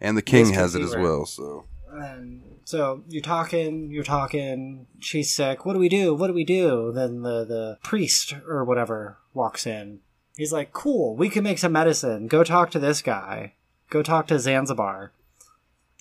And 0.00 0.16
the 0.16 0.22
king 0.22 0.46
Iskin 0.46 0.54
has 0.54 0.74
it 0.74 0.82
as 0.82 0.94
well. 0.96 1.26
So 1.26 1.64
And 1.92 2.42
so 2.68 3.02
you're 3.08 3.22
talking, 3.22 3.90
you're 3.90 4.04
talking. 4.04 4.86
She's 5.00 5.34
sick. 5.34 5.64
What 5.64 5.72
do 5.72 5.78
we 5.78 5.88
do? 5.88 6.14
What 6.14 6.26
do 6.26 6.34
we 6.34 6.44
do? 6.44 6.92
Then 6.94 7.22
the 7.22 7.46
the 7.46 7.78
priest 7.82 8.34
or 8.46 8.62
whatever 8.62 9.16
walks 9.32 9.66
in. 9.66 10.00
He's 10.36 10.52
like, 10.52 10.70
"Cool, 10.74 11.16
we 11.16 11.30
can 11.30 11.42
make 11.44 11.56
some 11.58 11.72
medicine. 11.72 12.26
Go 12.26 12.44
talk 12.44 12.70
to 12.72 12.78
this 12.78 13.00
guy. 13.00 13.54
Go 13.88 14.02
talk 14.02 14.26
to 14.26 14.38
Zanzibar. 14.38 15.12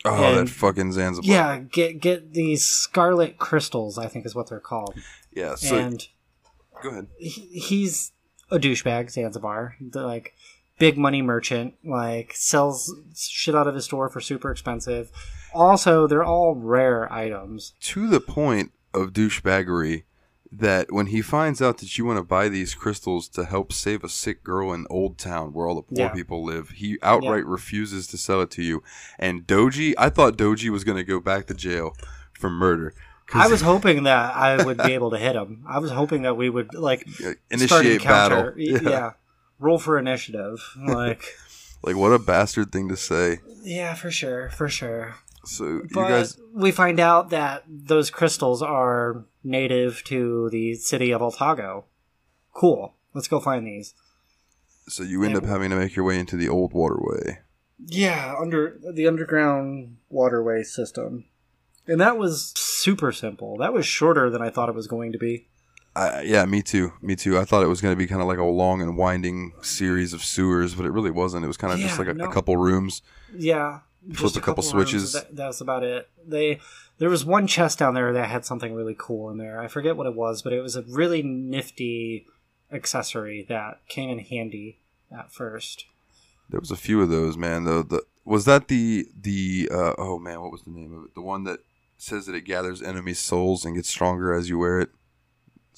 oh, 0.03 0.13
And- 0.25 0.49
that 0.49 0.51
fucking 0.51 0.91
Zanzibar. 0.91 1.31
Yeah, 1.33 1.59
get 1.59 2.01
get 2.01 2.33
these 2.33 2.65
scarlet 2.65 3.37
crystals. 3.37 3.97
I 3.97 4.07
think 4.07 4.25
is 4.25 4.35
what 4.35 4.49
they're 4.49 4.59
called. 4.59 4.93
yeah. 5.31 5.55
So 5.55 5.77
and 5.77 6.05
go 6.83 6.89
ahead. 6.89 7.07
he- 7.17 7.59
he's 7.69 8.11
a 8.51 8.59
douchebag, 8.59 9.09
Zanzibar. 9.09 9.77
The, 9.79 10.01
like 10.05 10.33
big 10.79 10.97
money 10.97 11.21
merchant. 11.21 11.75
Like 11.83 12.33
sells 12.35 12.93
shit 13.15 13.55
out 13.55 13.67
of 13.67 13.75
his 13.75 13.85
store 13.85 14.09
for 14.09 14.19
super 14.21 14.51
expensive. 14.51 15.11
Also, 15.53 16.07
they're 16.07 16.23
all 16.23 16.55
rare 16.55 17.11
items. 17.11 17.73
To 17.81 18.07
the 18.07 18.19
point 18.19 18.71
of 18.93 19.13
douchebaggery 19.13 20.03
that 20.51 20.91
when 20.91 21.07
he 21.07 21.21
finds 21.21 21.61
out 21.61 21.77
that 21.79 21.97
you 21.97 22.05
want 22.05 22.17
to 22.17 22.23
buy 22.23 22.47
these 22.47 22.73
crystals 22.73 23.27
to 23.27 23.43
help 23.43 23.73
save 23.73 24.01
a 24.03 24.09
sick 24.09 24.43
girl 24.45 24.71
in 24.71 24.85
Old 24.89 25.17
Town 25.17 25.51
where 25.51 25.67
all 25.67 25.75
the 25.75 25.81
poor 25.81 25.97
Yeah. 25.99 26.09
people 26.13 26.43
live, 26.43 26.69
he 26.69 26.97
outright 27.03 27.45
refuses 27.45 28.07
to 28.07 28.17
sell 28.17 28.41
it 28.41 28.49
to 28.51 28.63
you. 28.63 28.81
And 29.19 29.45
Dogi, 29.45 29.93
I 29.97 30.09
thought 30.09 30.37
Dogi 30.37 30.69
was 30.69 30.83
going 30.85 30.97
to 30.97 31.03
go 31.03 31.19
back 31.19 31.47
to 31.47 31.53
jail 31.53 31.95
for 32.33 32.49
murder. 32.49 32.93
I 33.33 33.47
was 33.49 33.59
hoping 33.61 34.03
that 34.03 34.35
I 34.37 34.63
would 34.63 34.77
be 34.77 34.93
able 34.93 35.11
to 35.11 35.17
hit 35.17 35.35
him. 35.35 35.65
I 35.67 35.79
was 35.79 35.91
hoping 35.91 36.21
that 36.21 36.37
we 36.37 36.49
would 36.49 36.73
like 36.73 37.05
initiate 37.51 38.03
battle. 38.03 38.53
Y- 38.55 38.79
Yeah. 38.81 39.11
Roll 39.59 39.79
for 39.79 39.97
initiative. 39.97 40.59
Like 40.87 41.23
Like 41.83 41.95
what 41.95 42.11
a 42.13 42.19
bastard 42.19 42.71
thing 42.71 42.89
to 42.89 42.97
say. 42.97 43.39
yeah, 43.63 43.93
for 43.93 44.11
sure, 44.11 44.49
for 44.49 44.67
sure. 44.69 45.15
So 45.45 45.65
you 45.65 45.89
guys 45.93 46.37
we 46.53 46.71
find 46.71 46.99
out 46.99 47.29
that 47.29 47.63
those 47.67 48.09
crystals 48.09 48.61
are 48.61 49.25
native 49.43 50.03
to 50.05 50.49
the 50.49 50.75
city 50.75 51.11
of 51.11 51.21
Altago. 51.21 51.85
Cool. 52.53 52.95
Let's 53.13 53.27
go 53.27 53.39
find 53.39 53.65
these. 53.65 53.93
so 54.89 55.03
you 55.03 55.23
end 55.23 55.33
Yeah. 55.33 55.39
up 55.39 55.45
having 55.45 55.69
to 55.69 55.75
make 55.75 55.95
your 55.95 56.05
way 56.05 56.19
into 56.19 56.35
the 56.37 56.49
old 56.49 56.73
waterway. 56.73 57.39
Yeah, 57.85 58.35
under 58.39 58.79
the 58.93 59.07
underground 59.07 59.97
waterway 60.09 60.63
system. 60.63 61.25
And 61.85 62.01
that 62.01 62.17
was 62.17 62.53
super 62.57 63.11
simple. 63.11 63.57
That 63.57 63.71
was 63.73 63.85
shorter 63.85 64.29
than 64.29 64.41
I 64.41 64.49
thought 64.49 64.69
it 64.69 64.75
was 64.75 64.87
going 64.87 65.11
to 65.13 65.17
be. 65.17 65.47
I, 65.97 66.21
yeah, 66.21 66.45
me 66.45 66.61
too. 66.61 66.93
Me 67.01 67.15
too. 67.15 67.39
I 67.39 67.45
thought 67.45 67.63
it 67.63 67.67
was 67.67 67.81
going 67.81 67.91
to 67.91 67.97
be 67.97 68.05
kind 68.05 68.21
of 68.21 68.27
like 68.27 68.37
a 68.37 68.43
long 68.43 68.81
and 68.81 68.95
winding 68.95 69.53
series 69.61 70.13
of 70.13 70.23
sewers, 70.23 70.75
but 70.75 70.85
it 70.85 70.91
really 70.91 71.09
wasn't. 71.09 71.43
It 71.43 71.47
was 71.47 71.57
kind 71.57 71.73
of 71.73 71.79
just 71.79 71.97
like 71.97 72.07
a, 72.07 72.13
no. 72.13 72.25
a 72.25 72.31
couple 72.31 72.55
rooms. 72.55 73.01
Yeah, 73.35 73.79
Flip 74.13 74.35
a 74.35 74.39
couple 74.39 74.61
rooms. 74.61 74.69
switches. 74.69 75.13
That, 75.13 75.35
that 75.35 75.47
was 75.47 75.59
about 75.59 75.83
it. 75.83 76.07
They 76.25 76.59
there 76.99 77.09
was 77.09 77.25
one 77.25 77.47
chest 77.47 77.79
down 77.79 77.95
there 77.95 78.13
that 78.13 78.29
had 78.29 78.45
something 78.45 78.73
really 78.73 78.95
cool 78.97 79.29
in 79.29 79.37
there. 79.37 79.59
I 79.59 79.67
forget 79.67 79.97
what 79.97 80.07
it 80.07 80.15
was, 80.15 80.41
but 80.41 80.53
it 80.53 80.61
was 80.61 80.75
a 80.75 80.83
really 80.83 81.23
nifty 81.23 82.27
accessory 82.71 83.45
that 83.49 83.79
came 83.87 84.09
in 84.09 84.19
handy 84.19 84.77
at 85.11 85.31
first. 85.31 85.85
There 86.49 86.59
was 86.59 86.71
a 86.71 86.77
few 86.77 87.01
of 87.01 87.09
those, 87.09 87.37
man. 87.37 87.63
The 87.63 87.83
the 87.83 88.03
was 88.23 88.45
that 88.45 88.67
the 88.67 89.07
the 89.19 89.69
uh, 89.71 89.93
oh 89.97 90.19
man, 90.19 90.41
what 90.41 90.51
was 90.51 90.61
the 90.61 90.71
name 90.71 90.93
of 90.95 91.05
it? 91.05 91.15
The 91.15 91.21
one 91.21 91.43
that 91.45 91.59
says 91.97 92.27
that 92.27 92.35
it 92.35 92.41
gathers 92.41 92.81
enemy 92.81 93.13
souls 93.13 93.65
and 93.65 93.75
gets 93.75 93.89
stronger 93.89 94.33
as 94.33 94.47
you 94.47 94.59
wear 94.59 94.79
it. 94.79 94.89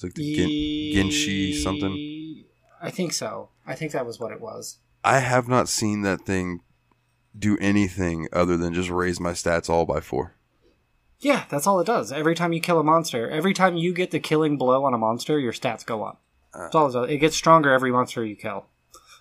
It's 0.00 0.04
like 0.04 0.14
the 0.14 0.34
Gin, 0.34 1.08
Ginshi 1.08 1.62
something. 1.62 2.44
I 2.80 2.90
think 2.90 3.12
so. 3.12 3.50
I 3.66 3.74
think 3.74 3.92
that 3.92 4.06
was 4.06 4.18
what 4.18 4.32
it 4.32 4.40
was. 4.40 4.78
I 5.04 5.18
have 5.18 5.46
not 5.46 5.68
seen 5.68 6.00
that 6.02 6.22
thing 6.22 6.60
do 7.38 7.58
anything 7.58 8.26
other 8.32 8.56
than 8.56 8.72
just 8.72 8.88
raise 8.88 9.20
my 9.20 9.32
stats 9.32 9.68
all 9.68 9.84
by 9.84 10.00
four. 10.00 10.36
Yeah, 11.18 11.44
that's 11.50 11.66
all 11.66 11.80
it 11.80 11.86
does. 11.86 12.12
Every 12.12 12.34
time 12.34 12.54
you 12.54 12.62
kill 12.62 12.80
a 12.80 12.84
monster, 12.84 13.28
every 13.28 13.52
time 13.52 13.76
you 13.76 13.92
get 13.92 14.10
the 14.10 14.20
killing 14.20 14.56
blow 14.56 14.84
on 14.84 14.94
a 14.94 14.98
monster, 14.98 15.38
your 15.38 15.52
stats 15.52 15.84
go 15.84 16.02
up. 16.02 16.22
Uh, 16.54 16.60
that's 16.62 16.74
all 16.74 16.88
it 16.88 16.92
does. 16.92 17.10
It 17.10 17.18
gets 17.18 17.36
stronger 17.36 17.70
every 17.70 17.92
monster 17.92 18.24
you 18.24 18.36
kill. 18.36 18.64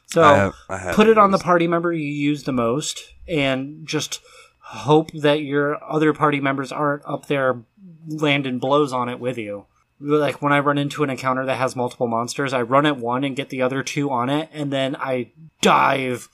So 0.05 0.23
I 0.23 0.37
have, 0.37 0.53
I 0.69 0.77
have 0.77 0.95
put 0.95 1.07
it 1.07 1.17
on 1.17 1.31
the 1.31 1.39
party 1.39 1.67
member 1.67 1.91
you 1.91 2.07
use 2.07 2.43
the 2.43 2.53
most, 2.53 3.13
and 3.27 3.85
just 3.85 4.21
hope 4.59 5.11
that 5.11 5.41
your 5.41 5.83
other 5.83 6.13
party 6.13 6.39
members 6.39 6.71
aren't 6.71 7.03
up 7.05 7.25
there 7.25 7.63
landing 8.07 8.59
blows 8.59 8.93
on 8.93 9.09
it 9.09 9.19
with 9.19 9.37
you. 9.37 9.65
Like 10.01 10.41
when 10.41 10.53
I 10.53 10.59
run 10.59 10.77
into 10.77 11.03
an 11.03 11.09
encounter 11.09 11.45
that 11.45 11.57
has 11.57 11.75
multiple 11.75 12.07
monsters, 12.07 12.53
I 12.53 12.61
run 12.61 12.85
at 12.85 12.97
one 12.97 13.23
and 13.23 13.35
get 13.35 13.49
the 13.49 13.61
other 13.61 13.83
two 13.83 14.09
on 14.11 14.29
it, 14.29 14.49
and 14.53 14.71
then 14.71 14.95
I 14.95 15.31
dive 15.61 16.29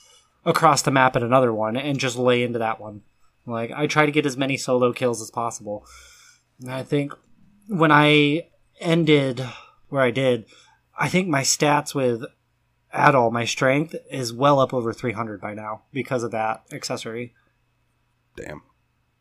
across 0.46 0.84
the 0.84 0.92
map 0.92 1.16
at 1.16 1.24
another 1.24 1.52
one 1.52 1.76
and 1.76 2.00
just 2.00 2.18
lay 2.18 2.44
into 2.44 2.60
that 2.60 2.80
one. 2.80 3.02
Like 3.46 3.72
I 3.72 3.88
try 3.88 4.06
to 4.06 4.12
get 4.12 4.26
as 4.26 4.38
many 4.38 4.58
solo 4.58 4.94
kills 4.94 5.22
as 5.22 5.32
possible. 5.32 5.86
And 6.62 6.72
I 6.72 6.84
think 6.84 7.14
when 7.68 7.92
I 7.92 8.48
ended 8.80 9.46
where 9.90 10.02
I 10.02 10.12
did, 10.12 10.46
I 10.98 11.10
think 11.10 11.28
my 11.28 11.42
stats 11.42 11.94
with 11.94 12.24
at 12.94 13.16
all 13.16 13.30
my 13.30 13.46
strength 13.46 13.96
is 14.10 14.32
well 14.32 14.60
up 14.60 14.74
over 14.74 14.94
300 14.94 15.42
by 15.42 15.54
now 15.54 15.84
because 15.92 16.24
of 16.24 16.32
that 16.32 16.64
accessory. 16.72 17.34
Damn. 18.38 18.62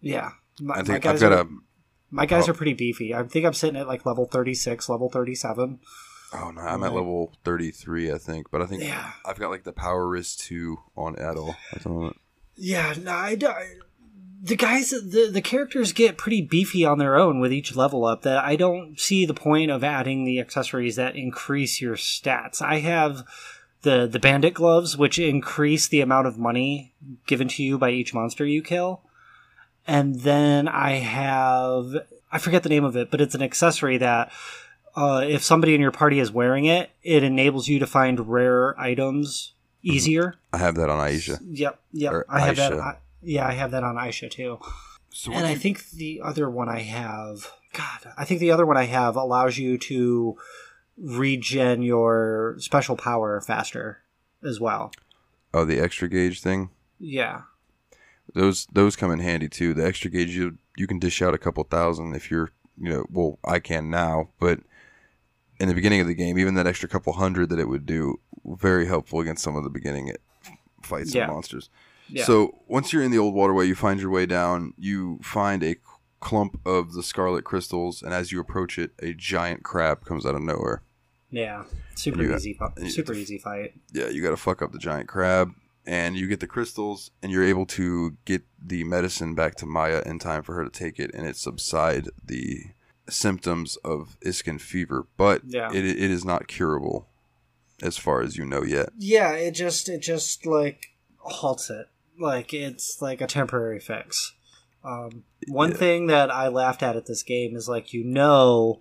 Yeah. 0.01 0.31
My, 0.61 0.77
I 0.77 0.83
think 0.83 1.07
I've 1.07 1.21
got 1.21 1.33
are, 1.33 1.41
a. 1.41 1.49
my 2.15 2.27
guys 2.27 2.49
oh. 2.49 2.53
are 2.53 2.55
pretty 2.55 2.75
beefy. 2.75 3.15
I 3.15 3.23
think 3.25 3.45
I'm 3.45 3.53
sitting 3.53 3.77
at 3.77 3.89
like 3.89 4.07
level 4.07 4.27
36, 4.27 4.89
level 4.89 5.11
37. 5.11 5.81
Oh 6.33 6.51
no, 6.51 6.61
I'm 6.61 6.83
at 6.83 6.93
level 6.93 7.33
33, 7.45 8.13
I 8.13 8.19
think. 8.19 8.51
But 8.51 8.63
I 8.63 8.67
think 8.67 8.83
Yeah. 8.83 9.13
I've 9.25 9.39
got 9.39 9.51
like 9.51 9.65
the 9.65 9.73
power 9.73 10.09
wrist 10.09 10.41
two 10.41 10.79
on 10.97 11.17
Adol 11.17 11.57
at 11.73 11.83
the 11.83 11.89
moment. 11.89 12.17
Yeah, 12.57 12.95
no, 13.03 13.11
I, 13.11 13.37
I- 13.41 13.75
the 14.45 14.57
guys, 14.57 14.91
the 14.91 15.31
the 15.33 15.41
characters 15.41 15.95
get 15.95 16.19
pretty 16.19 16.43
beefy 16.43 16.85
on 16.85 16.99
their 16.99 17.17
own 17.17 17.41
with 17.41 17.51
each 17.51 17.75
level 17.75 18.05
up. 18.05 18.23
That 18.23 18.45
I 18.45 18.57
don't 18.57 19.01
see 19.01 19.25
the 19.25 19.33
point 19.33 19.71
of 19.71 19.83
adding 19.83 20.25
the 20.25 20.39
accessories 20.39 20.97
that 20.97 21.17
increase 21.17 21.81
your 21.81 21.97
stats. 21.97 22.61
I 22.61 22.81
have 22.81 23.25
the 23.83 24.07
the 24.07 24.19
bandit 24.19 24.53
gloves, 24.53 24.99
which 24.99 25.19
increase 25.19 25.89
the 25.89 26.03
amount 26.03 26.27
of 26.27 26.39
money 26.39 26.93
given 27.27 27.49
to 27.49 27.63
you 27.63 27.79
by 27.79 27.91
each 27.91 28.13
monster 28.13 28.45
you 28.45 28.61
kill, 28.61 29.01
and 29.87 30.21
then 30.21 30.69
I 30.69 30.93
have 30.93 31.95
I 32.31 32.39
forget 32.39 32.63
the 32.63 32.69
name 32.69 32.85
of 32.85 32.97
it, 32.97 33.11
but 33.11 33.21
it's 33.21 33.35
an 33.35 33.43
accessory 33.43 33.99
that. 33.99 34.33
Uh, 34.97 35.25
if 35.27 35.43
somebody 35.43 35.75
in 35.75 35.81
your 35.81 35.91
party 35.91 36.21
is 36.21 36.31
wearing 36.31 36.67
it, 36.67 36.89
it 37.03 37.25
enables 37.25 37.67
you 37.67 37.81
to 37.81 37.87
find 37.87 38.29
rare 38.29 38.79
items 38.79 39.53
easier. 39.83 40.37
I 40.53 40.59
have 40.59 40.77
that 40.77 40.89
on 40.89 40.99
Aisha. 40.99 41.39
Yep, 41.45 41.81
yep. 41.93 42.13
Or 42.13 42.27
I 42.29 42.41
have 42.41 42.55
that. 42.57 42.73
I, 42.75 42.97
yeah, 43.21 43.45
I 43.45 43.53
have 43.53 43.73
that 43.73 43.83
on 43.83 43.97
Aisha 43.97 44.31
too. 44.31 44.59
So 45.11 45.33
and 45.33 45.43
once 45.43 45.53
I 45.53 45.55
think 45.57 45.91
the 45.91 46.21
other 46.23 46.51
one 46.51 46.69
I 46.69 46.81
have, 46.81 47.51
God, 47.73 48.13
I 48.17 48.25
think 48.25 48.41
the 48.41 48.51
other 48.51 48.67
one 48.67 48.77
I 48.77 48.85
have 48.85 49.17
allows 49.17 49.59
you 49.59 49.79
to 49.79 50.37
regen 50.97 51.83
your 51.83 52.57
special 52.59 52.97
power 52.97 53.41
faster 53.41 54.01
as 54.43 54.61
well. 54.61 54.93
oh, 55.53 55.65
the 55.65 55.81
extra 55.81 56.09
gauge 56.09 56.41
thing. 56.41 56.71
Yeah, 56.99 57.43
Those 58.35 58.67
those 58.73 58.97
come 58.97 59.11
in 59.13 59.19
handy 59.21 59.49
too. 59.49 59.75
The 59.75 59.87
extra 59.87 60.11
gauge 60.11 60.35
you 60.35 60.59
you 60.77 60.87
can 60.87 60.99
dish 60.99 61.21
out 61.23 61.35
a 61.35 61.39
couple 61.39 61.63
thousand 61.65 62.15
if 62.15 62.31
you're 62.31 62.51
you 62.81 62.91
know 62.91 63.07
well 63.11 63.39
I 63.45 63.59
can 63.61 63.91
now, 63.91 64.31
but 64.41 64.61
in 65.61 65.69
the 65.69 65.75
beginning 65.75 66.01
of 66.01 66.07
the 66.07 66.15
game, 66.15 66.39
even 66.39 66.55
that 66.55 66.67
extra 66.67 66.89
couple 66.89 67.13
hundred 67.13 67.49
that 67.51 67.59
it 67.61 67.69
would 67.69 67.87
do, 67.87 68.19
very 68.45 68.87
helpful 68.87 69.21
against 69.21 69.43
some 69.45 69.55
of 69.57 69.63
the 69.63 69.71
beginning 69.71 70.13
fights 70.83 71.15
Yeah. 71.15 71.25
and 71.25 71.33
monsters. 71.33 71.71
yeah, 72.09 72.25
So 72.25 72.59
once 72.67 72.93
you're 72.93 73.03
in 73.05 73.13
the 73.13 73.19
old 73.19 73.35
waterway, 73.35 73.67
you 73.67 73.75
find 73.77 74.01
your 74.01 74.11
way 74.11 74.27
down. 74.27 74.75
You 74.77 75.21
find 75.23 75.63
a 75.63 75.77
clump 76.21 76.59
of 76.67 76.95
the 76.95 77.03
scarlet 77.05 77.45
crystals, 77.45 78.03
and 78.03 78.13
as 78.13 78.33
you 78.33 78.41
approach 78.41 78.79
it, 78.79 78.93
a 79.01 79.13
giant 79.13 79.63
crab 79.63 80.05
comes 80.05 80.27
out 80.27 80.35
of 80.35 80.43
nowhere. 80.43 80.83
yeah. 81.31 81.65
Super 81.95 82.23
you 82.25 82.35
easy, 82.35 82.59
you- 82.79 82.91
super 82.91 83.13
easy 83.15 83.39
fight. 83.39 83.75
Yeah, 83.93 84.09
you 84.09 84.21
got 84.23 84.31
to 84.31 84.37
fuck 84.37 84.61
up 84.61 84.73
the 84.73 84.79
giant 84.81 85.07
crab, 85.09 85.53
and 85.87 86.17
you 86.17 86.27
get 86.27 86.41
the 86.41 86.47
crystals, 86.47 87.11
and 87.23 87.31
you're 87.31 87.45
able 87.45 87.67
to 87.67 88.17
get 88.25 88.43
the 88.63 88.85
medicine 88.85 89.35
back 89.35 89.55
to 89.57 89.67
Maya 89.67 90.03
in 90.07 90.19
time 90.19 90.43
for 90.43 90.55
her 90.55 90.65
to 90.65 90.71
take 90.71 90.99
it, 90.99 91.11
and 91.15 91.27
it 91.27 91.37
subside 91.37 92.09
the 92.25 92.65
symptoms 93.09 93.77
of 93.85 94.17
Iskin 94.25 94.61
fever. 94.61 95.07
But 95.17 95.43
Yeah. 95.47 95.71
it, 95.73 95.85
it 95.85 95.99
is 96.11 96.25
not 96.25 96.49
curable, 96.49 97.09
as 97.83 97.97
far 97.99 98.23
as 98.23 98.37
you 98.37 98.45
know 98.47 98.63
yet. 98.63 98.91
Yeah, 98.99 99.33
it 99.33 99.53
just 99.53 99.89
it 99.89 100.01
just 100.01 100.47
like 100.47 100.87
halts 101.19 101.69
it. 101.71 101.89
Like 102.19 102.55
it's 102.55 103.03
like 103.03 103.21
a 103.21 103.27
temporary 103.27 103.81
fix. 103.81 104.33
Um, 104.85 105.25
one 105.49 105.71
Yeah. 105.73 105.77
thing 105.77 106.07
that 106.09 106.31
I 106.31 106.49
laughed 106.49 106.83
at 106.83 106.97
at 106.97 107.07
this 107.07 107.23
game 107.23 107.57
is 107.57 107.69
like 107.69 107.93
you 107.93 108.05
know 108.05 108.81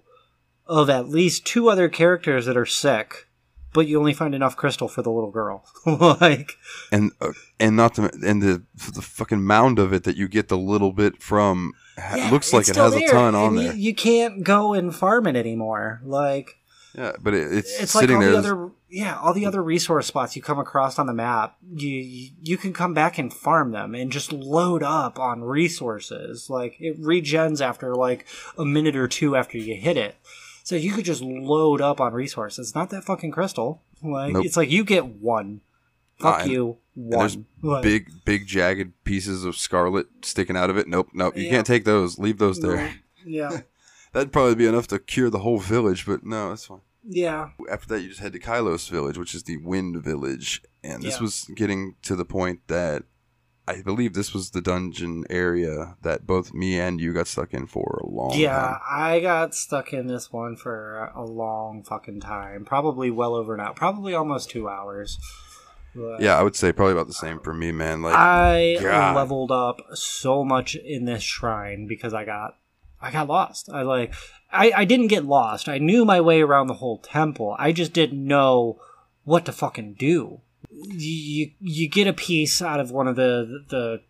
of 0.67 0.89
at 0.89 1.09
least 1.09 1.45
two 1.45 1.69
other 1.69 1.89
characters 1.89 2.45
that 2.45 2.55
are 2.55 2.65
sick, 2.65 3.27
but 3.73 3.87
you 3.87 3.99
only 3.99 4.13
find 4.13 4.33
enough 4.35 4.55
crystal 4.55 4.87
for 4.87 5.01
the 5.01 5.11
little 5.11 5.31
girl. 5.31 5.65
like 5.85 6.51
and 6.91 7.11
uh, 7.21 7.33
and 7.59 7.75
not 7.75 7.95
to 7.95 8.03
and 8.25 8.41
the 8.41 8.63
the 8.93 9.01
fucking 9.01 9.43
mound 9.43 9.79
of 9.79 9.93
it 9.93 10.03
that 10.03 10.15
you 10.15 10.27
get 10.27 10.47
the 10.47 10.57
little 10.57 10.91
bit 10.91 11.21
from 11.21 11.73
ha- 11.97 12.15
yeah, 12.17 12.29
looks 12.31 12.53
like 12.53 12.67
it 12.69 12.75
has 12.75 12.93
there, 12.93 13.07
a 13.07 13.11
ton 13.11 13.35
on 13.35 13.49
and 13.49 13.57
there. 13.67 13.73
You, 13.75 13.93
can't 13.95 14.43
go 14.43 14.73
and 14.73 14.95
farm 14.95 15.27
it 15.27 15.35
anymore. 15.35 16.01
Like 16.03 16.57
yeah, 16.95 17.13
but 17.21 17.33
it, 17.33 17.51
it's, 17.51 17.81
it's 17.81 17.95
like 17.95 18.09
all 18.09 18.19
there. 18.19 18.31
the 18.31 18.37
other 18.37 18.69
yeah 18.89 19.17
all 19.19 19.33
the 19.33 19.47
other 19.47 19.63
resource 19.63 20.05
spots 20.05 20.35
you 20.35 20.41
come 20.43 20.59
across 20.59 20.99
on 20.99 21.07
the 21.07 21.13
map 21.13 21.57
you 21.73 21.89
you- 21.89 22.29
you 22.43 22.57
can 22.57 22.71
come 22.71 22.93
back 22.93 23.17
and 23.17 23.33
farm 23.33 23.71
them 23.71 23.95
and 23.95 24.11
just 24.11 24.31
load 24.31 24.83
up 24.83 25.17
on 25.17 25.41
resources 25.43 26.51
like 26.51 26.75
it 26.79 27.01
regens 27.01 27.59
after 27.61 27.95
like 27.95 28.27
a 28.59 28.63
minute 28.65 28.95
or 28.95 29.07
two 29.07 29.35
after 29.35 29.57
you 29.57 29.73
hit 29.75 29.97
it 29.97 30.15
so 30.63 30.75
you 30.75 30.91
could 30.93 31.05
just 31.05 31.21
load 31.21 31.81
up 31.81 31.99
on 32.01 32.13
resources 32.13 32.73
not 32.73 32.89
that 32.89 33.03
fucking 33.03 33.31
crystal 33.31 33.81
like 34.01 34.33
Nope. 34.33 34.45
it's 34.45 34.57
like 34.57 34.71
you 34.71 34.83
get 34.83 35.05
one 35.05 35.61
fuck 36.19 36.41
and- 36.41 36.51
you 36.51 36.77
and 36.95 37.11
there's 37.13 37.35
one 37.37 37.45
Like, 37.61 37.83
big, 37.83 38.07
big, 38.25 38.45
jagged 38.47 38.93
pieces 39.03 39.45
of 39.45 39.55
scarlet 39.55 40.05
sticking 40.21 40.55
out 40.55 40.69
of 40.69 40.77
it. 40.77 40.87
Nope, 40.87 41.09
nope. 41.13 41.35
You 41.35 41.45
Yeah. 41.45 41.49
can't 41.49 41.65
take 41.65 41.85
those. 41.85 42.19
Leave 42.19 42.37
those 42.37 42.59
there. 42.59 42.75
no, 42.75 42.89
yeah 43.25 43.61
That'd 44.13 44.31
probably 44.31 44.53
be 44.53 44.67
enough 44.67 44.85
to 44.89 44.99
cure 44.99 45.31
the 45.31 45.39
whole 45.39 45.57
village, 45.57 46.05
but 46.05 46.23
no, 46.23 46.49
that's 46.49 46.65
fine. 46.67 46.81
yeah 47.03 47.49
After 47.71 47.87
that, 47.87 48.01
you 48.01 48.09
just 48.09 48.19
head 48.19 48.33
to 48.33 48.39
Kylos 48.39 48.87
village, 48.91 49.17
which 49.17 49.33
is 49.33 49.41
the 49.43 49.57
Wind 49.57 50.03
Village, 50.03 50.61
and 50.83 51.01
this 51.01 51.15
Yeah. 51.15 51.21
was 51.23 51.49
getting 51.55 51.95
to 52.03 52.15
the 52.15 52.25
point 52.25 52.59
that 52.67 53.03
I 53.65 53.81
believe 53.81 54.13
this 54.13 54.33
was 54.33 54.49
the 54.49 54.61
dungeon 54.61 55.23
area 55.29 55.95
that 56.01 56.27
both 56.27 56.53
me 56.53 56.77
and 56.79 56.99
you 56.99 57.13
got 57.13 57.27
stuck 57.27 57.53
in 57.53 57.65
for 57.65 58.01
a 58.03 58.07
long 58.07 58.37
yeah, 58.37 58.55
time. 58.59 58.79
I 58.89 59.19
got 59.21 59.55
stuck 59.55 59.93
in 59.93 60.07
this 60.07 60.33
one 60.33 60.57
for 60.57 61.11
a 61.15 61.23
long 61.23 61.83
fucking 61.83 62.19
time. 62.19 62.65
Probably 62.65 63.09
well 63.09 63.35
over 63.35 63.53
an 63.53 63.61
hour. 63.61 63.73
Probably 63.73 64.13
almost 64.13 64.49
two 64.49 64.67
hours. 64.67 65.17
But 65.95 66.21
Yeah, 66.21 66.37
I 66.37 66.43
would 66.43 66.57
say 66.57 66.73
probably 66.73 66.93
about 66.93 67.07
the 67.07 67.13
same 67.13 67.39
for 67.39 67.53
me, 67.53 67.71
man. 67.71 68.01
Like, 68.01 68.15
I 68.15 68.77
God. 68.81 69.15
leveled 69.15 69.51
up 69.51 69.79
so 69.93 70.43
much 70.43 70.75
in 70.75 71.05
this 71.05 71.23
shrine 71.23 71.87
because 71.87 72.13
I 72.13 72.25
got 72.25 72.57
I 73.01 73.11
got 73.11 73.27
lost. 73.27 73.69
I 73.69 73.83
like 73.83 74.13
I, 74.51 74.71
I 74.75 74.85
didn't 74.85 75.07
get 75.07 75.25
lost. 75.25 75.69
I 75.69 75.77
knew 75.77 76.03
my 76.03 76.19
way 76.19 76.41
around 76.41 76.67
the 76.67 76.75
whole 76.75 76.97
temple. 76.97 77.55
I 77.57 77.71
just 77.71 77.93
didn't 77.93 78.25
know 78.25 78.81
what 79.23 79.45
to 79.45 79.51
fucking 79.51 79.95
do. 79.95 80.41
You 80.87 81.51
you 81.59 81.89
get 81.89 82.07
a 82.07 82.13
piece 82.13 82.61
out 82.61 82.79
of 82.79 82.91
one 82.91 83.07
of 83.07 83.15
the 83.15 83.63
the 83.69 84.01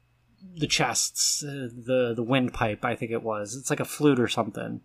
the 0.55 0.67
chests, 0.67 1.43
uh, 1.43 1.69
the 1.73 2.13
the 2.15 2.23
windpipe. 2.23 2.83
I 2.85 2.95
think 2.95 3.11
it 3.11 3.23
was. 3.23 3.55
It's 3.55 3.69
like 3.69 3.79
a 3.79 3.85
flute 3.85 4.19
or 4.19 4.27
something. 4.27 4.81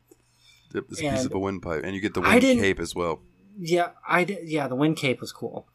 It's 0.74 0.74
a 0.74 0.82
piece 0.82 1.03
And 1.03 1.26
of 1.26 1.34
a 1.34 1.39
windpipe, 1.39 1.82
and 1.84 1.95
you 1.95 2.01
get 2.01 2.14
the 2.14 2.20
wind 2.20 2.43
cape 2.43 2.80
as 2.80 2.95
well. 2.95 3.20
Yeah, 3.59 3.91
I 4.07 4.24
did, 4.24 4.49
yeah, 4.49 4.68
the 4.68 4.76
wind 4.76 4.97
cape 4.97 5.20
was 5.20 5.32
cool. 5.32 5.66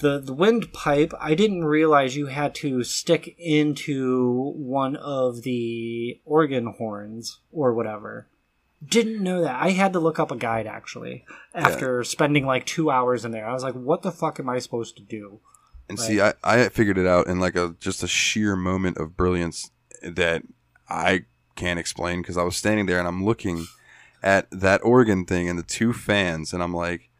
The 0.00 0.18
the 0.18 0.34
windpipe, 0.34 1.14
I 1.20 1.34
didn't 1.34 1.64
realize 1.64 2.16
you 2.16 2.26
had 2.26 2.54
to 2.56 2.82
stick 2.82 3.34
into 3.38 4.52
one 4.56 4.96
of 4.96 5.42
the 5.42 6.20
organ 6.24 6.74
horns 6.78 7.40
or 7.52 7.72
whatever. 7.72 8.28
Didn't 8.86 9.22
know 9.22 9.42
that. 9.42 9.62
I 9.62 9.70
had 9.70 9.92
to 9.92 10.00
look 10.00 10.18
up 10.18 10.30
a 10.30 10.36
guide 10.36 10.66
actually 10.66 11.24
after 11.54 12.02
spending 12.04 12.46
like 12.46 12.66
2 12.66 12.90
hours 12.90 13.24
in 13.24 13.30
there. 13.30 13.46
I 13.46 13.52
was 13.52 13.62
like, 13.62 13.74
what 13.74 14.02
the 14.02 14.10
fuck 14.10 14.40
am 14.40 14.48
I 14.48 14.58
supposed 14.58 14.96
to 14.96 15.02
do? 15.02 15.40
And 15.88 15.98
see, 16.00 16.20
I, 16.20 16.34
I 16.42 16.68
figured 16.68 16.98
it 16.98 17.06
out 17.06 17.26
in 17.26 17.38
like 17.38 17.54
a 17.54 17.76
just 17.78 18.02
a 18.02 18.08
sheer 18.08 18.56
moment 18.56 18.96
of 18.98 19.16
brilliance 19.16 19.70
that 20.02 20.42
I 20.88 21.26
can't 21.54 21.78
explain 21.78 22.22
because 22.22 22.38
I 22.38 22.42
was 22.42 22.56
standing 22.56 22.86
there 22.86 22.98
and 22.98 23.06
I'm 23.06 23.24
looking 23.24 23.66
at 24.22 24.48
that 24.50 24.80
organ 24.84 25.26
thing 25.26 25.48
and 25.48 25.58
the 25.58 25.62
two 25.64 25.92
fans, 25.92 26.52
and 26.52 26.62
I'm 26.62 26.72
like, 26.74 27.10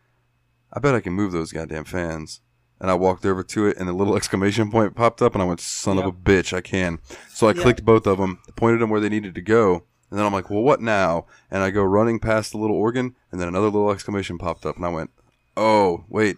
I 0.72 0.80
bet 0.80 0.94
I 0.94 1.00
can 1.00 1.12
move 1.12 1.32
those 1.32 1.52
goddamn 1.52 1.84
fans. 1.84 2.40
And 2.80 2.90
I 2.90 2.94
walked 2.94 3.24
over 3.24 3.44
to 3.44 3.66
it, 3.66 3.76
and 3.76 3.88
a 3.88 3.92
little 3.92 4.16
exclamation 4.20 4.70
point 4.70 4.96
popped 4.96 5.22
up, 5.22 5.34
and 5.34 5.42
I 5.42 5.46
went, 5.46 5.60
"Son 5.60 5.98
of 5.98 6.06
a 6.06 6.12
bitch, 6.12 6.52
I 6.52 6.60
can!" 6.60 6.98
So 7.28 7.46
I 7.46 7.52
Yeah. 7.52 7.62
clicked 7.62 7.84
both 7.84 8.06
of 8.06 8.18
them, 8.18 8.40
pointed 8.56 8.80
them 8.80 8.90
where 8.90 9.00
they 9.00 9.08
needed 9.08 9.34
to 9.36 9.40
go, 9.42 9.84
and 10.12 10.18
then 10.18 10.26
I'm 10.26 10.32
like, 10.32 10.50
"Well, 10.50 10.60
what 10.62 10.80
now?" 10.82 11.24
And 11.50 11.62
I 11.62 11.70
go 11.70 11.82
running 11.82 12.20
past 12.20 12.52
the 12.52 12.58
little 12.58 12.76
organ, 12.76 13.16
and 13.32 13.40
then 13.40 13.48
another 13.48 13.70
little 13.70 13.90
exclamation 13.90 14.36
popped 14.36 14.66
up, 14.66 14.76
and 14.76 14.84
I 14.84 14.90
went, 14.90 15.10
"Oh, 15.56 16.04
wait, 16.10 16.36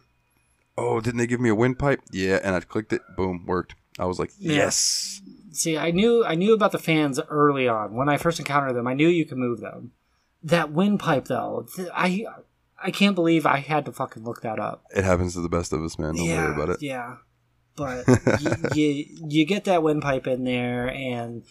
oh, 0.79 1.01
didn't 1.01 1.19
they 1.19 1.27
give 1.27 1.41
me 1.41 1.49
a 1.51 1.55
windpipe?" 1.55 2.01
Yeah, 2.13 2.39
and 2.43 2.55
I 2.55 2.61
clicked 2.61 2.93
it, 2.93 3.03
boom, 3.17 3.45
worked. 3.47 3.75
I 3.99 4.05
was 4.07 4.19
like, 4.21 4.31
Yeah. 4.39 4.53
"Yes." 4.55 5.21
See, 5.51 5.77
I 5.77 5.91
knew 5.91 6.25
I 6.25 6.35
knew 6.37 6.55
about 6.55 6.73
the 6.73 6.79
fans 6.79 7.21
early 7.29 7.69
on. 7.69 7.95
When 7.95 8.09
I 8.09 8.17
first 8.17 8.39
encountered 8.39 8.75
them, 8.75 8.87
I 8.87 8.95
knew 8.95 9.09
you 9.09 9.25
could 9.27 9.39
move 9.39 9.61
them. 9.61 9.93
That 10.43 10.73
windpipe 10.73 11.27
though, 11.27 11.67
th- 11.77 11.89
I 11.95 12.27
I 12.83 12.91
can't 12.91 13.15
believe 13.15 13.47
I 13.47 13.59
had 13.59 13.85
to 13.87 13.93
fucking 13.93 14.25
look 14.25 14.43
that 14.43 14.59
up. 14.59 14.85
It 14.95 15.05
happens 15.05 15.35
to 15.35 15.41
the 15.41 15.49
best 15.49 15.73
of 15.73 15.81
us, 15.83 15.99
man. 15.99 16.15
Don't 16.17 16.29
worry 16.29 16.53
about 16.55 16.69
it. 16.71 16.83
Yeah, 16.83 17.17
but 17.77 18.05
y- 18.27 18.57
you 18.75 19.05
you 19.29 19.45
get 19.47 19.65
that 19.65 19.83
windpipe 19.83 20.27
in 20.27 20.43
there, 20.45 20.89
and 20.91 21.45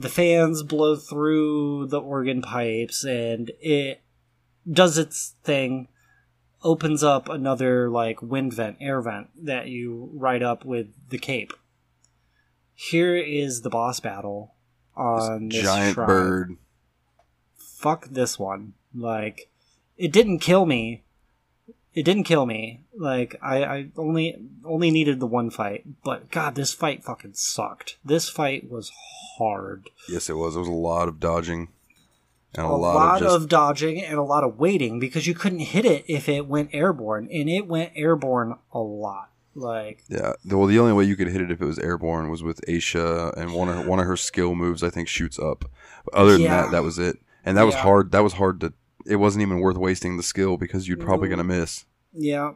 the 0.00 0.08
fans 0.08 0.62
blow 0.62 0.96
through 0.96 1.86
the 1.86 2.00
organ 2.00 2.40
pipes, 2.40 3.04
and 3.04 3.52
it 3.60 4.00
does 4.70 4.96
its 4.96 5.34
thing. 5.44 5.88
opens 6.62 7.02
up 7.02 7.28
another 7.28 7.88
like 7.88 8.20
wind 8.22 8.52
vent, 8.52 8.76
air 8.80 9.00
vent 9.00 9.28
that 9.46 9.68
you 9.68 10.10
ride 10.12 10.42
up 10.42 10.64
with 10.64 10.88
the 11.08 11.18
cape. 11.18 11.52
Here 12.74 13.16
is 13.16 13.62
the 13.62 13.70
boss 13.70 14.00
battle 14.00 14.54
on 14.96 15.48
this 15.48 15.62
Giant 15.62 15.94
shrine. 15.94 16.06
bird. 16.06 16.56
Fuck 17.56 18.08
this 18.08 18.38
one. 18.38 18.74
Like, 18.94 19.50
it 19.96 20.12
didn't 20.12 20.40
kill 20.40 20.66
me. 20.66 21.02
It 21.94 22.04
didn't 22.04 22.24
kill 22.24 22.46
me. 22.46 22.80
Like, 22.96 23.36
I, 23.42 23.64
I 23.64 23.86
only 23.96 24.36
only 24.64 24.90
needed 24.90 25.18
the 25.18 25.26
one 25.26 25.50
fight, 25.50 25.84
but 26.04 26.30
God, 26.30 26.54
this 26.54 26.72
fight 26.72 27.02
fucking 27.02 27.34
sucked. 27.34 27.96
This 28.04 28.28
fight 28.28 28.70
was 28.70 28.92
hard. 29.38 29.90
Yes, 30.08 30.30
it 30.30 30.36
was. 30.36 30.54
It 30.54 30.60
was 30.60 30.68
a 30.68 30.72
lot 30.72 31.08
of 31.08 31.18
dodging 31.18 31.68
and 32.54 32.66
a, 32.66 32.68
a 32.68 32.70
lot, 32.70 32.94
lot, 32.94 33.16
of 33.16 33.22
just 33.22 33.36
of 33.36 33.48
dodging 33.48 34.02
and 34.02 34.18
a 34.18 34.22
lot 34.22 34.44
of 34.44 34.58
waiting 34.58 35.00
because 35.00 35.26
you 35.26 35.34
couldn't 35.34 35.60
hit 35.60 35.84
it 35.84 36.04
if 36.06 36.28
it 36.28 36.46
went 36.46 36.70
airborne, 36.72 37.28
and 37.32 37.48
it 37.48 37.66
went 37.66 37.92
airborne 37.96 38.56
a 38.72 38.78
lot. 38.78 39.30
Like, 39.56 40.04
yeah. 40.08 40.34
Well, 40.46 40.66
the 40.66 40.78
only 40.78 40.92
way 40.92 41.04
you 41.04 41.16
could 41.16 41.26
hit 41.28 41.40
it 41.40 41.50
if 41.50 41.60
it 41.60 41.64
was 41.66 41.78
airborne 41.80 42.30
was 42.30 42.42
with 42.42 42.60
Aisha, 42.68 43.36
and 43.36 43.52
one 43.52 43.68
of 43.68 43.76
her, 43.76 43.88
one 43.88 43.98
of 43.98 44.06
her 44.06 44.16
skill 44.16 44.54
moves 44.54 44.82
I 44.84 44.90
think 44.90 45.08
shoots 45.08 45.38
up. 45.40 45.64
But 46.04 46.14
other 46.14 46.32
than 46.32 46.42
Yeah. 46.42 46.62
that, 46.62 46.70
that 46.70 46.82
was 46.84 46.98
it. 47.00 47.18
And 47.44 47.56
that 47.56 47.64
was 47.64 47.74
hard. 47.74 48.12
That 48.12 48.22
was 48.22 48.34
hard 48.34 48.60
to. 48.60 48.72
It 49.06 49.16
wasn't 49.16 49.42
even 49.42 49.60
worth 49.60 49.76
wasting 49.76 50.16
the 50.16 50.22
skill 50.22 50.56
because 50.56 50.88
you'd 50.88 51.00
probably 51.00 51.28
No. 51.28 51.36
gonna 51.36 51.48
miss. 51.48 51.84
yeah, 52.12 52.52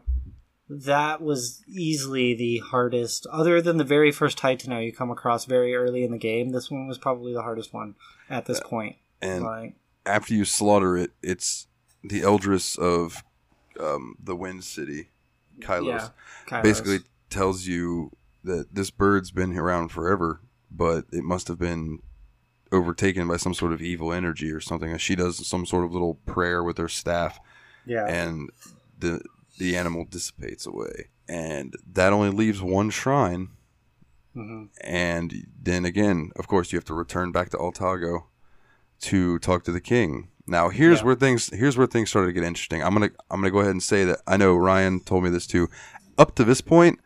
that 0.69 1.21
was 1.21 1.63
easily 1.69 2.35
the 2.35 2.59
hardest. 2.59 3.27
Other 3.31 3.61
than 3.61 3.77
the 3.77 3.85
very 3.85 4.11
first 4.11 4.39
Titanite 4.39 4.87
you 4.87 4.93
come 4.93 5.11
across 5.11 5.45
very 5.45 5.75
early 5.75 6.05
in 6.05 6.11
the 6.11 6.19
game, 6.19 6.51
this 6.51 6.71
one 6.71 6.87
was 6.89 6.99
probably 6.99 7.33
the 7.35 7.43
hardest 7.43 7.73
one 7.75 7.95
at 8.31 8.47
this 8.47 8.61
point. 8.61 8.97
And 9.21 9.45
Like, 9.45 9.75
after 10.07 10.35
you 10.35 10.45
slaughter 10.45 10.97
it, 10.97 11.13
it's 11.23 11.67
the 12.03 12.21
Eldris 12.23 12.79
of 12.79 13.23
um, 13.81 14.17
the 14.23 14.37
Wind 14.37 14.65
City, 14.65 15.09
Kylos. 15.61 15.87
yeah, 15.87 16.09
Kairos. 16.47 16.63
basically 16.63 16.99
tells 17.31 17.67
you 17.67 18.11
that 18.43 18.75
this 18.75 18.91
bird's 18.91 19.31
been 19.31 19.57
around 19.59 19.89
forever, 19.89 20.41
but 20.71 21.05
it 21.13 21.25
must 21.25 21.49
have 21.49 21.59
been 21.59 22.01
overtaken 22.75 23.27
by 23.29 23.37
some 23.39 23.55
sort 23.55 23.73
of 23.73 23.81
evil 23.81 24.13
energy 24.13 24.51
or 24.51 24.61
something. 24.61 24.97
She 24.99 25.15
does 25.17 25.47
some 25.47 25.65
sort 25.67 25.85
of 25.85 25.93
little 25.93 26.15
prayer 26.27 26.63
with 26.63 26.77
her 26.79 26.89
staff, 26.89 27.39
yeah, 27.87 28.07
and 28.07 28.51
the 28.99 29.21
the 29.59 29.77
animal 29.77 30.05
dissipates 30.05 30.67
away. 30.67 31.09
And 31.29 31.75
that 31.93 32.13
only 32.13 32.31
leaves 32.31 32.61
one 32.61 32.91
shrine. 32.91 33.49
hmm 34.35 34.65
And 34.83 35.47
then 35.63 35.85
again, 35.85 36.31
of 36.37 36.49
course, 36.49 36.73
you 36.73 36.77
have 36.77 36.85
to 36.87 36.95
return 36.95 37.33
back 37.33 37.51
to 37.51 37.57
Altago 37.57 38.25
to 39.03 39.39
talk 39.39 39.65
to 39.65 39.73
the 39.73 39.81
king. 39.81 40.29
Now, 40.47 40.69
here's 40.69 40.99
Yeah. 41.01 41.07
where 41.07 41.15
things 41.15 41.49
here's 41.55 41.79
where 41.79 41.87
things 41.87 42.11
started 42.11 42.27
to 42.29 42.33
get 42.33 42.45
interesting. 42.45 42.83
I'm 42.83 42.93
gonna 42.93 43.11
I'm 43.31 43.41
gonna 43.41 43.51
go 43.51 43.61
ahead 43.61 43.71
and 43.71 43.83
say 43.83 44.05
that 44.05 44.19
I 44.27 44.37
know 44.37 44.55
Ryan 44.57 45.01
told 45.01 45.25
me 45.25 45.31
this 45.31 45.47
too. 45.47 45.69
Up 46.19 46.35
to 46.37 46.45
this 46.45 46.61
point, 46.61 47.01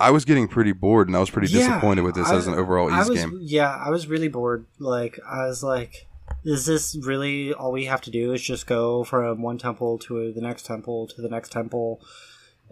I 0.00 0.10
was 0.10 0.24
getting 0.24 0.48
pretty 0.48 0.72
bored 0.72 1.08
and 1.08 1.16
I 1.16 1.20
was 1.20 1.30
pretty 1.30 1.52
Yeah, 1.52 1.68
disappointed 1.68 2.02
with 2.02 2.14
this 2.14 2.28
I- 2.28 2.36
as 2.36 2.46
an 2.46 2.54
overall 2.54 2.88
ease 2.90 3.08
was, 3.08 3.18
game. 3.18 3.38
Yeah, 3.42 3.70
I 3.70 3.90
was 3.90 4.06
really 4.06 4.28
bored. 4.28 4.66
Like, 4.78 5.18
I 5.28 5.46
was 5.46 5.62
like, 5.62 6.06
is 6.44 6.66
this 6.66 6.96
really 7.02 7.52
all 7.52 7.72
we 7.72 7.86
have 7.86 8.00
to 8.02 8.10
do 8.10 8.32
is 8.32 8.42
just 8.42 8.66
go 8.66 9.02
from 9.04 9.42
one 9.42 9.58
temple 9.58 9.98
to 10.00 10.32
the 10.32 10.40
next 10.40 10.66
temple 10.66 11.06
to 11.08 11.22
the 11.22 11.28
next 11.28 11.50
temple? 11.50 12.00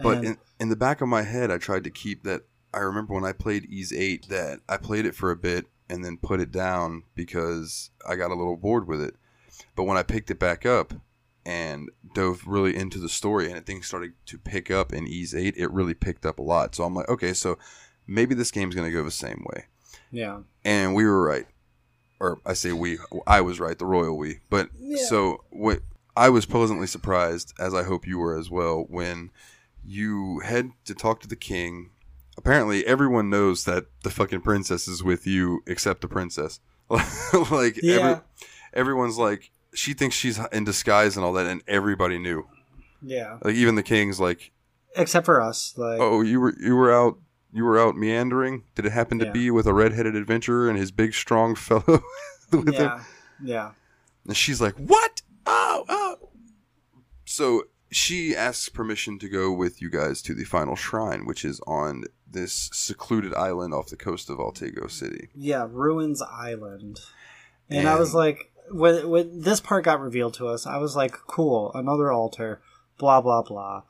But 0.03 0.25
in, 0.25 0.39
in 0.61 0.69
the 0.69 0.77
back 0.77 1.01
of 1.01 1.09
my 1.09 1.23
head, 1.23 1.51
I 1.51 1.59
tried 1.59 1.85
to 1.85 1.91
keep 1.91 2.23
that. 2.25 2.43
I 2.75 2.79
remember 2.81 3.15
when 3.15 3.25
I 3.25 3.33
played 3.33 3.65
Ys 3.71 3.93
8 3.93 4.29
that 4.29 4.61
I 4.69 4.77
played 4.77 5.07
it 5.07 5.15
for 5.15 5.31
a 5.31 5.37
bit 5.37 5.67
and 5.89 6.05
then 6.05 6.19
put 6.19 6.41
it 6.41 6.53
down 6.53 7.05
because 7.15 7.91
I 8.07 8.17
got 8.17 8.31
a 8.31 8.35
little 8.35 8.57
bored 8.57 8.87
with 8.87 9.01
it. 9.01 9.15
But 9.75 9.85
when 9.85 9.97
I 9.97 10.03
picked 10.03 10.31
it 10.31 10.39
back 10.39 10.67
up 10.67 10.93
and 11.47 11.89
dove 12.15 12.43
really 12.47 12.75
into 12.77 12.99
the 12.99 13.09
story 13.09 13.51
and 13.51 13.65
things 13.65 13.87
started 13.87 14.13
to 14.27 14.37
pick 14.37 14.71
up 14.71 14.93
in 14.93 15.07
Ys 15.07 15.35
8, 15.35 15.55
it 15.57 15.71
really 15.71 15.95
picked 15.95 16.27
up 16.27 16.39
a 16.39 16.43
lot. 16.43 16.75
So 16.75 16.83
I'm 16.85 16.95
like, 16.95 17.09
okay, 17.09 17.33
so 17.33 17.57
maybe 18.07 18.35
this 18.35 18.51
game's 18.51 18.75
going 18.75 18.87
to 18.89 18.93
go 18.93 19.05
the 19.05 19.11
same 19.11 19.47
way. 19.55 19.67
yeah, 20.11 20.41
And 20.65 20.95
we 20.95 21.05
were 21.05 21.23
right. 21.23 21.47
Or 22.19 22.41
I 22.45 22.55
say 22.55 22.73
we, 22.73 22.99
I 23.27 23.41
was 23.43 23.61
right, 23.61 23.79
the 23.79 23.87
royal 23.87 24.17
we. 24.19 24.41
But 24.51 24.71
Yeah. 24.79 25.05
so 25.07 25.45
what 25.51 25.81
I 26.17 26.31
was 26.31 26.47
pleasantly 26.47 26.87
surprised, 26.87 27.53
as 27.61 27.75
I 27.75 27.83
hope 27.85 28.07
you 28.07 28.19
were 28.19 28.37
as 28.39 28.51
well, 28.51 28.85
when 28.89 29.31
you 29.85 30.41
head 30.41 30.71
to 30.87 30.95
talk 30.95 31.21
to 31.21 31.29
the 31.29 31.37
king. 31.37 31.91
Apparently, 32.39 32.85
everyone 32.87 33.31
knows 33.31 33.65
that 33.65 33.87
the 34.03 34.11
fucking 34.11 34.41
princess 34.41 34.89
is 34.89 35.03
with 35.03 35.27
you 35.27 35.63
except 35.67 36.01
the 36.01 36.09
princess. 36.09 36.59
like, 37.51 37.79
Yeah. 37.83 37.95
every, 37.95 38.21
everyone's 38.75 39.17
like, 39.19 39.51
she 39.77 39.93
thinks 39.95 40.17
she's 40.17 40.39
in 40.53 40.65
disguise 40.65 41.17
and 41.17 41.25
all 41.25 41.33
that, 41.35 41.47
and 41.47 41.63
everybody 41.69 42.19
knew. 42.19 42.47
yeah. 43.03 43.39
Like, 43.43 43.55
even 43.55 43.75
the 43.77 43.83
king's 43.83 44.19
like, 44.19 44.51
Except 44.97 45.27
for 45.27 45.41
us, 45.43 45.75
like, 45.77 46.01
"Oh, 46.01 46.23
you 46.23 46.41
were 46.41 46.55
you 46.59 46.75
were 46.75 46.91
out 46.93 47.19
you 47.53 47.65
were 47.65 47.79
out 47.79 47.97
meandering. 47.97 48.65
Did 48.75 48.87
it 48.87 48.93
happen 48.93 49.19
to 49.19 49.27
Yeah. 49.27 49.33
be 49.33 49.51
with 49.51 49.67
a 49.67 49.75
redheaded 49.75 50.17
adventurer 50.17 50.69
and 50.71 50.79
his 50.79 50.91
big 50.91 51.13
strong 51.15 51.55
fellow 51.55 52.03
with 52.51 52.69
him?" 52.69 52.73
yeah, 52.75 53.05
yeah, 53.43 53.71
And 54.27 54.35
she's 54.37 54.61
like, 54.61 54.75
"What? 54.77 55.21
Oh, 55.47 55.85
oh." 55.89 56.29
So 57.27 57.65
she 57.91 58.35
asks 58.35 58.69
permission 58.71 59.19
to 59.19 59.29
go 59.29 59.53
with 59.53 59.81
you 59.83 59.91
guys 59.91 60.23
to 60.23 60.35
the 60.35 60.45
final 60.45 60.77
shrine, 60.77 61.27
which 61.27 61.45
is 61.45 61.61
on 61.67 62.05
this 62.29 62.69
secluded 62.73 63.35
island 63.35 63.73
off 63.75 63.89
the 63.89 63.97
coast 63.97 64.29
of 64.31 64.39
Altago 64.39 64.91
City. 64.91 65.29
yeah. 65.35 65.67
Ruins 65.71 66.23
Island, 66.23 67.01
and, 67.71 67.87
I 67.89 67.97
was 67.99 68.15
like, 68.15 68.51
when 68.71 69.09
when 69.09 69.41
this 69.41 69.61
part 69.61 69.85
got 69.85 70.01
revealed 70.01 70.35
to 70.35 70.49
us, 70.49 70.67
I 70.67 70.79
was 70.79 70.97
like, 70.97 71.13
cool, 71.27 71.73
another 71.75 72.11
altar, 72.13 72.61
blah 72.99 73.21
blah 73.21 73.43
blah. 73.43 73.83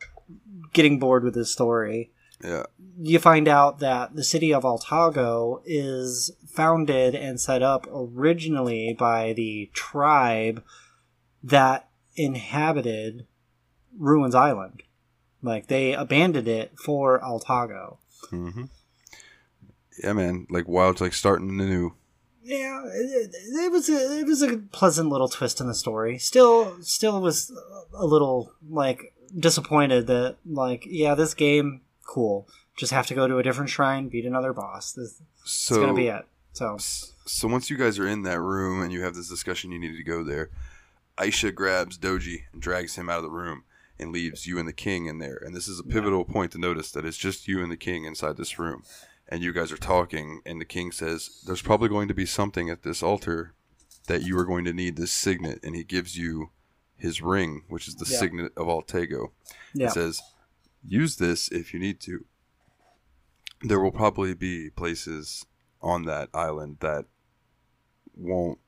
Getting 0.73 0.99
bored 0.99 1.25
with 1.25 1.35
this 1.35 1.51
story. 1.51 2.11
Yeah, 2.43 2.65
you 2.99 3.19
find 3.19 3.49
out 3.49 3.79
that 3.79 4.15
the 4.15 4.25
city 4.25 4.53
of 4.53 4.65
Altago 4.65 5.63
is 5.65 6.33
founded 6.47 7.15
and 7.15 7.41
set 7.41 7.63
up 7.63 7.87
originally 7.93 8.95
by 8.99 9.33
the 9.33 9.71
tribe 9.73 10.63
that 11.43 11.89
inhabited 12.15 13.27
Ruins 13.99 14.35
Island. 14.35 14.83
Like 15.43 15.69
they 15.69 15.93
abandoned 15.95 16.49
it 16.49 16.73
for 16.79 17.21
Altago. 17.21 17.99
hmm 18.31 18.65
yeah, 20.03 20.13
man. 20.13 20.47
Like 20.51 20.69
Wild's 20.69 21.01
like 21.01 21.13
starting 21.15 21.61
anew. 21.61 21.95
Yeah, 22.47 22.85
it, 22.87 23.35
it 23.35 23.73
was 23.73 23.89
a, 23.89 24.21
it 24.21 24.27
was 24.27 24.41
a 24.41 24.59
pleasant 24.59 25.09
little 25.09 25.29
twist 25.29 25.61
in 25.61 25.67
the 25.67 25.75
story. 25.75 26.17
Still, 26.19 26.81
still 26.81 27.21
was 27.21 27.53
a 27.93 28.07
little 28.07 28.53
like 28.69 29.13
disappointed 29.37 30.07
that 30.07 30.37
like 30.47 30.85
yeah, 30.87 31.17
this 31.17 31.35
game 31.35 31.81
cool. 32.07 32.49
Just 32.77 32.93
have 32.93 33.07
to 33.09 33.15
go 33.15 33.27
to 33.27 33.39
a 33.39 33.43
different 33.43 33.71
shrine, 33.71 34.09
beat 34.09 34.27
another 34.27 34.53
boss. 34.53 34.93
This, 34.93 35.21
So 35.45 35.75
it's 35.75 35.81
gonna 35.81 35.95
be 35.95 36.07
it. 36.07 36.25
So 36.53 36.77
So 36.79 37.49
once 37.49 37.69
you 37.69 37.77
guys 37.77 37.99
are 37.99 38.07
in 38.07 38.23
that 38.23 38.41
room 38.41 38.81
and 38.81 38.93
you 38.93 39.03
have 39.03 39.15
this 39.15 39.29
discussion, 39.29 39.73
you 39.73 39.81
need 39.81 39.97
to 39.97 40.05
go 40.05 40.23
there. 40.23 40.51
Aisha 41.19 41.53
grabs 41.53 41.99
Dogi 41.99 42.45
and 42.53 42.63
drags 42.63 42.95
him 42.95 43.09
out 43.09 43.19
of 43.19 43.25
the 43.25 43.31
room 43.31 43.65
and 43.99 44.13
leaves 44.13 44.47
you 44.47 44.59
and 44.59 44.69
the 44.69 44.73
king 44.73 45.07
in 45.07 45.19
there. 45.19 45.41
And 45.45 45.57
this 45.57 45.67
is 45.67 45.81
a 45.81 45.85
pivotal 45.85 46.25
point 46.25 46.53
to 46.53 46.59
notice 46.59 46.93
that 46.93 47.05
it's 47.05 47.17
just 47.17 47.49
you 47.49 47.63
and 47.63 47.73
the 47.73 47.77
king 47.77 48.05
inside 48.05 48.37
this 48.37 48.59
room. 48.59 48.85
And 49.29 49.43
you 49.43 49.53
guys 49.53 49.73
are 49.73 49.77
talking, 49.77 50.41
and 50.47 50.61
the 50.61 50.65
king 50.65 50.93
says, 50.93 51.43
There's 51.47 51.63
probably 51.63 51.89
going 51.89 52.09
to 52.09 52.15
be 52.15 52.27
something 52.27 52.71
at 52.71 52.83
this 52.83 53.03
altar 53.03 53.55
that 54.07 54.23
you 54.23 54.39
are 54.39 54.45
going 54.45 54.65
to 54.67 54.73
need 54.73 54.97
this 54.97 55.11
signet. 55.11 55.59
And 55.65 55.75
he 55.75 55.83
gives 55.83 56.17
you 56.17 56.51
his 56.97 57.21
ring, 57.21 57.63
which 57.69 57.89
is 57.89 57.97
the 57.97 58.07
Yeah. 58.09 58.19
signet 58.19 58.53
of 58.57 58.69
Altago. 58.69 59.33
yeah, 59.75 59.89
It 59.89 59.93
says, 59.93 60.23
use 60.87 61.17
this 61.17 61.49
if 61.49 61.75
you 61.75 61.81
need 61.81 61.99
to. 62.01 62.25
There 63.63 63.81
will 63.81 63.91
probably 63.91 64.33
be 64.35 64.71
places 64.71 65.45
on 65.83 66.05
that 66.05 66.29
island 66.33 66.77
that 66.81 67.07
won't 68.15 68.59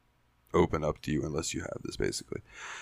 open 0.55 0.83
up 0.83 1.01
to 1.03 1.13
you 1.13 1.23
unless 1.25 1.53
you 1.55 1.61
have 1.61 1.79
this 1.85 1.97
basically. 1.97 2.41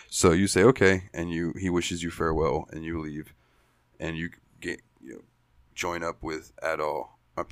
So 0.09 0.33
you 0.33 0.47
say 0.47 0.63
okay 0.65 1.11
and 1.13 1.31
you 1.31 1.53
he 1.59 1.69
wishes 1.69 2.03
you 2.03 2.11
farewell 2.11 2.69
and 2.73 2.85
you 2.85 3.01
leave 3.01 3.35
and 3.99 4.17
you 4.17 4.31
get 4.61 4.83
you 5.03 5.15
know, 5.15 5.21
join 5.75 6.03
up 6.05 6.23
with 6.23 6.53
Adol 6.63 7.09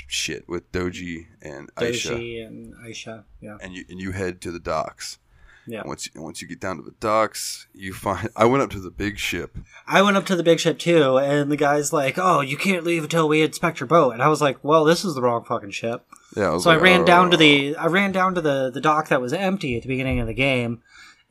shit 0.06 0.48
with 0.48 0.70
Dogi 0.72 1.26
and 1.42 1.74
Aisha 1.74 2.12
Dogi 2.16 2.46
and 2.46 2.74
Aisha. 2.76 3.24
Yeah, 3.40 3.58
and 3.60 3.74
you 3.74 3.84
and 3.88 4.00
you 4.00 4.12
head 4.12 4.40
to 4.42 4.50
the 4.50 4.60
docks. 4.60 5.18
yeah. 5.66 5.80
And 5.80 5.88
once 5.88 6.08
you, 6.14 6.22
once 6.22 6.42
you 6.42 6.48
get 6.48 6.60
down 6.60 6.76
to 6.76 6.82
the 6.82 6.94
docks, 7.00 7.66
you 7.74 7.92
find 7.92 8.28
I 8.36 8.44
went 8.46 8.62
up 8.62 8.70
to 8.70 8.80
the 8.80 8.90
big 8.90 9.18
ship 9.18 9.56
I 9.86 10.02
went 10.02 10.16
up 10.16 10.26
to 10.26 10.36
the 10.36 10.42
big 10.42 10.60
ship 10.60 10.78
too, 10.78 11.18
and 11.18 11.50
the 11.50 11.56
guy's 11.56 11.92
like, 11.92 12.18
"Oh, 12.18 12.40
you 12.40 12.56
can't 12.56 12.84
leave 12.84 13.02
until 13.04 13.28
we 13.28 13.42
inspect 13.42 13.80
your 13.80 13.86
boat." 13.86 14.12
And 14.12 14.22
I 14.22 14.28
was 14.28 14.40
like, 14.40 14.58
"Well, 14.62 14.84
this 14.84 15.04
is 15.04 15.14
the 15.14 15.22
wrong 15.22 15.44
fucking 15.44 15.70
ship." 15.72 16.04
Yeah, 16.36 16.54
I 16.54 16.58
So 16.58 16.70
I 16.70 16.74
like, 16.74 16.82
ran 16.82 17.04
down 17.04 17.30
to 17.30 17.36
"Oh." 17.36 17.38
the 17.38 17.76
I 17.76 17.86
ran 17.86 18.12
down 18.12 18.34
to 18.34 18.40
the 18.40 18.70
the 18.72 18.80
dock 18.80 19.08
that 19.08 19.20
was 19.20 19.32
empty 19.32 19.76
at 19.76 19.82
the 19.82 19.88
beginning 19.88 20.20
of 20.20 20.26
the 20.26 20.34
game, 20.34 20.82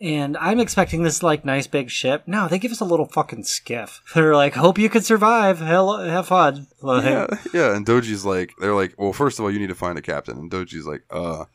and 0.02 0.36
I'm 0.38 0.60
expecting 0.60 1.04
this 1.04 1.24
like 1.24 1.46
nice 1.46 1.68
big 1.68 1.90
ship. 1.90 2.24
No, 2.28 2.48
they 2.48 2.60
give 2.60 2.72
us 2.72 2.82
a 2.82 2.86
little 2.86 3.06
fucking 3.06 3.44
skiff. 3.44 4.02
They're 4.16 4.36
like, 4.36 4.54
"Hope 4.56 4.78
you 4.78 4.90
can 4.90 5.02
survive. 5.02 5.60
Hell, 5.60 5.98
have 5.98 6.28
fun." 6.28 6.68
Like, 6.82 7.04
yeah, 7.06 7.28
yeah. 7.54 7.76
And 7.76 7.86
Dogi's 7.86 8.26
like, 8.26 8.54
they're 8.60 8.76
like, 8.76 8.94
well, 8.98 9.14
first 9.14 9.40
of 9.40 9.46
all, 9.46 9.52
you 9.52 9.60
need 9.60 9.70
to 9.70 9.76
find 9.76 9.98
a 9.98 10.02
captain. 10.02 10.38
And 10.38 10.52
Dogi's 10.52 10.86
like, 10.86 11.04
uh, 11.10 11.46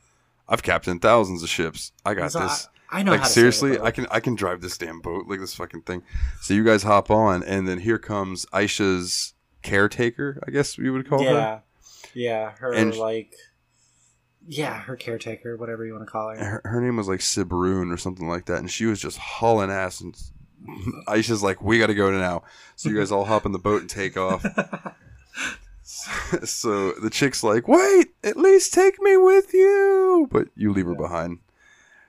I've 0.49 0.63
captained 0.63 1.03
thousands 1.03 1.43
of 1.43 1.49
ships. 1.51 1.93
I 2.07 2.15
got 2.15 2.33
So 2.33 2.41
I- 2.41 2.43
this. 2.45 2.69
I 2.91 3.03
know 3.03 3.11
like 3.13 3.21
how 3.21 3.27
to 3.27 3.33
sail 3.33 3.49
a 3.49 3.53
seriously. 3.53 3.81
I 3.87 3.91
can 3.91 4.07
I 4.11 4.21
can 4.21 4.35
drive 4.35 4.63
this 4.63 4.79
damn 4.79 5.01
boat 5.01 5.27
like 5.29 5.41
this 5.41 5.53
fucking 5.53 5.83
thing. 5.83 6.03
So 6.41 6.55
you 6.55 6.65
guys 6.65 6.83
hop 6.85 7.11
on, 7.11 7.43
and 7.43 7.69
then 7.69 7.81
here 7.81 7.99
comes 7.99 8.47
Aisha's 8.47 9.35
caretaker. 9.63 10.43
I 10.47 10.51
guess 10.51 10.79
we 10.79 10.89
would 10.89 11.07
call 11.07 11.23
her. 11.23 11.31
yeah, 11.31 11.59
yeah, 12.15 12.51
her 12.61 12.73
And- 12.73 12.97
like, 12.97 13.35
yeah, 14.49 14.81
her 14.81 14.97
caretaker, 14.97 15.57
whatever 15.57 15.85
you 15.85 15.93
want 15.93 16.07
to 16.07 16.11
call 16.11 16.31
her. 16.31 16.37
Her, 16.37 16.61
her 16.65 16.81
name 16.81 16.97
was 16.97 17.07
like 17.07 17.21
Sibroon 17.21 17.93
or 17.93 17.99
something 17.99 18.27
like 18.27 18.47
that, 18.47 18.59
and 18.59 18.71
she 18.71 18.87
was 18.87 19.01
just 19.01 19.19
hauling 19.19 19.71
ass. 19.71 20.01
And 20.01 20.17
Aisha's 21.07 21.43
like, 21.43 21.63
"We 21.63 21.79
got 21.79 21.89
to 21.89 21.95
go 21.95 22.11
now." 22.11 22.43
So 22.75 22.89
you 22.89 22.97
guys 22.97 23.13
all 23.13 23.27
hop 23.27 23.45
in 23.45 23.53
the 23.53 23.59
boat 23.59 23.83
and 23.83 23.91
take 23.91 24.17
off. 24.17 24.45
so 26.45 26.93
the 26.93 27.11
chick's 27.11 27.43
like, 27.43 27.69
"Wait, 27.69 28.09
at 28.25 28.39
least 28.39 28.73
take 28.73 29.01
me 29.01 29.17
with 29.17 29.53
you," 29.53 30.29
but 30.31 30.49
you 30.55 30.73
leave 30.73 30.87
her 30.87 30.95
behind. 30.95 31.39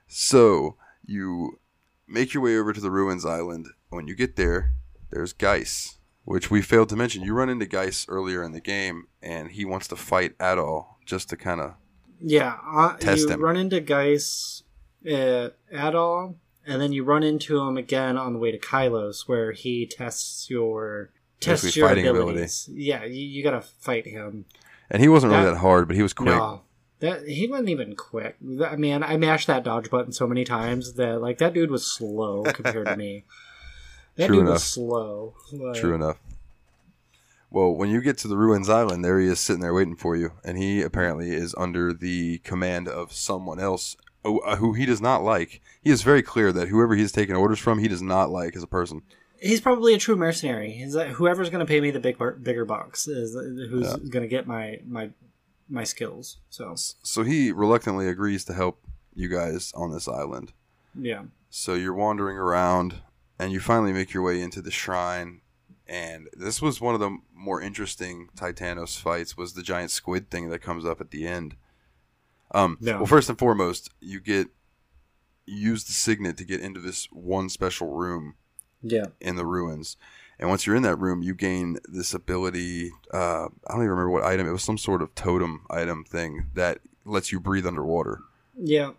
So 0.07 0.75
you 1.05 1.59
make 2.07 2.33
your 2.33 2.43
way 2.43 2.57
over 2.57 2.71
to 2.71 2.81
the 2.81 2.91
ruins 2.91 3.25
island. 3.25 3.67
When 3.89 4.07
you 4.07 4.15
get 4.15 4.37
there, 4.37 4.73
there's 5.09 5.33
Geis, 5.33 5.97
which 6.23 6.49
we 6.49 6.61
failed 6.61 6.89
to 6.89 6.95
mention. 6.95 7.23
You 7.23 7.33
run 7.33 7.49
into 7.49 7.65
Geis 7.65 8.05
earlier 8.07 8.43
in 8.43 8.53
the 8.53 8.61
game, 8.61 9.07
and 9.21 9.51
he 9.51 9.65
wants 9.65 9.87
to 9.89 9.95
fight 9.95 10.37
Adol 10.37 10.95
just 11.05 11.29
to 11.29 11.37
kind 11.37 11.59
of 11.59 11.75
Yeah, 12.21 12.57
uh, 12.65 12.97
Test 12.97 13.27
you 13.27 13.33
him. 13.33 13.41
run 13.43 13.55
into 13.57 13.79
Geis 13.79 14.63
uh, 15.05 15.49
Adol, 15.73 16.35
and 16.65 16.81
then 16.81 16.91
you 16.91 17.03
run 17.03 17.23
into 17.23 17.59
him 17.59 17.77
again 17.77 18.17
on 18.17 18.33
the 18.33 18.39
way 18.39 18.51
to 18.51 18.59
Kylos, 18.59 19.27
where 19.27 19.51
he 19.53 19.85
tests 19.85 20.49
your 20.49 21.11
tests 21.39 21.63
Basically 21.65 21.79
your 21.79 21.89
fighting 21.89 22.07
abilities. 22.07 22.69
Yeah, 22.71 23.05
you, 23.05 23.25
you 23.25 23.43
gotta 23.43 23.61
fight 23.61 24.05
him. 24.07 24.45
and 24.89 25.01
he 25.01 25.07
wasn't 25.07 25.31
really 25.31 25.45
That- 25.45 25.51
that 25.53 25.57
hard, 25.59 25.87
but 25.87 25.95
he 25.95 26.01
was 26.03 26.13
quick. 26.13 26.27
No, 26.35 26.61
that 26.99 27.27
he 27.27 27.47
wasn't 27.47 27.69
even 27.69 27.95
quick. 27.95 28.35
I 28.65 28.75
mean, 28.75 29.01
I 29.03 29.15
mashed 29.17 29.47
that 29.47 29.63
dodge 29.63 29.89
button 29.89 30.11
so 30.11 30.27
many 30.27 30.43
times 30.43 30.93
that 30.95 31.21
like 31.21 31.37
that 31.37 31.53
dude 31.53 31.71
was 31.71 31.89
slow 31.89 32.43
compared 32.43 32.87
to 32.87 32.97
me. 32.97 33.23
That 34.15 34.25
True 34.27 34.35
dude 34.37 34.41
enough. 34.47 34.53
was 34.55 34.63
slow. 34.65 35.33
Like, 35.53 35.79
True 35.79 35.95
enough. 35.95 36.17
Well, 37.51 37.71
when 37.71 37.89
you 37.89 38.01
get 38.01 38.17
to 38.19 38.27
the 38.27 38.37
ruins 38.37 38.69
island, 38.69 39.03
there 39.03 39.19
he 39.19 39.27
is 39.27 39.39
sitting 39.39 39.61
there 39.61 39.73
waiting 39.73 39.95
for 39.95 40.15
you, 40.15 40.33
and 40.43 40.57
he 40.57 40.81
apparently 40.81 41.31
is 41.31 41.55
under 41.57 41.93
the 41.93 42.37
command 42.39 42.87
of 42.87 43.11
someone 43.11 43.59
else 43.59 43.95
who, 44.23 44.41
uh, 44.41 44.73
he 44.73 44.85
does 44.85 45.01
not 45.01 45.23
like. 45.23 45.61
He 45.81 45.89
is 45.89 46.03
very 46.03 46.21
clear 46.21 46.51
that 46.51 46.67
whoever 46.67 46.95
he's 46.95 47.11
taking 47.11 47.35
orders 47.35 47.59
from, 47.59 47.79
he 47.79 47.87
does 47.87 48.01
not 48.01 48.29
like 48.29 48.55
as 48.55 48.63
a 48.63 48.67
person. 48.67 49.01
He's 49.41 49.61
probably 49.61 49.93
a 49.93 49.97
true 49.97 50.17
mercenary. 50.17 50.71
He's 50.71 50.95
like, 50.95 51.07
whoever's 51.07 51.49
going 51.49 51.65
to 51.65 51.69
pay 51.69 51.79
me 51.79 51.91
the 51.91 51.99
big 51.99 52.17
bigger 52.43 52.65
bucks 52.65 53.07
is 53.07 53.33
who's 53.33 53.95
going 53.95 54.23
to 54.23 54.27
get 54.27 54.45
my 54.45 54.79
my 54.85 55.11
my 55.69 55.85
skills. 55.85 56.37
So 56.49 56.75
So 56.75 57.23
he 57.23 57.51
reluctantly 57.51 58.09
agrees 58.09 58.43
to 58.45 58.53
help 58.53 58.81
you 59.13 59.29
guys 59.29 59.71
on 59.75 59.91
this 59.91 60.07
island. 60.07 60.51
yeah, 60.93 61.23
So 61.49 61.73
you're 61.73 61.93
wandering 61.93 62.37
around, 62.37 62.95
and 63.39 63.53
you 63.53 63.59
finally 63.61 63.93
make 63.93 64.13
your 64.13 64.23
way 64.23 64.41
into 64.41 64.61
the 64.61 64.71
shrine. 64.71 65.41
And 65.89 66.29
this 66.33 66.61
was 66.61 66.79
one 66.79 66.93
of 66.93 66.99
the 66.99 67.17
more 67.33 67.59
interesting 67.61 68.29
Titanos 68.35 68.99
fights. 68.99 69.35
Was 69.35 69.53
the 69.53 69.63
giant 69.63 69.89
squid 69.89 70.29
thing 70.29 70.49
that 70.49 70.59
comes 70.61 70.85
up 70.85 71.01
at 71.01 71.09
the 71.09 71.25
end? 71.25 71.55
Um, 72.51 72.77
Yeah. 72.79 72.97
Well, 72.97 73.07
first 73.07 73.27
and 73.27 73.39
foremost, 73.39 73.89
you 73.99 74.19
get 74.19 74.47
you 75.47 75.57
use 75.57 75.85
the 75.85 75.93
signet 75.93 76.37
to 76.37 76.43
get 76.45 76.61
into 76.61 76.79
this 76.79 77.05
one 77.11 77.49
special 77.49 77.87
room 77.95 78.35
yeah, 78.83 79.05
in 79.19 79.35
the 79.35 79.47
ruins. 79.47 79.97
And 80.37 80.47
once 80.47 80.67
you're 80.67 80.75
in 80.75 80.83
that 80.83 80.97
room, 80.97 81.23
you 81.23 81.33
gain 81.33 81.79
this 81.91 82.13
ability. 82.13 82.91
Uh, 83.11 83.45
I 83.67 83.71
don't 83.71 83.79
even 83.79 83.89
remember 83.89 84.11
what 84.11 84.23
item. 84.23 84.47
It 84.47 84.51
was 84.51 84.63
some 84.63 84.77
sort 84.77 85.01
of 85.01 85.15
totem 85.15 85.65
item 85.71 86.03
thing 86.03 86.51
that 86.53 86.81
lets 87.03 87.31
you 87.31 87.39
breathe 87.39 87.65
underwater. 87.65 88.21
yeah, 88.55 88.91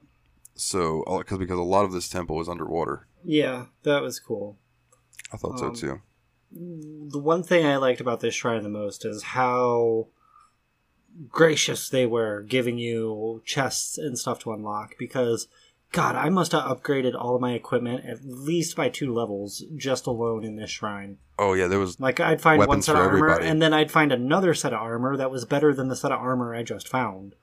So, 0.57 1.05
because 1.19 1.39
because 1.39 1.59
a 1.59 1.63
lot 1.63 1.85
of 1.85 1.93
this 1.93 2.09
temple 2.09 2.41
is 2.41 2.49
underwater. 2.49 3.07
yeah. 3.25 3.67
That 3.85 4.03
was 4.03 4.19
cool. 4.19 4.59
I 5.33 5.37
thought 5.37 5.59
so 5.61 5.67
Um, 5.69 5.75
too. 5.75 6.03
The 6.53 7.19
one 7.19 7.43
thing 7.43 7.65
I 7.65 7.77
liked 7.77 8.01
about 8.01 8.21
this 8.21 8.35
shrine 8.35 8.63
the 8.63 8.69
most 8.69 9.05
is 9.05 9.23
how 9.23 10.09
gracious 11.29 11.89
they 11.89 12.07
were 12.07 12.43
giving 12.43 12.79
you 12.79 13.43
chests 13.45 13.99
and 13.99 14.19
stuff 14.19 14.39
to 14.41 14.53
unlock 14.53 14.95
because 14.99 15.49
god 15.93 16.15
i 16.15 16.29
must 16.29 16.53
have 16.53 16.63
upgraded 16.63 17.15
all 17.21 17.35
of 17.35 17.41
my 17.41 17.53
equipment 17.53 18.05
at 18.07 18.25
least 18.25 18.77
by 18.77 18.89
two 18.89 19.13
levels 19.13 19.65
just 19.77 20.07
alone 20.07 20.45
in 20.45 20.55
this 20.57 20.71
shrine 20.71 21.19
Oh 21.37 21.55
yeah, 21.55 21.67
there 21.67 21.81
was 21.81 21.99
like 21.99 22.21
i'd 22.21 22.41
find 22.41 22.65
one 22.65 22.81
set 22.81 22.95
of 22.95 23.01
armor 23.03 23.17
everybody. 23.29 23.47
and 23.49 23.61
then 23.61 23.75
i'd 23.75 23.91
find 23.91 24.13
another 24.13 24.55
set 24.55 24.73
of 24.73 24.81
armor 24.81 25.17
that 25.17 25.33
was 25.33 25.45
better 25.45 25.75
than 25.75 25.89
the 25.89 25.97
set 25.97 26.13
of 26.13 26.21
armor 26.21 26.55
i 26.55 26.63
just 26.63 26.87
found 26.87 27.35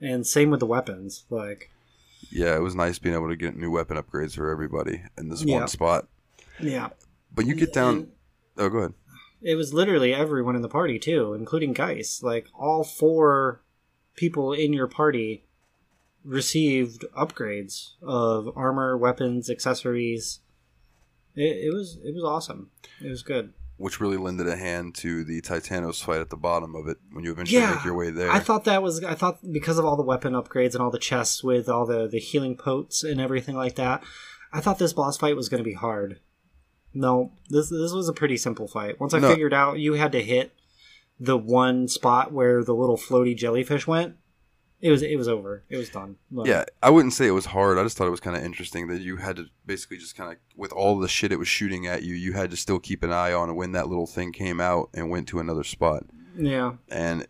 and 0.00 0.26
same 0.26 0.50
with 0.50 0.58
the 0.60 0.66
weapons 0.66 1.24
like 1.30 1.70
yeah, 2.30 2.56
it 2.56 2.60
was 2.60 2.74
nice 2.74 2.98
being 2.98 3.14
able 3.14 3.28
to 3.28 3.36
get 3.36 3.56
new 3.56 3.70
weapon 3.70 3.96
upgrades 3.96 4.34
for 4.34 4.50
everybody 4.50 5.02
in 5.18 5.28
this 5.28 5.42
Yeah. 5.44 5.58
one 5.60 5.68
spot. 5.68 6.08
yeah 6.60 6.88
But 7.34 7.46
you 7.46 7.54
get 7.54 7.72
down. 7.72 7.94
And- 7.96 8.12
Oh, 8.58 8.68
go 8.68 8.78
ahead. 8.78 8.94
it 9.40 9.54
was 9.56 9.72
literally 9.74 10.12
everyone 10.14 10.56
in 10.56 10.62
the 10.62 10.68
party 10.68 10.98
too, 10.98 11.34
including 11.34 11.72
Geis. 11.72 12.22
Like 12.22 12.48
all 12.54 12.84
four 12.84 13.62
people 14.16 14.52
in 14.52 14.72
your 14.72 14.86
party 14.86 15.44
received 16.24 17.04
upgrades 17.16 17.90
of 18.02 18.48
armor, 18.56 18.96
weapons, 18.96 19.50
accessories. 19.50 20.40
It, 21.34 21.66
it 21.66 21.74
was 21.74 21.98
it 22.04 22.14
was 22.14 22.24
awesome. 22.24 22.70
It 23.02 23.08
was 23.08 23.22
good. 23.22 23.52
Which 23.78 24.00
really 24.00 24.18
lended 24.18 24.46
a 24.46 24.56
hand 24.56 24.94
to 24.96 25.24
the 25.24 25.40
Titanos 25.40 26.04
fight 26.04 26.20
at 26.20 26.30
the 26.30 26.36
bottom 26.36 26.76
of 26.76 26.86
it 26.86 26.98
when 27.10 27.24
you 27.24 27.32
eventually 27.32 27.60
Yeah, 27.60 27.74
make 27.74 27.84
your 27.84 27.94
way 27.96 28.10
there. 28.10 28.30
I 28.30 28.38
thought 28.38 28.64
that 28.64 28.82
was 28.82 29.02
I 29.02 29.14
thought 29.14 29.38
because 29.50 29.78
of 29.78 29.84
all 29.84 29.96
the 29.96 30.02
weapon 30.04 30.34
upgrades 30.34 30.74
and 30.74 30.82
all 30.82 30.90
the 30.90 30.98
chests 30.98 31.42
with 31.42 31.68
all 31.68 31.86
the 31.86 32.06
the 32.06 32.20
healing 32.20 32.56
potes 32.56 33.02
and 33.02 33.20
everything 33.20 33.56
like 33.56 33.74
that. 33.76 34.04
I 34.52 34.60
thought 34.60 34.78
this 34.78 34.92
boss 34.92 35.16
fight 35.16 35.34
was 35.34 35.48
going 35.48 35.62
to 35.64 35.68
be 35.68 35.74
hard. 35.74 36.20
No, 36.94 37.32
this 37.48 37.68
this 37.70 37.92
was 37.92 38.08
a 38.08 38.12
pretty 38.12 38.36
simple 38.36 38.68
fight. 38.68 39.00
Once 39.00 39.14
I 39.14 39.18
No. 39.18 39.30
figured 39.30 39.54
out 39.54 39.78
you 39.78 39.94
had 39.94 40.12
to 40.12 40.22
hit 40.22 40.52
the 41.18 41.38
one 41.38 41.88
spot 41.88 42.32
where 42.32 42.62
the 42.64 42.74
little 42.74 42.96
floaty 42.96 43.36
jellyfish 43.36 43.86
went, 43.86 44.16
it 44.80 44.90
was 44.90 45.02
it 45.02 45.16
was 45.16 45.28
over. 45.28 45.64
It 45.68 45.76
was 45.76 45.88
done. 45.88 46.16
Like, 46.30 46.48
yeah, 46.48 46.64
I 46.82 46.90
wouldn't 46.90 47.14
say 47.14 47.26
it 47.26 47.30
was 47.32 47.46
hard. 47.46 47.78
I 47.78 47.82
just 47.84 47.96
thought 47.96 48.08
it 48.08 48.10
was 48.10 48.20
kind 48.20 48.36
of 48.36 48.42
interesting 48.44 48.88
that 48.88 49.00
you 49.00 49.16
had 49.16 49.36
to 49.36 49.46
basically 49.64 49.98
just 49.98 50.16
kind 50.16 50.32
of, 50.32 50.38
with 50.56 50.72
all 50.72 50.98
the 50.98 51.08
shit 51.08 51.30
it 51.32 51.38
was 51.38 51.48
shooting 51.48 51.86
at 51.86 52.02
you, 52.02 52.14
you 52.14 52.32
had 52.32 52.50
to 52.50 52.56
still 52.56 52.78
keep 52.80 53.02
an 53.04 53.12
eye 53.12 53.32
on 53.32 53.54
when 53.54 53.72
that 53.72 53.88
little 53.88 54.06
thing 54.08 54.32
came 54.32 54.60
out 54.60 54.90
and 54.92 55.08
went 55.08 55.28
to 55.28 55.38
another 55.38 55.62
spot. 55.64 56.04
yeah, 56.36 56.72
And 56.90 57.26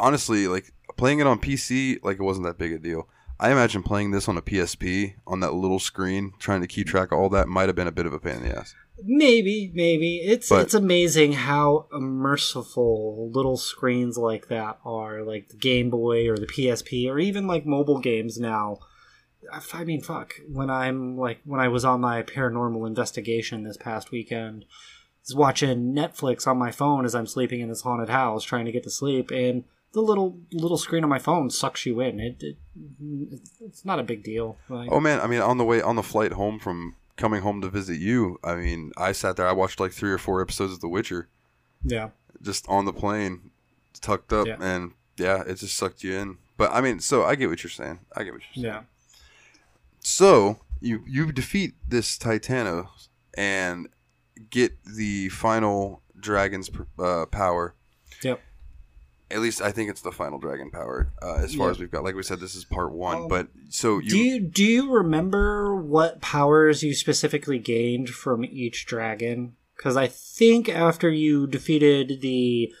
honestly, 0.00 0.48
like 0.48 0.72
playing 0.96 1.18
it 1.20 1.26
on 1.26 1.38
PC, 1.38 1.98
like 2.02 2.18
it 2.18 2.22
wasn't 2.22 2.46
that 2.46 2.58
big 2.58 2.72
a 2.72 2.78
deal. 2.78 3.08
I 3.38 3.52
imagine 3.52 3.82
playing 3.82 4.12
this 4.12 4.28
on 4.28 4.36
a 4.36 4.42
PSP 4.42 5.14
on 5.26 5.40
that 5.40 5.52
little 5.54 5.78
screen, 5.78 6.32
trying 6.38 6.62
to 6.62 6.66
keep 6.66 6.86
track 6.86 7.12
of 7.12 7.18
all 7.18 7.28
that, 7.30 7.48
might 7.48 7.68
have 7.68 7.76
been 7.76 7.86
a 7.86 7.92
bit 7.92 8.06
of 8.06 8.12
a 8.12 8.18
pain 8.18 8.36
in 8.36 8.42
the 8.44 8.58
ass. 8.58 8.74
maybe 9.04 9.70
maybe 9.74 10.22
it's 10.24 10.48
But- 10.48 10.62
it's 10.62 10.72
amazing 10.74 11.32
how 11.32 11.86
merciful 11.92 13.30
little 13.30 13.58
screens 13.58 14.16
like 14.16 14.48
that 14.48 14.78
are, 14.86 15.22
like 15.22 15.48
the 15.50 15.56
Game 15.56 15.90
Boy 15.90 16.28
or 16.28 16.36
the 16.38 16.46
PSP 16.46 17.06
or 17.08 17.18
even 17.18 17.46
like 17.46 17.66
mobile 17.66 17.98
games 18.00 18.38
now. 18.38 18.78
I 19.52 19.84
mean, 19.84 20.00
fuck. 20.00 20.32
When 20.50 20.70
I'm 20.70 21.16
like 21.18 21.40
when 21.44 21.60
I 21.60 21.68
was 21.68 21.84
on 21.84 22.00
my 22.00 22.22
paranormal 22.22 22.86
investigation 22.86 23.62
this 23.64 23.76
past 23.76 24.10
weekend, 24.10 24.64
I 24.64 25.20
was 25.28 25.34
watching 25.36 25.92
Netflix 25.94 26.46
on 26.46 26.56
my 26.56 26.70
phone 26.72 27.04
as 27.04 27.14
I'm 27.14 27.26
sleeping 27.26 27.60
in 27.60 27.68
this 27.68 27.82
haunted 27.82 28.08
house, 28.08 28.44
trying 28.44 28.64
to 28.64 28.72
get 28.72 28.82
to 28.84 28.90
sleep, 28.90 29.30
and 29.30 29.64
the 29.92 30.00
little 30.00 30.38
little 30.52 30.76
screen 30.78 31.02
on 31.04 31.10
my 31.10 31.18
phone 31.18 31.48
sucks 31.50 31.86
you 31.86 32.00
in. 32.00 32.20
It, 32.20 32.42
it 32.42 32.56
it's 33.60 33.84
not 33.84 33.98
a 33.98 34.02
big 34.02 34.22
deal. 34.22 34.58
Like, 34.68 34.90
Oh 34.92 35.00
man, 35.00 35.20
I 35.20 35.26
mean, 35.26 35.40
on 35.40 35.58
the 35.58 35.64
way 35.64 35.80
on 35.80 35.96
the 35.96 36.02
flight 36.02 36.32
home 36.32 36.58
from 36.58 36.96
coming 37.16 37.40
home 37.42 37.60
to 37.62 37.68
visit 37.70 37.98
you, 37.98 38.38
I 38.44 38.56
mean, 38.56 38.92
I 38.96 39.12
sat 39.12 39.36
there, 39.36 39.48
I 39.48 39.52
watched 39.52 39.80
like 39.80 39.92
three 39.92 40.10
or 40.12 40.18
four 40.18 40.42
episodes 40.42 40.72
of 40.74 40.80
The 40.80 40.88
Witcher 40.88 41.28
yeah, 41.82 42.10
just 42.42 42.66
on 42.68 42.84
the 42.84 42.92
plane, 42.92 43.50
tucked 44.00 44.32
up, 44.32 44.46
Yeah. 44.46 44.56
and 44.60 44.92
yeah, 45.16 45.42
it 45.46 45.54
just 45.54 45.76
sucked 45.76 46.02
you 46.04 46.14
in. 46.14 46.38
But 46.58 46.72
I 46.72 46.80
mean, 46.80 47.00
so 47.00 47.24
I 47.24 47.34
get 47.36 47.48
what 47.48 47.62
you're 47.62 47.70
saying. 47.70 48.00
I 48.14 48.24
get 48.24 48.32
what 48.32 48.42
you're 48.54 48.62
saying. 48.64 48.74
yeah, 48.74 48.82
So 50.00 50.58
you 50.80 51.02
you 51.06 51.32
defeat 51.32 51.74
this 51.88 52.18
Titanos 52.18 53.08
and 53.36 53.88
get 54.50 54.72
the 54.84 55.28
final 55.30 56.02
dragon's 56.18 56.70
uh, 56.98 57.26
power. 57.26 57.74
yep. 58.22 58.40
At 59.30 59.40
least 59.40 59.60
I 59.60 59.72
think 59.72 59.90
it's 59.90 60.02
the 60.02 60.12
final 60.12 60.38
dragon 60.38 60.70
power. 60.70 61.10
Uh, 61.20 61.34
as 61.36 61.54
far 61.54 61.66
Yeah. 61.66 61.70
as 61.72 61.78
we've 61.80 61.90
got, 61.90 62.04
like 62.04 62.14
we 62.14 62.22
said, 62.22 62.38
this 62.40 62.54
is 62.54 62.64
part 62.64 62.92
one. 62.92 63.22
Um, 63.22 63.28
but 63.28 63.48
so 63.70 63.98
you, 63.98 64.08
do 64.10 64.18
you 64.18 64.40
do 64.40 64.64
you 64.64 64.92
remember 64.92 65.74
what 65.74 66.20
powers 66.20 66.82
you 66.82 66.94
specifically 66.94 67.58
gained 67.58 68.10
from 68.10 68.44
each 68.44 68.86
dragon? 68.86 69.56
Because 69.76 69.96
I 69.96 70.06
think 70.06 70.68
after 70.68 71.10
you 71.10 71.46
defeated 71.46 72.20
the, 72.22 72.72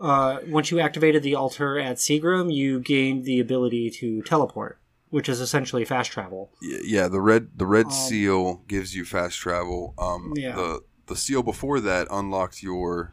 uh, 0.00 0.38
once 0.48 0.70
you 0.72 0.80
activated 0.80 1.22
the 1.22 1.34
altar 1.36 1.78
at 1.78 1.98
Seagram, 1.98 2.52
you 2.52 2.80
gained 2.80 3.24
the 3.24 3.38
ability 3.38 3.90
to 3.90 4.22
teleport, 4.22 4.78
which 5.10 5.28
is 5.28 5.40
essentially 5.40 5.84
fast 5.84 6.10
travel. 6.10 6.50
Yeah 6.62 7.06
the 7.08 7.20
red 7.20 7.50
the 7.56 7.66
red 7.66 7.86
Um, 7.86 7.92
seal 7.92 8.62
gives 8.66 8.96
you 8.96 9.04
fast 9.04 9.38
travel. 9.38 9.94
Um, 9.98 10.32
Yeah. 10.36 10.56
the 10.56 10.80
the 11.06 11.16
seal 11.16 11.42
before 11.42 11.80
that 11.80 12.08
unlocked 12.10 12.62
your 12.62 13.12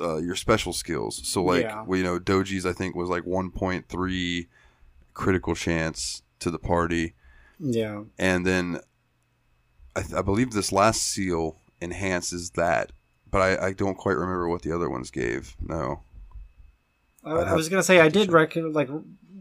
uh, 0.00 0.16
your 0.18 0.36
special 0.36 0.72
skills. 0.72 1.20
So 1.26 1.42
like 1.42 1.62
Yeah. 1.62 1.82
well, 1.84 1.98
you 1.98 2.04
know 2.04 2.18
Dogi's 2.18 2.64
I 2.66 2.72
think 2.72 2.94
was 2.94 3.08
like 3.08 3.24
one 3.24 3.50
point 3.50 3.88
three 3.88 4.48
critical 5.14 5.54
chance 5.54 6.22
to 6.40 6.50
the 6.50 6.58
party. 6.58 7.14
Yeah. 7.60 8.02
and 8.18 8.44
then 8.44 8.80
I, 9.96 10.02
th- 10.02 10.14
I 10.14 10.22
believe 10.22 10.50
this 10.52 10.72
last 10.72 11.02
seal 11.02 11.56
enhances 11.80 12.50
that, 12.50 12.90
but 13.30 13.40
I, 13.40 13.66
I 13.68 13.72
don't 13.72 13.96
quite 13.96 14.16
remember 14.16 14.48
what 14.48 14.62
the 14.62 14.72
other 14.72 14.90
ones 14.90 15.10
gave. 15.10 15.56
No. 15.60 16.00
I, 17.24 17.30
I'd 17.32 17.48
I 17.48 17.54
was 17.54 17.68
gonna 17.68 17.82
say 17.84 18.00
I 18.00 18.08
did 18.08 18.32
rec- 18.32 18.56
like 18.56 18.90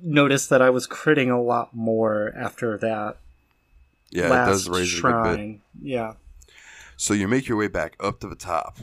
notice 0.04 0.48
that 0.48 0.62
I 0.62 0.70
was 0.70 0.88
critting 0.88 1.34
a 1.36 1.42
lot 1.42 1.74
more 1.76 2.32
after 2.36 2.78
that 2.78 3.18
Yeah, 4.12 4.30
last 4.30 4.48
it 4.48 4.52
does 4.52 4.70
raise 4.70 4.94
it 4.94 5.00
a 5.00 5.02
good 5.02 5.38
bit. 5.38 5.60
Yeah. 5.82 6.14
So 6.98 7.14
you 7.16 7.28
make 7.28 7.48
your 7.48 7.58
way 7.58 7.68
back 7.68 7.96
up 8.00 8.20
to 8.20 8.28
the 8.30 8.36
top, 8.36 8.78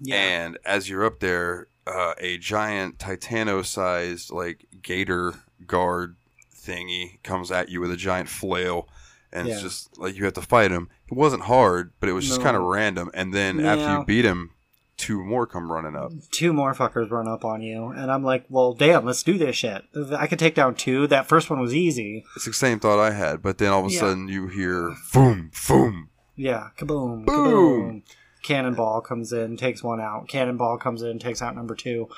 Yeah. 0.00 0.16
and 0.16 0.58
as 0.64 0.88
you're 0.88 1.04
up 1.04 1.20
there, 1.20 1.66
uh, 1.86 2.14
a 2.18 2.38
giant 2.38 2.98
Titano-sized 2.98 4.30
like 4.30 4.66
gator 4.82 5.34
guard 5.66 6.16
thingy 6.54 7.22
comes 7.22 7.50
at 7.50 7.68
you 7.68 7.80
with 7.80 7.90
a 7.90 7.96
giant 7.96 8.28
flail, 8.28 8.88
and 9.32 9.48
it's 9.48 9.62
just 9.62 9.98
like 9.98 10.16
you 10.16 10.24
have 10.24 10.34
to 10.34 10.42
fight 10.42 10.70
him. 10.70 10.88
It 11.10 11.14
wasn't 11.14 11.42
hard, 11.44 11.92
but 12.00 12.08
it 12.08 12.12
was 12.12 12.26
just 12.26 12.40
No. 12.40 12.44
kind 12.44 12.56
of 12.56 12.62
random. 12.64 13.10
And 13.14 13.32
then 13.32 13.60
after 13.64 13.98
you 13.98 14.04
beat 14.04 14.24
him, 14.24 14.50
two 14.96 15.22
more 15.24 15.46
come 15.46 15.70
running 15.70 15.94
up. 15.96 16.10
two 16.32 16.52
more 16.52 16.74
fuckers 16.74 17.10
run 17.10 17.28
up 17.28 17.44
on 17.44 17.62
you, 17.62 17.86
and 17.88 18.10
I'm 18.10 18.22
like, 18.24 18.44
well, 18.48 18.74
damn, 18.74 19.04
let's 19.06 19.22
do 19.22 19.38
this 19.38 19.56
shit. 19.56 19.82
I 20.16 20.26
could 20.26 20.38
take 20.38 20.54
down 20.54 20.74
two. 20.74 21.06
That 21.06 21.26
first 21.26 21.48
one 21.50 21.60
was 21.60 21.74
easy. 21.74 22.24
It's 22.36 22.44
the 22.44 22.52
same 22.52 22.80
thought 22.80 22.98
I 23.00 23.12
had, 23.12 23.40
but 23.42 23.58
then 23.58 23.72
all 23.72 23.84
of 23.86 23.90
a 23.90 23.94
Yeah. 23.94 24.00
sudden 24.00 24.28
you 24.28 24.48
hear 24.48 24.94
boom, 25.12 25.50
boom. 25.68 26.10
Yeah, 26.36 26.68
kaboom, 26.76 27.24
Boom. 27.24 27.26
kaboom. 27.26 28.02
Cannonball 28.48 29.02
comes 29.02 29.32
in, 29.32 29.56
takes 29.58 29.82
one 29.82 30.00
out. 30.00 30.26
Cannonball 30.26 30.78
comes 30.78 31.02
in, 31.02 31.18
takes 31.18 31.42
out 31.42 31.54
number 31.54 31.74
two. 31.74 32.08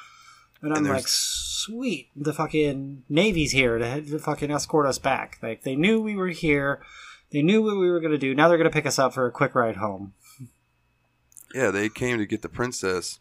And 0.62 0.72
I'm 0.72 0.84
And 0.84 0.88
like, 0.94 1.08
sweet, 1.08 2.08
the 2.14 2.32
fucking 2.32 3.02
Navy's 3.08 3.50
here 3.52 3.78
to, 3.78 4.00
to 4.02 4.18
fucking 4.18 4.50
escort 4.50 4.86
us 4.86 4.98
back. 4.98 5.38
Like, 5.42 5.62
they 5.64 5.74
knew 5.74 6.00
we 6.00 6.14
were 6.14 6.28
here. 6.28 6.80
They 7.32 7.42
knew 7.42 7.62
what 7.62 7.76
we 7.78 7.90
were 7.90 7.98
going 8.00 8.12
to 8.12 8.18
do. 8.18 8.34
Now 8.34 8.48
they're 8.48 8.58
going 8.58 8.70
to 8.70 8.74
pick 8.74 8.86
us 8.86 8.98
up 8.98 9.12
for 9.12 9.26
a 9.26 9.32
quick 9.32 9.54
ride 9.54 9.76
home. 9.76 10.12
Yeah, 11.54 11.70
they 11.72 11.88
came 11.88 12.18
to 12.18 12.26
get 12.26 12.42
the 12.42 12.48
princess 12.48 13.18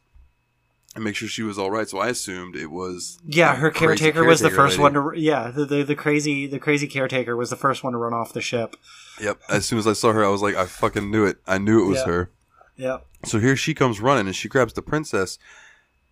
and 0.95 1.03
make 1.03 1.15
sure 1.15 1.27
she 1.27 1.41
was 1.43 1.57
all 1.57 1.71
right. 1.71 1.87
So 1.89 1.97
I 1.97 2.09
assumed 2.09 2.55
it 2.55 2.67
was 2.71 3.19
Yeah, 3.25 3.55
her 3.55 3.71
crazy 3.71 3.85
caretaker 4.03 4.23
was 4.23 4.39
the 4.39 4.49
first 4.51 4.77
lady. 4.77 4.95
one 4.95 5.13
to. 5.13 5.19
Yeah, 5.19 5.49
the, 5.49 5.65
the 5.65 5.83
the 5.83 5.95
crazy 5.95 6.45
the 6.47 6.59
crazy 6.59 6.87
caretaker 6.87 7.35
was 7.35 7.49
the 7.49 7.55
first 7.55 7.83
one 7.83 7.93
to 7.93 7.97
run 7.99 8.13
off 8.13 8.33
the 8.33 8.41
ship. 8.41 8.75
Yep. 9.19 9.39
As 9.49 9.65
soon 9.65 9.79
as 9.79 9.87
I 9.87 9.93
saw 9.93 10.13
her, 10.13 10.23
I 10.23 10.29
was 10.29 10.41
like, 10.43 10.55
I 10.55 10.65
fucking 10.65 11.09
knew 11.09 11.25
it. 11.25 11.37
I 11.47 11.57
knew 11.57 11.83
it 11.83 11.87
was 11.87 11.99
Yeah. 11.99 12.05
her. 12.05 12.31
Yep. 12.79 13.05
So 13.25 13.39
here 13.39 13.55
she 13.55 13.73
comes 13.73 13.99
running 13.99 14.25
and 14.27 14.35
she 14.35 14.47
grabs 14.47 14.73
the 14.73 14.81
princess 14.81 15.37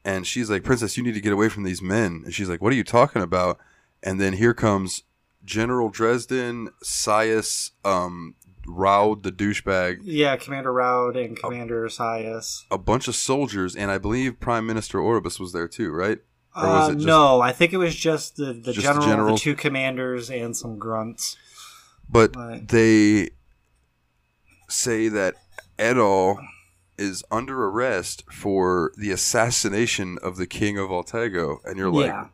and 0.03 0.27
she's 0.27 0.49
like, 0.49 0.63
Princess, 0.63 0.97
you 0.97 1.03
need 1.03 1.13
to 1.15 1.21
get 1.21 1.31
away 1.33 1.47
from 1.49 1.63
these 1.63 1.81
men. 1.81 2.21
And 2.25 2.33
she's 2.33 2.49
like, 2.49 2.61
What 2.61 2.73
are 2.73 2.75
you 2.75 2.83
talking 2.83 3.21
about? 3.21 3.57
And 4.03 4.19
then 4.21 4.33
here 4.33 4.53
comes 4.53 5.03
General 5.45 5.89
Dresden, 5.89 6.69
Scias, 6.83 7.71
um, 7.85 8.35
Raud 8.67 9.23
the 9.23 9.31
douchebag, 9.31 9.99
Yeah, 10.03 10.35
Commander 10.35 10.73
Raud 10.73 11.15
and 11.15 11.37
Commander 11.39 11.87
Scias. 11.87 12.65
a 12.69 12.77
bunch 12.77 13.07
of 13.07 13.15
soldiers, 13.15 13.73
and 13.75 13.89
I 13.89 13.97
believe 13.97 14.41
Prime 14.41 14.67
Minister 14.67 14.99
Orbis 14.99 15.39
was 15.39 15.53
there 15.53 15.69
too, 15.69 15.91
right? 15.91 16.19
Or 16.53 16.63
was 16.67 16.89
Uh, 16.89 16.91
it 16.91 16.95
just- 16.95 17.05
no, 17.07 17.39
I 17.39 17.53
think 17.53 17.71
it 17.71 17.77
was 17.77 17.95
just 17.95 18.35
the, 18.35 18.51
the 18.51 18.73
Just 18.73 18.75
the 18.77 18.81
general, 18.81 19.05
the, 19.05 19.11
generals? 19.11 19.41
two 19.41 19.55
commanders, 19.55 20.29
and 20.29 20.55
some 20.57 20.77
grunts. 20.77 21.37
But 22.09 22.35
Right. 22.35 22.67
they 22.67 23.29
say 24.67 25.07
that 25.09 25.35
Adol 25.79 26.37
is 26.97 27.23
under 27.29 27.65
arrest 27.65 28.23
for 28.31 28.91
the 28.97 29.11
assassination 29.11 30.17
of 30.23 30.37
the 30.37 30.47
king 30.47 30.77
of 30.77 30.89
Altago, 30.89 31.57
and 31.63 31.77
you're 31.77 31.91
like, 31.91 32.07
yeah, 32.07 32.27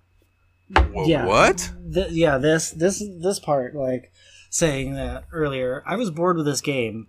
yeah. 1.06 1.26
what? 1.26 1.72
Th- 1.94 2.12
yeah. 2.12 2.38
This 2.38 2.72
this 2.72 3.04
this 3.22 3.40
part, 3.40 3.76
like 3.76 4.12
saying 4.50 4.94
that 4.96 5.26
earlier, 5.32 5.84
I 5.86 5.96
was 5.96 6.12
bored 6.12 6.38
with 6.38 6.46
this 6.46 6.62
game 6.62 7.08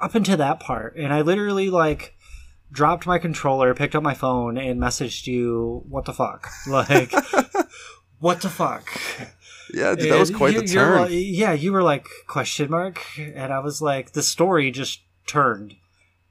up 0.00 0.14
until 0.14 0.36
that 0.38 0.60
part, 0.60 0.96
and 0.96 1.12
I 1.12 1.22
literally 1.22 1.70
like 1.70 2.14
dropped 2.72 3.06
my 3.06 3.18
controller, 3.18 3.74
picked 3.74 3.94
up 3.94 4.02
my 4.02 4.14
phone, 4.14 4.58
and 4.58 4.80
messaged 4.80 5.26
you, 5.26 5.84
"What 5.88 6.04
the 6.04 6.12
fuck?" 6.12 6.48
Like, 6.66 7.12
what 8.18 8.40
the 8.40 8.48
fuck? 8.48 8.88
Yeah, 9.72 9.94
dude, 9.94 10.10
that 10.12 10.18
was 10.18 10.30
quite 10.30 10.54
you- 10.54 10.62
the 10.62 10.66
turn. 10.66 11.00
like- 11.02 11.10
yeah, 11.12 11.52
you 11.52 11.72
were 11.72 11.82
like 11.82 12.06
question 12.26 12.70
mark, 12.70 13.00
and 13.18 13.52
I 13.52 13.60
was 13.60 13.80
like, 13.80 14.12
the 14.12 14.22
story 14.22 14.70
just 14.70 15.00
turned, 15.26 15.74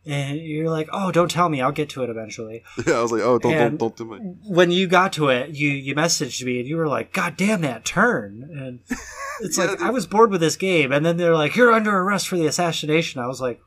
and 0.06 0.38
you're 0.40 0.70
like, 0.70 0.88
oh, 0.92 1.12
don't 1.12 1.32
tell 1.32 1.50
me, 1.50 1.62
I'll 1.62 1.72
get 1.72 1.90
to 1.90 2.04
it 2.04 2.10
eventually. 2.10 2.64
yeah, 2.88 2.96
I 2.96 3.02
was 3.02 3.12
like, 3.12 3.22
oh, 3.22 3.40
don't, 3.40 3.54
And- 3.54 3.80
don't, 3.80 3.96
don't 3.98 4.18
do 4.18 4.24
me. 4.24 4.36
When 4.48 4.72
you 4.72 4.88
got 4.88 5.14
to 5.14 5.30
it, 5.30 5.50
you 5.52 5.70
you 5.70 5.96
messaged 5.96 6.44
me, 6.44 6.60
and 6.60 6.68
you 6.68 6.78
were 6.78 6.88
like, 6.88 7.12
God 7.14 7.36
damn 7.38 7.62
that 7.62 7.86
turn, 7.86 8.50
and 8.56 8.80
it's 9.42 9.58
Yeah, 9.58 9.66
like 9.66 9.80
dude. 9.80 9.88
I 9.88 9.92
was 9.92 10.06
bored 10.08 10.32
with 10.32 10.42
this 10.42 10.56
game, 10.56 10.92
and 10.92 11.06
then 11.06 11.18
they're 11.18 11.36
like, 11.36 11.56
you're 11.56 11.72
under 11.72 11.96
arrest 11.98 12.28
for 12.28 12.38
the 12.38 12.46
assassination. 12.48 13.22
I 13.22 13.28
was 13.28 13.42
like. 13.42 13.62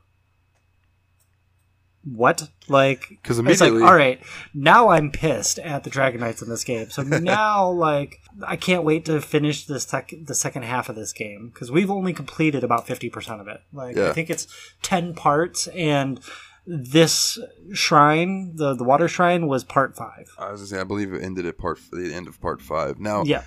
What? 2.03 2.47
like 2.67 3.09
Like, 3.09 3.19
'Cause 3.23 3.39
it's 3.39 3.59
like, 3.61 3.69
immediately- 3.69 3.83
all 3.87 3.95
right, 3.95 4.21
now 4.53 4.89
I'm 4.89 5.11
pissed 5.11 5.59
at 5.59 5.83
the 5.83 5.89
Dragon 5.89 6.21
Knights 6.21 6.41
in 6.41 6.47
this 6.49 6.63
game. 6.63 6.89
So 6.89 7.01
now, 7.03 7.69
like, 7.69 8.21
I 8.45 8.55
can't 8.55 8.83
wait 8.83 9.05
to 9.05 9.19
finish 9.21 9.65
this 9.65 9.85
tech, 9.85 10.13
the 10.23 10.33
second 10.35 10.63
half 10.63 10.87
of 10.89 10.95
this 10.95 11.11
game 11.11 11.49
because 11.53 11.71
we've 11.71 11.91
only 11.91 12.13
completed 12.13 12.63
about 12.63 12.87
fifty 12.87 13.09
percent 13.09 13.41
of 13.41 13.47
it. 13.47 13.61
Like, 13.73 13.95
Yeah. 13.97 14.09
I 14.09 14.13
think 14.13 14.29
it's 14.29 14.47
ten 14.81 15.13
parts, 15.13 15.67
and 15.67 16.19
this 16.65 17.37
shrine, 17.73 18.55
the 18.55 18.75
the 18.75 18.83
water 18.83 19.07
shrine, 19.07 19.47
was 19.47 19.63
part 19.63 19.97
five. 19.97 20.29
I 20.37 20.51
was 20.51 20.61
gonna 20.61 20.67
say, 20.67 20.79
I 20.79 20.83
believe 20.85 21.11
it 21.13 21.21
ended 21.23 21.45
at 21.47 21.57
part 21.57 21.79
the 21.91 22.13
end 22.13 22.27
of 22.27 22.39
part 22.39 22.61
five. 22.61 22.99
Now, 22.99 23.23
Yeah, 23.23 23.43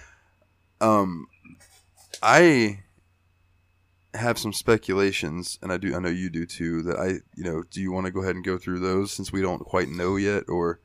um, 0.80 1.26
I 2.22 2.81
have 4.14 4.38
some 4.38 4.52
speculations, 4.52 5.58
and 5.62 5.72
I 5.72 5.76
do, 5.78 5.94
I 5.94 5.98
know 5.98 6.08
you 6.08 6.28
do 6.30 6.44
too. 6.46 6.82
That 6.82 6.98
I, 6.98 7.06
you 7.34 7.44
know, 7.44 7.62
do 7.70 7.80
you 7.80 7.92
want 7.92 8.06
to 8.06 8.12
go 8.12 8.20
ahead 8.22 8.34
and 8.36 8.44
go 8.44 8.58
through 8.58 8.80
those 8.80 9.12
since 9.12 9.32
we 9.32 9.40
don't 9.40 9.60
quite 9.60 9.88
know 9.88 10.16
yet, 10.16 10.44
or 10.48 10.80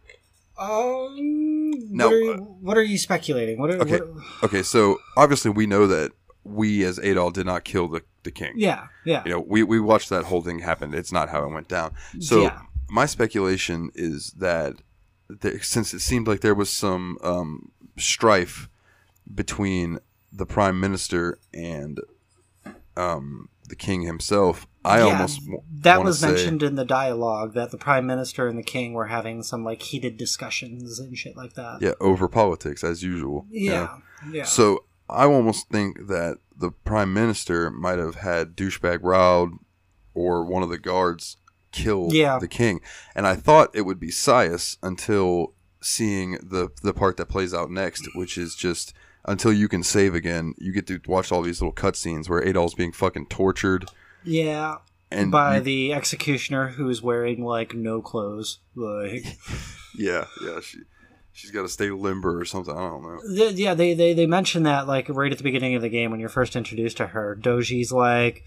Um, 0.58 1.72
Now, 1.92 2.06
what, 2.08 2.14
are 2.14 2.20
you, 2.20 2.32
uh, 2.32 2.38
what 2.38 2.78
are 2.78 2.84
you 2.84 2.98
speculating? 2.98 3.60
What 3.60 3.70
are, 3.72 3.82
Okay. 3.82 4.00
what- 4.00 4.44
okay? 4.46 4.64
So 4.64 4.98
obviously 5.16 5.52
we 5.52 5.68
know 5.68 5.88
that 5.88 6.12
we 6.44 6.84
as 6.84 6.98
Adol 7.00 7.32
did 7.34 7.46
not 7.46 7.64
kill 7.64 7.88
the 7.88 8.02
the 8.24 8.32
king. 8.32 8.54
yeah, 8.58 8.88
yeah, 9.06 9.22
You 9.26 9.32
know, 9.32 9.40
we 9.40 9.64
we 9.64 9.80
watched 9.80 10.10
that 10.10 10.26
whole 10.26 10.42
thing 10.42 10.60
happen. 10.60 10.94
It's 10.94 11.12
not 11.14 11.30
how 11.30 11.44
it 11.46 11.52
went 11.54 11.68
down. 11.70 11.94
So 12.20 12.42
Yeah. 12.44 12.60
my 12.90 13.06
speculation 13.06 13.90
is 13.96 14.32
that 14.38 14.76
there, 15.30 15.62
since 15.62 15.94
it 15.94 16.00
seemed 16.02 16.28
like 16.28 16.42
there 16.42 16.56
was 16.56 16.70
some 16.70 17.18
um, 17.22 17.72
strife 17.98 18.68
between 19.34 20.00
the 20.34 20.46
prime 20.46 20.78
minister 20.80 21.38
and 21.54 22.00
um, 22.98 23.50
the 23.70 23.76
king 23.76 24.02
himself, 24.02 24.68
I 24.86 25.00
Yeah, 25.00 25.04
almost 25.14 25.42
w- 25.42 25.62
that 25.82 26.04
was 26.04 26.20
say- 26.20 26.28
mentioned 26.28 26.64
in 26.64 26.76
the 26.76 26.86
dialogue 26.86 27.54
that 27.54 27.72
the 27.72 27.78
prime 27.78 28.06
minister 28.06 28.48
and 28.48 28.58
the 28.58 28.64
king 28.64 28.94
were 28.94 29.06
having 29.08 29.44
some 29.44 29.64
like 29.64 29.82
heated 29.82 30.18
discussions 30.18 31.00
and 31.00 31.18
shit 31.18 31.36
like 31.38 31.54
that. 31.56 31.82
Yeah, 31.82 31.94
over 32.00 32.28
politics 32.28 32.84
as 32.84 33.04
usual. 33.04 33.46
you 33.50 33.70
know? 33.72 33.76
yeah, 33.76 33.98
yeah. 34.32 34.44
So 34.46 34.86
I 35.10 35.26
almost 35.26 35.70
think 35.70 36.08
that 36.08 36.38
the 36.58 36.72
prime 36.72 37.14
minister 37.14 37.70
might 37.70 38.00
have 38.00 38.16
had 38.16 38.56
douchebag 38.56 39.00
Raud 39.00 39.52
or 40.14 40.44
one 40.44 40.64
of 40.64 40.70
the 40.70 40.78
guards 40.80 41.38
kill 41.72 42.10
Yeah. 42.12 42.40
the 42.40 42.48
king, 42.48 42.82
and 43.16 43.28
I 43.28 43.36
thought 43.36 43.76
it 43.76 43.82
would 43.84 44.00
be 44.00 44.10
Scias 44.12 44.78
until 44.82 45.54
seeing 45.82 46.32
the 46.42 46.70
the 46.82 46.94
part 46.94 47.18
that 47.18 47.28
plays 47.28 47.54
out 47.54 47.70
next, 47.70 48.08
which 48.16 48.38
is 48.38 48.56
just 48.56 48.94
until 49.28 49.52
you 49.54 49.68
can 49.68 49.84
save 49.84 50.16
again, 50.16 50.54
you 50.58 50.72
get 50.72 50.88
to 50.88 51.00
watch 51.08 51.32
all 51.32 51.42
these 51.42 51.62
little 51.62 51.74
cutscenes 51.74 52.30
where 52.30 52.44
Adol's 52.44 52.74
being 52.74 52.92
fucking 52.92 53.28
tortured 53.28 53.86
yeah, 54.24 54.78
and 55.12 55.32
by 55.32 55.58
you- 55.58 55.62
the 55.64 55.94
executioner 55.94 56.70
who's 56.70 57.02
wearing 57.02 57.44
like 57.44 57.74
no 57.74 58.02
clothes. 58.02 58.60
Like, 58.76 59.26
yeah, 59.98 60.26
yeah, 60.44 60.60
she 60.62 60.80
she's 61.32 61.52
got 61.52 61.62
to 61.62 61.70
stay 61.70 61.90
limber 61.92 62.40
or 62.40 62.46
something. 62.46 62.76
I 62.76 62.90
don't 62.90 63.04
know. 63.04 63.50
Yeah, 63.50 63.74
they, 63.74 63.94
they 63.94 64.14
they 64.14 64.26
mention 64.26 64.64
that 64.64 64.88
like 64.88 65.08
right 65.10 65.32
at 65.32 65.38
the 65.38 65.44
beginning 65.44 65.76
of 65.76 65.82
the 65.82 65.90
game 65.90 66.12
when 66.12 66.20
you're 66.20 66.30
first 66.30 66.56
introduced 66.56 66.98
to 66.98 67.08
her. 67.08 67.36
Dogi's 67.36 67.92
like, 67.92 68.44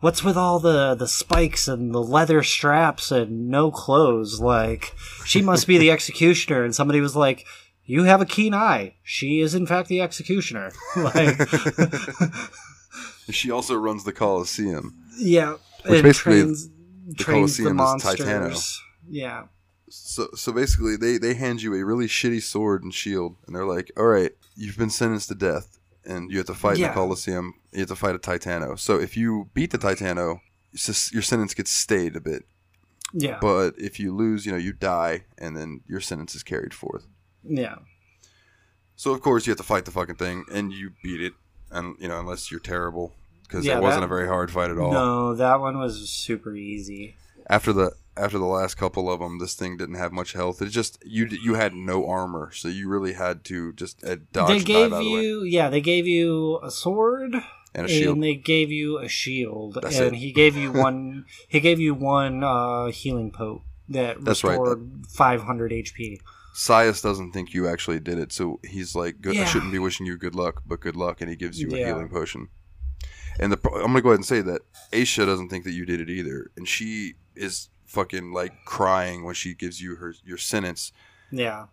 "What's 0.00 0.22
with 0.22 0.36
all 0.36 0.58
the 0.60 0.94
the 0.94 1.08
spikes 1.08 1.66
and 1.66 1.94
the 1.94 2.02
leather 2.02 2.42
straps 2.42 3.10
and 3.10 3.48
no 3.48 3.70
clothes? 3.70 4.40
Like, 4.40 4.92
she 5.24 5.40
must 5.42 5.66
be 5.66 5.78
the 5.78 5.90
executioner." 5.96 6.62
And 6.64 6.74
somebody 6.74 7.00
was 7.00 7.16
like. 7.16 7.46
You 7.86 8.02
have 8.04 8.20
a 8.20 8.26
keen 8.26 8.52
eye. 8.54 8.94
She 9.04 9.40
is, 9.40 9.54
in 9.54 9.66
fact, 9.66 9.88
the 9.88 10.00
executioner. 10.00 10.70
Like, 10.96 11.38
She 13.30 13.50
also 13.50 13.74
runs 13.74 14.04
the 14.04 14.12
Colosseum. 14.12 14.94
yeah, 15.18 15.56
Which 15.86 16.02
basically 16.02 16.42
trains, 16.42 16.68
trains 17.16 17.56
the 17.56 17.64
Colosseum 17.64 17.66
is 17.68 17.74
monsters. 17.74 18.20
Titano. 18.20 18.78
Yeah, 19.08 19.44
So 19.88 20.28
so 20.34 20.52
basically, 20.52 20.96
they 20.96 21.18
they 21.18 21.34
hand 21.34 21.60
you 21.62 21.74
a 21.74 21.84
really 21.84 22.06
shitty 22.06 22.42
sword 22.42 22.82
and 22.84 22.94
shield, 22.94 23.36
and 23.46 23.54
they're 23.54 23.64
like, 23.66 23.90
"All 23.96 24.06
right, 24.06 24.32
you've 24.56 24.76
been 24.78 24.90
sentenced 24.90 25.28
to 25.28 25.34
death, 25.34 25.78
and 26.04 26.30
you 26.30 26.38
have 26.38 26.46
to 26.46 26.54
fight 26.54 26.76
in 26.76 26.82
the 26.82 26.88
Colosseum. 26.94 27.54
You 27.72 27.80
have 27.80 27.88
to 27.88 27.96
fight 27.96 28.14
a 28.14 28.18
Titano. 28.18 28.78
So 28.78 28.98
if 29.00 29.16
you 29.16 29.48
beat 29.54 29.70
the 29.72 29.78
Titano, 29.78 30.40
just- 30.74 31.12
your 31.12 31.22
sentence 31.22 31.52
gets 31.54 31.70
stayed 31.72 32.14
a 32.16 32.20
bit. 32.20 32.44
yeah, 33.12 33.38
But 33.40 33.74
if 33.78 33.98
you 34.00 34.14
lose, 34.14 34.46
you 34.46 34.52
know, 34.52 34.58
you 34.58 34.72
die, 34.72 35.24
and 35.38 35.56
then 35.56 35.80
your 35.88 36.00
sentence 36.00 36.34
is 36.36 36.42
carried 36.42 36.74
forth. 36.74 37.06
Yeah. 37.48 37.76
So 38.96 39.12
of 39.12 39.20
course 39.20 39.46
you 39.46 39.50
have 39.50 39.58
to 39.58 39.62
fight 39.62 39.84
the 39.84 39.90
fucking 39.90 40.16
thing, 40.16 40.44
and 40.52 40.72
you 40.72 40.92
beat 41.02 41.20
it, 41.20 41.34
and 41.70 41.96
you 42.00 42.08
know, 42.08 42.18
unless 42.20 42.50
you're 42.50 42.60
terrible, 42.60 43.12
because 43.42 43.66
Yeah, 43.66 43.76
it 43.78 43.82
wasn't 43.82 44.00
that- 44.02 44.06
a 44.06 44.08
very 44.08 44.26
hard 44.26 44.50
fight 44.50 44.70
at 44.70 44.78
all. 44.78 44.92
No, 44.92 45.34
that 45.34 45.60
one 45.60 45.78
was 45.78 46.08
super 46.08 46.54
easy. 46.54 47.14
After 47.48 47.72
the 47.72 47.92
after 48.16 48.38
the 48.38 48.46
last 48.46 48.76
couple 48.76 49.10
of 49.10 49.20
them, 49.20 49.38
this 49.38 49.52
thing 49.54 49.76
didn't 49.76 49.96
have 49.96 50.10
much 50.12 50.32
health. 50.32 50.62
It 50.62 50.70
just 50.70 50.98
you 51.04 51.26
you 51.26 51.54
had 51.54 51.74
no 51.74 52.08
armor, 52.08 52.50
so 52.52 52.68
you 52.68 52.88
really 52.88 53.12
had 53.12 53.44
to 53.44 53.72
just 53.74 54.02
uh, 54.04 54.16
dodge, 54.32 54.48
they 54.48 54.64
gave 54.64 54.92
of 54.92 54.98
the 54.98 55.04
you, 55.04 55.42
yeah, 55.44 55.68
they 55.68 55.82
gave 55.82 56.06
you 56.06 56.58
a 56.62 56.70
sword 56.70 57.36
and 57.74 57.86
a 57.86 57.88
shield. 57.88 58.14
and 58.14 58.24
they 58.24 58.34
gave 58.34 58.72
you 58.72 58.98
a 58.98 59.08
shield, 59.08 59.78
That's 59.82 59.98
and 59.98 60.14
it. 60.14 60.18
he 60.18 60.32
gave 60.32 60.56
you 60.56 60.72
one. 60.72 61.26
he 61.48 61.60
gave 61.60 61.78
you 61.78 61.92
one 61.94 62.42
uh, 62.42 62.86
healing 62.86 63.30
pote 63.30 63.60
that 63.90 64.24
That's 64.24 64.42
right, 64.42 64.58
restored 64.58 65.04
500 65.10 65.70
HP. 65.72 66.18
Scias 66.56 67.02
doesn't 67.02 67.32
think 67.32 67.52
you 67.52 67.68
actually 67.68 68.00
did 68.00 68.18
it, 68.18 68.32
so 68.32 68.58
he's 68.64 68.94
like, 68.94 69.20
good, 69.20 69.36
"I 69.36 69.40
Yeah. 69.40 69.44
shouldn't 69.44 69.72
be 69.72 69.78
wishing 69.78 70.06
you 70.06 70.16
good 70.16 70.34
luck, 70.34 70.62
but 70.66 70.80
good 70.80 70.96
luck," 70.96 71.20
and 71.20 71.28
he 71.28 71.36
gives 71.36 71.60
you 71.60 71.68
a 71.74 71.78
Yeah. 71.78 71.86
healing 71.88 72.08
potion. 72.08 72.48
And 73.38 73.52
the 73.52 73.58
pro- 73.58 73.74
I'm 73.82 73.88
gonna 73.88 74.00
go 74.00 74.08
ahead 74.08 74.20
and 74.20 74.24
say 74.26 74.40
that 74.40 74.62
Aisha 74.90 75.26
doesn't 75.26 75.50
think 75.50 75.64
that 75.64 75.72
you 75.72 75.84
did 75.84 76.00
it 76.00 76.08
either, 76.08 76.50
and 76.56 76.66
she 76.66 77.16
is 77.34 77.68
fucking 77.84 78.32
like 78.32 78.64
crying 78.64 79.22
when 79.22 79.34
she 79.34 79.52
gives 79.54 79.82
you 79.82 79.96
her 79.96 80.14
your 80.24 80.38
sentence. 80.38 80.92
Yeah, 81.30 81.66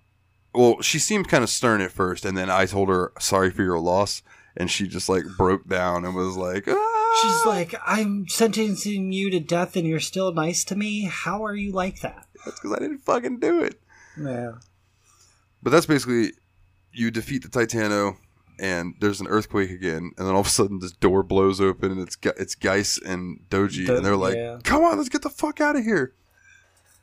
Well, 0.54 0.82
she 0.82 1.00
seemed 1.00 1.30
kind 1.30 1.44
of 1.44 1.50
stern 1.50 1.80
at 1.82 1.92
first, 1.92 2.26
and 2.26 2.38
then 2.38 2.50
I 2.50 2.66
told 2.66 2.90
her 2.90 3.14
sorry 3.20 3.50
for 3.52 3.64
your 3.64 3.80
loss, 3.80 4.22
and 4.58 4.70
she 4.70 4.88
just 4.88 5.08
like 5.10 5.24
broke 5.38 5.68
down 5.68 6.04
and 6.06 6.14
was 6.14 6.36
like, 6.36 6.66
ah! 6.68 7.20
she's 7.24 7.46
like, 7.46 7.74
"I'm 7.88 8.28
sentencing 8.28 9.14
you 9.14 9.30
to 9.32 9.40
death, 9.40 9.76
and 9.78 9.88
you're 9.88 10.00
still 10.02 10.32
nice 10.34 10.64
to 10.66 10.76
me. 10.76 11.06
How 11.06 11.44
are 11.46 11.56
you 11.56 11.72
like 11.72 12.02
that?" 12.02 12.28
"That's 12.46 12.60
because 12.60 12.76
I 12.76 12.80
didn't 12.80 13.00
fucking 13.06 13.40
do 13.40 13.64
it." 13.64 13.82
Yeah, 14.22 14.56
But 15.64 15.72
that's 15.72 15.86
basically 15.86 16.34
you 16.92 17.10
defeat 17.10 17.42
the 17.42 17.48
Titano, 17.48 18.18
and 18.60 18.94
there's 19.00 19.22
an 19.22 19.28
earthquake 19.28 19.72
again, 19.72 20.12
and 20.18 20.28
then 20.28 20.34
all 20.34 20.42
of 20.42 20.48
a 20.48 20.50
sudden 20.50 20.80
this 20.80 20.92
door 20.92 21.24
blows 21.24 21.60
open, 21.60 21.92
and 21.92 22.02
it's 22.02 22.18
it's 22.38 22.56
Geis 22.56 23.00
and 23.00 23.40
Dogi, 23.50 23.88
Do- 23.88 23.96
and 23.96 24.06
they're 24.06 24.18
like, 24.18 24.36
yeah. 24.36 24.60
"Come 24.64 24.84
on, 24.84 24.98
let's 24.98 25.10
get 25.10 25.22
the 25.22 25.30
fuck 25.30 25.62
out 25.62 25.76
of 25.76 25.84
here." 25.84 26.14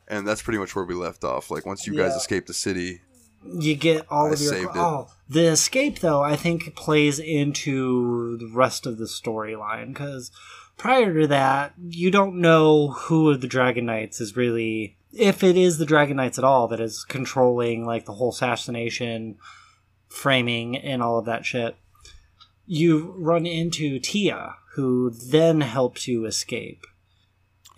And 0.07 0.27
that's 0.27 0.41
pretty 0.41 0.59
much 0.59 0.75
where 0.75 0.85
we 0.85 0.93
left 0.93 1.23
off. 1.23 1.49
Like 1.49 1.65
once 1.65 1.87
you 1.87 1.95
guys 1.95 2.15
escape 2.15 2.45
the 2.45 2.53
city, 2.53 3.01
you 3.45 3.75
get 3.75 4.05
all 4.09 4.27
I 4.27 4.33
of 4.33 4.41
your 4.41 4.77
oh 4.77 5.07
the 5.27 5.45
escape 5.47 5.99
though 5.99 6.21
i 6.21 6.35
think 6.35 6.75
plays 6.75 7.19
into 7.19 8.37
the 8.37 8.47
rest 8.47 8.85
of 8.85 8.97
the 8.97 9.05
storyline 9.05 9.87
because 9.87 10.31
prior 10.77 11.13
to 11.21 11.27
that 11.27 11.73
you 11.89 12.11
don't 12.11 12.35
know 12.35 12.89
who 12.89 13.29
of 13.29 13.41
the 13.41 13.47
dragon 13.47 13.85
knights 13.85 14.21
is 14.21 14.35
really 14.35 14.95
if 15.13 15.43
it 15.43 15.57
is 15.57 15.77
the 15.77 15.85
dragon 15.85 16.17
knights 16.17 16.37
at 16.37 16.43
all 16.43 16.67
that 16.67 16.79
is 16.79 17.03
controlling 17.03 17.85
like 17.85 18.05
the 18.05 18.13
whole 18.13 18.29
assassination 18.29 19.37
framing 20.07 20.77
and 20.77 21.01
all 21.01 21.19
of 21.19 21.25
that 21.25 21.45
shit 21.45 21.75
you 22.65 23.13
run 23.17 23.45
into 23.45 23.99
tia 23.99 24.55
who 24.75 25.09
then 25.09 25.61
helps 25.61 26.07
you 26.07 26.25
escape 26.25 26.85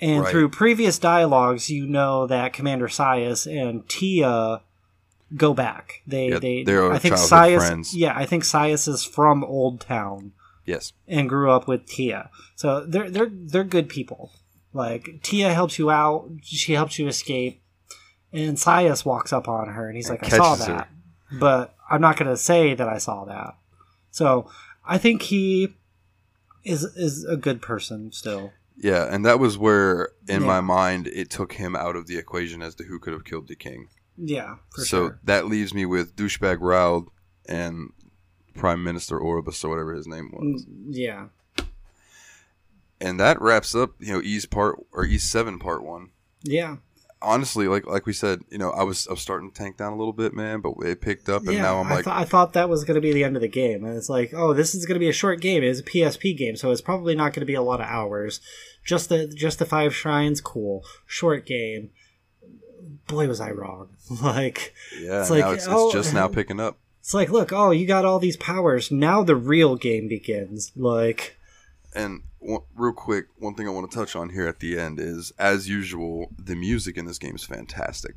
and 0.02 0.24
Right. 0.24 0.32
through 0.32 0.50
previous 0.50 1.00
dialogues 1.00 1.70
you 1.70 1.86
know 1.88 2.28
that 2.28 2.54
commander 2.54 2.88
scias 2.88 3.46
and 3.48 3.88
tia 3.88 4.62
go 5.36 5.54
back. 5.54 6.02
They 6.06 6.30
Yeah, 6.30 6.40
they 6.40 6.64
they're 6.64 6.92
I 6.92 7.00
think 7.00 7.18
Scias 7.18 7.66
friends. 7.68 7.96
yeah, 7.96 8.14
I 8.16 8.26
think 8.26 8.44
Scias 8.44 8.88
is 8.88 9.04
from 9.04 9.44
Old 9.44 9.82
Town 9.82 10.34
yes, 10.66 10.94
and 11.08 11.28
grew 11.28 11.50
up 11.50 11.68
with 11.68 11.88
Tia. 11.88 12.30
So 12.56 12.86
they're 12.86 13.10
they're 13.10 13.32
they're 13.32 13.64
good 13.64 13.90
people. 13.90 14.32
Like 14.74 15.20
Tia 15.24 15.54
helps 15.54 15.78
you 15.78 15.92
out, 15.92 16.30
she 16.42 16.74
helps 16.74 16.98
you 16.98 17.08
escape, 17.08 17.62
and 18.32 18.58
Scias 18.58 19.06
walks 19.06 19.32
up 19.32 19.48
on 19.48 19.70
her 19.70 19.88
and 19.88 19.96
he's 19.96 20.10
And 20.10 20.22
like, 20.22 20.34
I 20.34 20.38
saw 20.38 20.52
catches 20.56 20.66
her. 20.68 20.74
that. 20.78 20.90
But 21.40 21.76
I'm 21.90 22.02
not 22.02 22.18
gonna 22.18 22.38
say 22.38 22.74
that 22.74 22.88
I 22.90 22.98
saw 22.98 23.26
that. 23.26 23.56
So 24.12 24.50
I 24.86 24.98
think 24.98 25.24
he 25.24 25.76
is 26.64 26.84
is 26.84 27.24
a 27.26 27.36
good 27.38 27.62
person 27.62 28.12
still. 28.12 28.52
yeah, 28.78 29.14
and 29.14 29.26
that 29.26 29.38
was 29.40 29.58
where, 29.58 30.10
in 30.28 30.42
Yeah. 30.42 30.48
my 30.48 30.62
mind, 30.62 31.08
it 31.08 31.30
took 31.30 31.54
him 31.54 31.76
out 31.76 31.96
of 31.96 32.08
the 32.08 32.18
equation 32.18 32.62
as 32.62 32.74
to 32.76 32.84
who 32.86 33.00
could 33.00 33.14
have 33.14 33.26
killed 33.26 33.48
the 33.48 33.56
king. 33.56 33.88
Yeah, 34.18 34.56
for 34.74 34.82
so 34.82 34.86
sure. 35.08 35.20
that 35.24 35.48
leaves 35.48 35.74
me 35.74 35.86
with 35.86 36.16
douchebag 36.16 36.58
Raoul 36.62 37.12
and 37.48 37.90
Prime 38.56 38.84
Minister 38.84 39.20
Oribus 39.20 39.64
or 39.66 39.70
whatever 39.70 39.94
his 39.94 40.08
name 40.08 40.30
was. 40.34 40.66
Mm, 40.66 40.86
Yeah. 40.90 41.26
And 43.04 43.20
that 43.20 43.40
wraps 43.42 43.76
up 43.76 43.92
you 44.00 44.14
know 44.14 44.22
Ys 44.22 44.46
part 44.46 44.80
or 44.94 45.06
E 45.06 45.18
seven 45.18 45.60
part 45.60 45.84
one. 45.84 46.12
Yeah. 46.42 46.78
Honestly, 47.22 47.68
like 47.68 47.86
like 47.86 48.06
we 48.06 48.14
said, 48.14 48.40
you 48.50 48.58
know, 48.58 48.72
I 48.72 48.84
was 48.84 49.08
I 49.08 49.12
was 49.12 49.22
starting 49.22 49.52
to 49.52 49.56
tank 49.56 49.78
down 49.78 49.94
a 49.94 49.98
little 49.98 50.14
bit, 50.14 50.34
man, 50.34 50.62
but 50.62 50.74
it 50.84 51.02
picked 51.02 51.30
up, 51.30 51.44
and 51.44 51.54
yeah, 51.54 51.62
now 51.62 51.80
I'm 51.80 51.88
I, 51.88 51.96
like, 51.96 52.06
th- 52.06 52.16
I 52.16 52.26
thought 52.26 52.54
that 52.54 52.70
was 52.70 52.84
going 52.84 52.96
to 52.96 53.02
be 53.02 53.14
the 53.14 53.24
end 53.24 53.36
of 53.38 53.42
the 53.42 53.48
game, 53.48 53.86
and 53.86 53.96
it's 53.96 54.10
like, 54.10 54.34
oh, 54.34 54.54
this 54.54 54.76
is 54.76 54.86
going 54.86 54.96
to 54.96 55.00
be 55.00 55.08
a 55.08 55.14
short 55.14 55.40
game. 55.40 55.64
It's 55.64 55.80
a 55.80 55.84
PSP 55.84 56.36
game, 56.38 56.58
so 56.58 56.72
it's 56.72 56.82
probably 56.82 57.16
not 57.16 57.32
going 57.32 57.42
to 57.42 57.46
be 57.46 57.54
a 57.54 57.62
lot 57.62 57.80
of 57.80 57.88
hours. 57.88 58.42
Just 58.86 59.08
the 59.08 59.28
just 59.28 59.60
the 59.60 59.66
five 59.66 59.96
shrines, 59.96 60.42
cool. 60.42 60.84
Short 61.06 61.46
game. 61.46 61.92
Boy, 63.08 63.28
was 63.28 63.40
I 63.40 63.52
wrong. 63.52 63.96
like, 64.22 64.74
yeah, 65.00 65.22
it's 65.22 65.30
like, 65.30 65.46
it's, 65.56 65.68
oh, 65.68 65.86
it's 65.86 65.94
just 65.94 66.14
now 66.14 66.28
picking 66.30 66.60
up. 66.60 66.78
it's 67.00 67.14
like, 67.14 67.30
look, 67.30 67.54
oh, 67.54 67.72
you 67.72 67.88
got 67.88 68.04
all 68.04 68.20
these 68.20 68.38
powers. 68.38 68.92
Now 68.92 69.24
the 69.24 69.38
real 69.38 69.78
game 69.78 70.10
begins. 70.10 70.74
Like, 70.76 71.38
And 71.96 72.24
one, 72.40 72.62
real 72.76 72.94
quick, 72.94 73.26
one 73.38 73.56
thing 73.56 73.68
I 73.68 73.72
want 73.72 73.90
to 73.90 73.98
touch 73.98 74.16
on 74.16 74.30
here 74.30 74.48
at 74.48 74.60
the 74.60 74.78
end 74.80 75.00
is, 75.00 75.32
as 75.38 75.70
usual, 75.70 76.32
the 76.38 76.56
music 76.56 76.98
in 76.98 77.06
this 77.06 77.18
game 77.20 77.36
is 77.36 77.44
fantastic. 77.44 78.16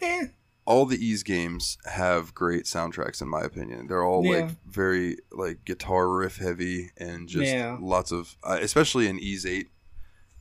eh, 0.00 0.26
All 0.64 0.86
the 0.86 0.96
Ys 0.96 1.22
games 1.22 1.76
have 1.86 2.34
great 2.34 2.64
soundtracks, 2.64 3.20
in 3.20 3.28
my 3.28 3.40
opinion. 3.42 3.86
They're 3.88 4.04
all 4.04 4.24
Yeah. 4.24 4.42
like 4.46 4.50
very 4.64 5.16
like 5.32 5.64
guitar 5.64 6.08
riff 6.08 6.36
heavy 6.38 6.90
and 6.96 7.28
just 7.28 7.52
Yeah. 7.52 7.78
lots 7.80 8.10
of, 8.12 8.36
uh, 8.44 8.58
especially 8.60 9.06
in 9.08 9.18
Ys 9.18 9.44
Eight, 9.44 9.70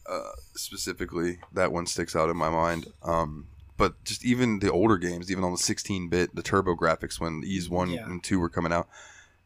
uh, 0.07 0.31
specifically. 0.55 1.39
That 1.51 1.71
one 1.71 1.85
sticks 1.87 2.15
out 2.15 2.29
in 2.29 2.37
my 2.37 2.49
mind. 2.49 2.87
Um, 3.03 3.47
but 3.77 4.03
just 4.03 4.23
even 4.23 4.59
the 4.59 4.71
older 4.71 4.97
games, 4.97 5.31
even 5.31 5.43
on 5.43 5.51
the 5.53 5.57
16 5.57 6.07
bit, 6.07 6.35
the 6.35 6.43
TurboGrafx 6.43 7.19
when 7.19 7.41
Ys 7.43 7.67
One 7.69 7.89
Yeah. 7.89 8.05
and 8.05 8.23
Two 8.23 8.39
were 8.39 8.49
coming 8.49 8.71
out, 8.71 8.87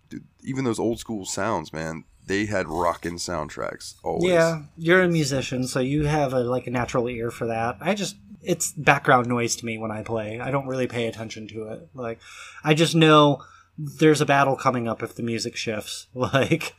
dude, 0.10 0.26
even 0.44 0.66
those 0.66 0.80
old 0.80 1.00
school 1.00 1.26
sounds, 1.26 1.72
man, 1.72 2.04
they 2.28 2.46
had 2.46 2.68
rockin' 2.68 3.16
soundtracks 3.16 3.96
always. 4.04 4.32
yeah, 4.32 4.64
you're 4.78 5.02
a 5.04 5.08
musician, 5.08 5.68
so 5.68 5.80
you 5.80 6.06
have 6.06 6.34
a 6.34 6.40
like 6.40 6.68
a 6.68 6.72
natural 6.72 7.08
ear 7.10 7.32
for 7.32 7.48
that. 7.48 7.78
I 7.82 7.94
just 7.94 8.16
it's 8.42 8.72
background 8.74 9.28
noise 9.28 9.56
to 9.58 9.66
me 9.66 9.78
when 9.78 9.92
I 9.92 10.04
play. 10.04 10.40
I 10.40 10.52
don't 10.52 10.68
really 10.68 10.88
pay 10.88 11.08
attention 11.08 11.48
to 11.50 11.68
it. 11.70 11.90
Like 11.94 12.20
I 12.64 12.74
just 12.74 12.96
know 12.96 13.44
there's 13.78 14.22
a 14.22 14.26
battle 14.26 14.56
coming 14.56 14.88
up 14.88 15.04
if 15.04 15.16
the 15.16 15.24
music 15.24 15.56
shifts. 15.56 16.08
Like 16.16 16.76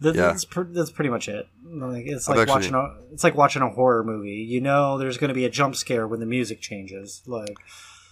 that, 0.00 0.14
Yeah. 0.16 0.22
that's 0.26 0.44
pr- 0.44 0.62
that's 0.72 0.90
pretty 0.90 1.08
much 1.10 1.28
it. 1.28 1.46
Like 1.64 2.06
it's 2.06 2.28
I've 2.28 2.36
like 2.36 2.48
actually- 2.48 2.72
watching 2.72 2.74
a 2.74 3.12
it's 3.14 3.24
like 3.24 3.34
watching 3.36 3.62
a 3.62 3.70
horror 3.70 4.02
movie. 4.04 4.44
You 4.48 4.60
know 4.60 4.98
there's 4.98 5.18
going 5.18 5.28
to 5.28 5.34
be 5.34 5.44
a 5.44 5.50
jump 5.50 5.76
scare 5.76 6.06
when 6.08 6.20
the 6.20 6.26
music 6.26 6.60
changes. 6.60 7.22
Like 7.26 7.56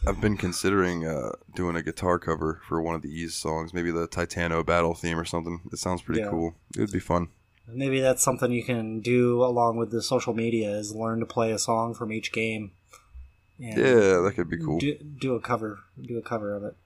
I've 0.07 0.21
been 0.21 0.37
considering 0.37 1.07
uh, 1.07 1.31
doing 1.55 1.77
a 1.77 1.83
guitar 1.83 2.19
cover 2.19 2.61
for 2.67 2.81
one 2.83 2.95
of 2.95 3.03
the 3.03 3.09
Ys 3.11 3.35
songs, 3.35 3.73
maybe 3.73 3.91
the 3.93 4.09
Titano 4.09 4.65
battle 4.67 4.95
theme 4.95 5.19
or 5.19 5.25
something. 5.25 5.61
It 5.73 5.79
sounds 5.79 6.03
pretty 6.03 6.21
Yeah. 6.23 6.31
cool. 6.31 6.55
It 6.77 6.81
would 6.81 6.93
be 6.93 6.99
fun. 7.01 7.29
maybe 7.69 8.01
that's 8.01 8.23
something 8.23 8.51
you 8.53 8.65
can 8.65 9.01
do 9.01 9.43
along 9.43 9.77
with 9.77 9.91
the 9.93 10.03
social 10.03 10.35
media 10.35 10.71
is 10.73 10.95
learn 10.95 11.21
to 11.21 11.27
play 11.27 11.53
a 11.53 11.59
song 11.59 11.95
from 11.95 12.13
each 12.13 12.33
game. 12.33 12.73
Yeah, 13.59 13.75
that 14.21 14.33
could 14.35 14.51
be 14.51 14.59
cool. 14.59 14.79
Do, 14.81 14.95
do 14.99 15.35
a 15.37 15.41
cover. 15.41 15.79
Do 16.01 16.19
a 16.19 16.23
cover 16.23 16.53
of 16.55 16.65
it. 16.65 16.77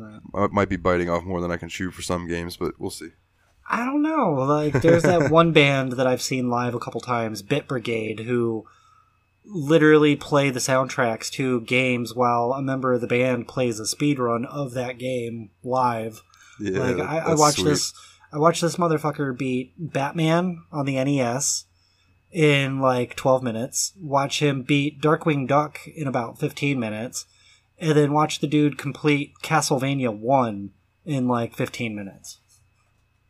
Uh, 0.00 0.18
I 0.34 0.46
might 0.48 0.68
be 0.68 0.76
biting 0.76 1.08
off 1.08 1.24
more 1.24 1.40
than 1.40 1.50
I 1.50 1.56
can 1.56 1.70
chew 1.70 1.90
for 1.90 2.02
some 2.02 2.28
games, 2.28 2.56
but 2.58 2.78
we'll 2.78 2.90
see. 2.90 3.10
I 3.68 3.84
don't 3.86 4.02
know. 4.02 4.32
Like, 4.34 4.82
there's 4.82 5.04
that 5.04 5.30
one 5.32 5.52
band 5.52 5.92
that 5.92 6.06
I've 6.06 6.20
seen 6.22 6.50
live 6.50 6.74
a 6.74 6.78
couple 6.78 7.00
times, 7.00 7.40
Bit 7.42 7.66
Brigade, 7.66 8.20
who 8.20 8.66
literally 9.46 10.16
play 10.16 10.50
the 10.50 10.60
soundtracks 10.60 11.30
to 11.30 11.60
games 11.62 12.14
while 12.14 12.52
a 12.52 12.62
member 12.62 12.92
of 12.92 13.00
the 13.00 13.06
band 13.06 13.48
plays 13.48 13.78
a 13.80 13.86
speed 13.86 14.18
run 14.18 14.44
of 14.44 14.74
that 14.74 14.98
game 14.98 15.50
live. 15.62 16.22
Yeah, 16.60 16.80
like, 16.80 16.98
I, 16.98 17.18
I 17.18 17.34
watched 17.34 17.58
sweet. 17.58 17.70
this. 17.70 17.92
I 18.32 18.38
watched 18.38 18.60
this 18.60 18.76
motherfucker 18.76 19.36
beat 19.36 19.72
Batman 19.78 20.62
on 20.72 20.84
the 20.84 21.02
NES 21.02 21.64
in 22.32 22.80
like 22.80 23.14
12 23.16 23.42
minutes. 23.42 23.92
Watch 24.00 24.40
him 24.40 24.62
beat 24.62 25.00
Darkwing 25.00 25.46
Duck 25.46 25.80
in 25.86 26.06
about 26.06 26.38
15 26.38 26.78
minutes, 26.78 27.26
and 27.78 27.96
then 27.96 28.12
watch 28.12 28.40
the 28.40 28.46
dude 28.46 28.78
complete 28.78 29.34
Castlevania 29.42 30.14
One 30.14 30.70
in 31.04 31.28
like 31.28 31.54
15 31.54 31.94
minutes 31.94 32.38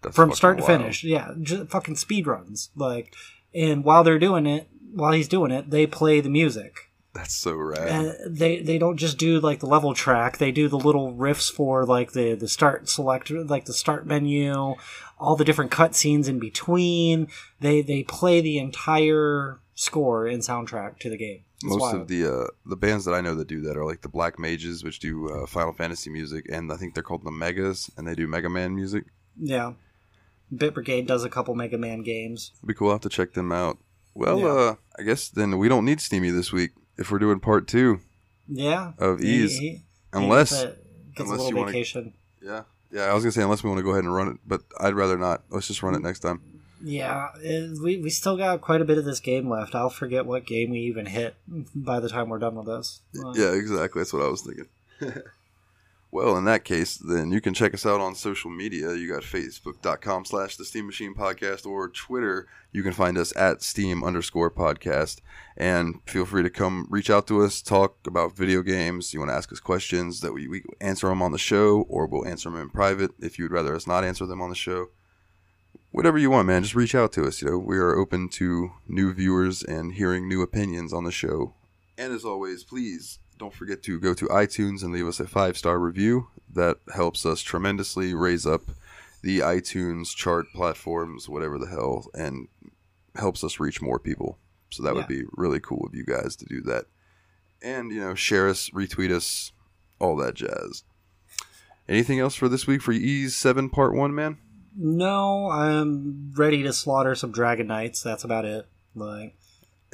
That's 0.03 0.17
from 0.17 0.33
start 0.33 0.57
to 0.59 0.65
wild. 0.65 0.81
finish. 0.81 1.05
Yeah, 1.05 1.33
just 1.41 1.71
fucking 1.71 1.97
speed 1.97 2.27
runs. 2.27 2.71
Like, 2.75 3.15
and 3.55 3.85
while 3.85 4.03
they're 4.03 4.19
doing 4.19 4.47
it, 4.47 4.69
while 4.93 5.13
he's 5.13 5.29
doing 5.29 5.51
it, 5.51 5.71
they 5.71 5.87
play 5.87 6.21
the 6.21 6.29
music. 6.31 6.91
That's 7.15 7.35
so 7.35 7.55
rad. 7.55 7.89
And 7.89 8.37
they 8.37 8.61
they 8.61 8.77
don't 8.79 8.99
just 8.99 9.17
do 9.17 9.41
like 9.41 9.61
the 9.61 9.67
level 9.67 9.95
track. 9.95 10.37
They 10.37 10.53
do 10.53 10.69
the 10.69 10.79
little 10.79 11.15
riffs 11.15 11.51
for 11.51 11.87
like 11.87 12.13
the 12.13 12.35
the 12.35 12.49
start 12.49 12.89
select 12.91 13.31
like 13.31 13.65
the 13.65 13.73
start 13.73 14.07
menu, 14.07 14.75
all 15.19 15.35
the 15.37 15.45
different 15.45 15.71
cutscenes 15.71 16.29
in 16.29 16.39
between. 16.39 17.29
They 17.61 17.81
they 17.81 18.03
play 18.03 18.43
the 18.43 18.59
entire 18.59 19.61
score 19.75 20.27
and 20.27 20.43
soundtrack 20.43 20.99
to 20.99 21.09
the 21.09 21.17
game. 21.17 21.45
It's 21.57 21.65
Most 21.65 21.81
wild. 21.81 22.03
of 22.03 22.09
the 22.09 22.27
uh, 22.27 22.47
the 22.67 22.77
bands 22.77 23.07
that 23.07 23.15
I 23.15 23.23
know 23.23 23.35
that 23.35 23.49
do 23.49 23.63
that 23.63 23.79
are 23.79 23.87
like 23.87 24.03
the 24.03 24.11
Black 24.11 24.39
Mages, 24.39 24.85
which 24.85 24.99
do 24.99 25.31
uh, 25.31 25.47
Final 25.47 25.73
Fantasy 25.73 26.11
music, 26.11 26.45
and 26.51 26.71
I 26.71 26.77
think 26.77 26.93
they're 26.93 27.03
called 27.03 27.25
the 27.25 27.31
Megas, 27.31 27.91
and 27.97 28.07
they 28.07 28.15
do 28.15 28.27
Mega 28.27 28.51
Man 28.51 28.75
music. 28.75 29.05
Yeah. 29.41 29.73
Bit 30.55 30.75
Brigade 30.75 31.07
does 31.07 31.25
a 31.25 31.31
couple 31.31 31.55
Mega 31.55 31.79
Man 31.79 32.03
games. 32.03 32.53
It'd 32.59 32.69
be 32.69 32.75
cool. 32.75 32.89
I'll 32.89 32.95
have 32.97 33.01
to 33.03 33.09
check 33.09 33.33
them 33.33 33.53
out. 33.53 33.79
Well, 34.17 34.39
Yeah. 34.41 34.47
uh, 34.47 34.75
I 34.99 35.03
guess 35.03 35.29
then 35.29 35.59
we 35.59 35.69
don't 35.69 35.85
need 35.85 36.01
Steamy 36.01 36.31
this 36.31 36.53
week 36.53 36.71
if 36.97 37.11
we're 37.11 37.19
doing 37.19 37.39
part 37.41 37.67
two 37.69 38.01
Yeah. 38.49 38.93
of 38.99 39.21
Ys. 39.23 39.59
he- 39.59 39.69
he 39.69 39.83
unless, 40.13 40.53
a, 40.53 40.75
gets 41.15 41.31
unless 41.31 41.41
a 41.41 41.43
you 41.43 41.49
little 41.55 41.65
wanna- 41.65 42.13
yeah, 42.43 42.63
yeah. 42.91 43.03
I 43.03 43.15
was 43.15 43.23
gonna 43.25 43.33
say 43.33 43.43
unless 43.43 43.63
we 43.63 43.69
want 43.69 43.79
to 43.79 43.85
go 43.85 43.91
ahead 43.91 44.05
and 44.05 44.15
run 44.15 44.29
it, 44.29 44.39
but 44.47 44.63
I'd 44.81 44.95
rather 44.95 45.19
not. 45.19 45.43
Let's 45.51 45.67
just 45.67 45.83
run 45.83 45.95
it 45.95 46.01
next 46.03 46.21
time. 46.21 46.41
Yeah, 46.83 47.29
it, 47.43 47.79
we 47.83 47.99
we 47.99 48.11
still 48.11 48.37
got 48.37 48.61
quite 48.61 48.81
a 48.81 48.85
bit 48.85 48.99
of 48.99 49.05
this 49.05 49.21
game 49.21 49.49
left. 49.51 49.75
I'll 49.75 49.91
forget 49.91 50.25
what 50.27 50.47
game 50.47 50.71
we 50.71 50.81
even 50.81 51.07
hit 51.07 51.35
by 51.75 52.01
the 52.01 52.09
time 52.09 52.29
we're 52.29 52.39
done 52.39 52.55
with 52.55 52.67
this. 52.67 53.01
Yeah, 53.35 53.53
exactly. 53.53 54.01
That's 54.01 54.13
what 54.13 54.23
I 54.23 54.29
was 54.29 54.43
thinking. 54.43 54.67
well, 56.13 56.37
in 56.37 56.45
that 56.45 56.65
case, 56.65 56.97
then 56.97 57.33
you 57.33 57.41
can 57.41 57.53
check 57.53 57.75
us 57.75 57.85
out 57.85 58.01
on 58.01 58.15
social 58.15 58.51
media. 58.51 58.95
You 58.95 59.13
got 59.13 59.23
facebook.com 59.23 60.25
slash 60.25 60.57
the 60.57 60.65
Steam 60.65 60.87
Machine 60.87 61.15
Podcast 61.15 61.67
or 61.67 61.89
Twitter. 61.89 62.47
You 62.73 62.83
can 62.83 62.93
find 62.93 63.19
us 63.19 63.37
at 63.37 63.63
Steam 63.63 64.05
underscore 64.05 64.51
podcast. 64.51 65.21
And 65.57 66.01
feel 66.07 66.25
free 66.25 66.43
to 66.43 66.51
come 66.51 66.87
reach 66.91 67.11
out 67.11 67.27
to 67.27 67.43
us, 67.43 67.61
talk 67.61 67.99
about 68.07 68.37
video 68.37 68.63
games. 68.63 69.13
You 69.13 69.21
want 69.21 69.31
to 69.31 69.35
ask 69.35 69.51
us 69.53 69.61
questions 69.61 70.21
that 70.21 70.33
we, 70.33 70.47
we 70.47 70.63
answer 70.81 71.09
them 71.09 71.23
on 71.23 71.33
the 71.33 71.39
show 71.39 71.85
or 71.89 72.07
we'll 72.07 72.27
answer 72.27 72.51
them 72.51 72.61
in 72.61 72.71
private 72.71 73.11
if 73.19 73.39
you'd 73.39 73.53
rather 73.53 73.75
us 73.75 73.87
not 73.87 74.05
answer 74.05 74.27
them 74.27 74.41
on 74.41 74.51
the 74.51 74.57
show. 74.57 74.89
Whatever 75.91 76.19
you 76.19 76.31
want, 76.31 76.47
man, 76.47 76.63
just 76.63 76.75
reach 76.75 76.95
out 76.95 77.13
to 77.15 77.27
us. 77.27 77.43
You 77.43 77.51
know, 77.51 77.59
we 77.59 77.79
are 77.79 77.97
open 77.97 78.29
to 78.31 78.71
new 78.87 79.13
viewers 79.13 79.63
and 79.63 79.95
hearing 79.95 80.29
new 80.29 80.43
opinions 80.43 80.93
on 80.93 81.05
the 81.05 81.13
show. 81.13 81.55
And 81.99 82.13
as 82.13 82.25
always, 82.25 82.65
please 82.65 83.19
don't 83.39 83.55
forget 83.55 83.83
to 83.85 84.01
go 84.01 84.15
to 84.15 84.27
iTunes 84.27 84.83
and 84.83 84.93
leave 84.93 85.07
us 85.07 85.21
a 85.21 85.27
five 85.27 85.57
star 85.57 85.79
review. 85.79 86.29
That 86.53 86.79
helps 86.95 87.27
us 87.27 87.43
tremendously 87.43 88.15
raise 88.15 88.47
up 88.47 88.63
the 89.23 89.41
iTunes 89.41 90.15
chart 90.15 90.47
platforms, 90.55 91.29
whatever 91.29 91.59
the 91.59 91.67
hell, 91.67 92.09
and 92.15 92.49
helps 93.17 93.43
us 93.45 93.61
reach 93.61 93.83
more 93.83 93.99
people. 93.99 94.39
So 94.71 94.83
that 94.83 94.95
would 94.95 95.09
be 95.09 95.25
really 95.33 95.61
cool 95.61 95.87
of 95.87 95.95
you 95.95 96.05
guys 96.05 96.37
to 96.37 96.45
do 96.45 96.61
that. 96.63 96.87
And, 97.63 97.91
you 97.91 98.01
know, 98.01 98.15
share 98.15 98.49
us, 98.49 98.71
retweet 98.71 99.11
us, 99.11 99.53
all 99.99 100.17
that 100.17 100.35
jazz. 100.35 100.85
Anything 101.89 102.21
else 102.21 102.35
for 102.35 102.49
this 102.49 102.67
week 102.67 102.83
for 102.83 102.93
Ys 102.93 103.35
7 103.37 103.71
Part 103.71 103.95
1, 103.95 104.15
man? 104.15 104.39
No, 104.77 105.51
I'm 105.51 106.33
ready 106.37 106.63
to 106.65 106.73
slaughter 106.73 107.15
some 107.15 107.33
Dragon 107.33 107.69
Knights. 107.69 108.03
That's 108.03 108.25
about 108.25 108.45
it. 108.45 108.69
Like, 108.95 109.37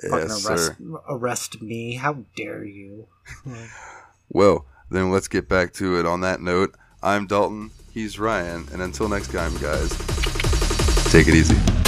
fucking 0.08 0.28
Yes, 0.28 0.46
arrest, 0.46 0.72
arrest 1.08 1.62
me. 1.62 1.94
How 1.94 2.24
dare 2.36 2.64
you? 2.64 3.06
Well, 4.34 4.64
then 4.90 5.10
let's 5.10 5.28
get 5.28 5.46
back 5.46 5.74
to 5.74 5.98
it. 6.00 6.06
On 6.06 6.22
that 6.22 6.40
note, 6.40 6.74
I'm 7.02 7.26
Dalton, 7.26 7.70
he's 7.92 8.18
Ryan, 8.18 8.66
and 8.72 8.80
until 8.80 9.06
next 9.06 9.30
time, 9.30 9.54
guys, 9.58 9.90
take 11.12 11.28
it 11.28 11.34
easy. 11.34 11.81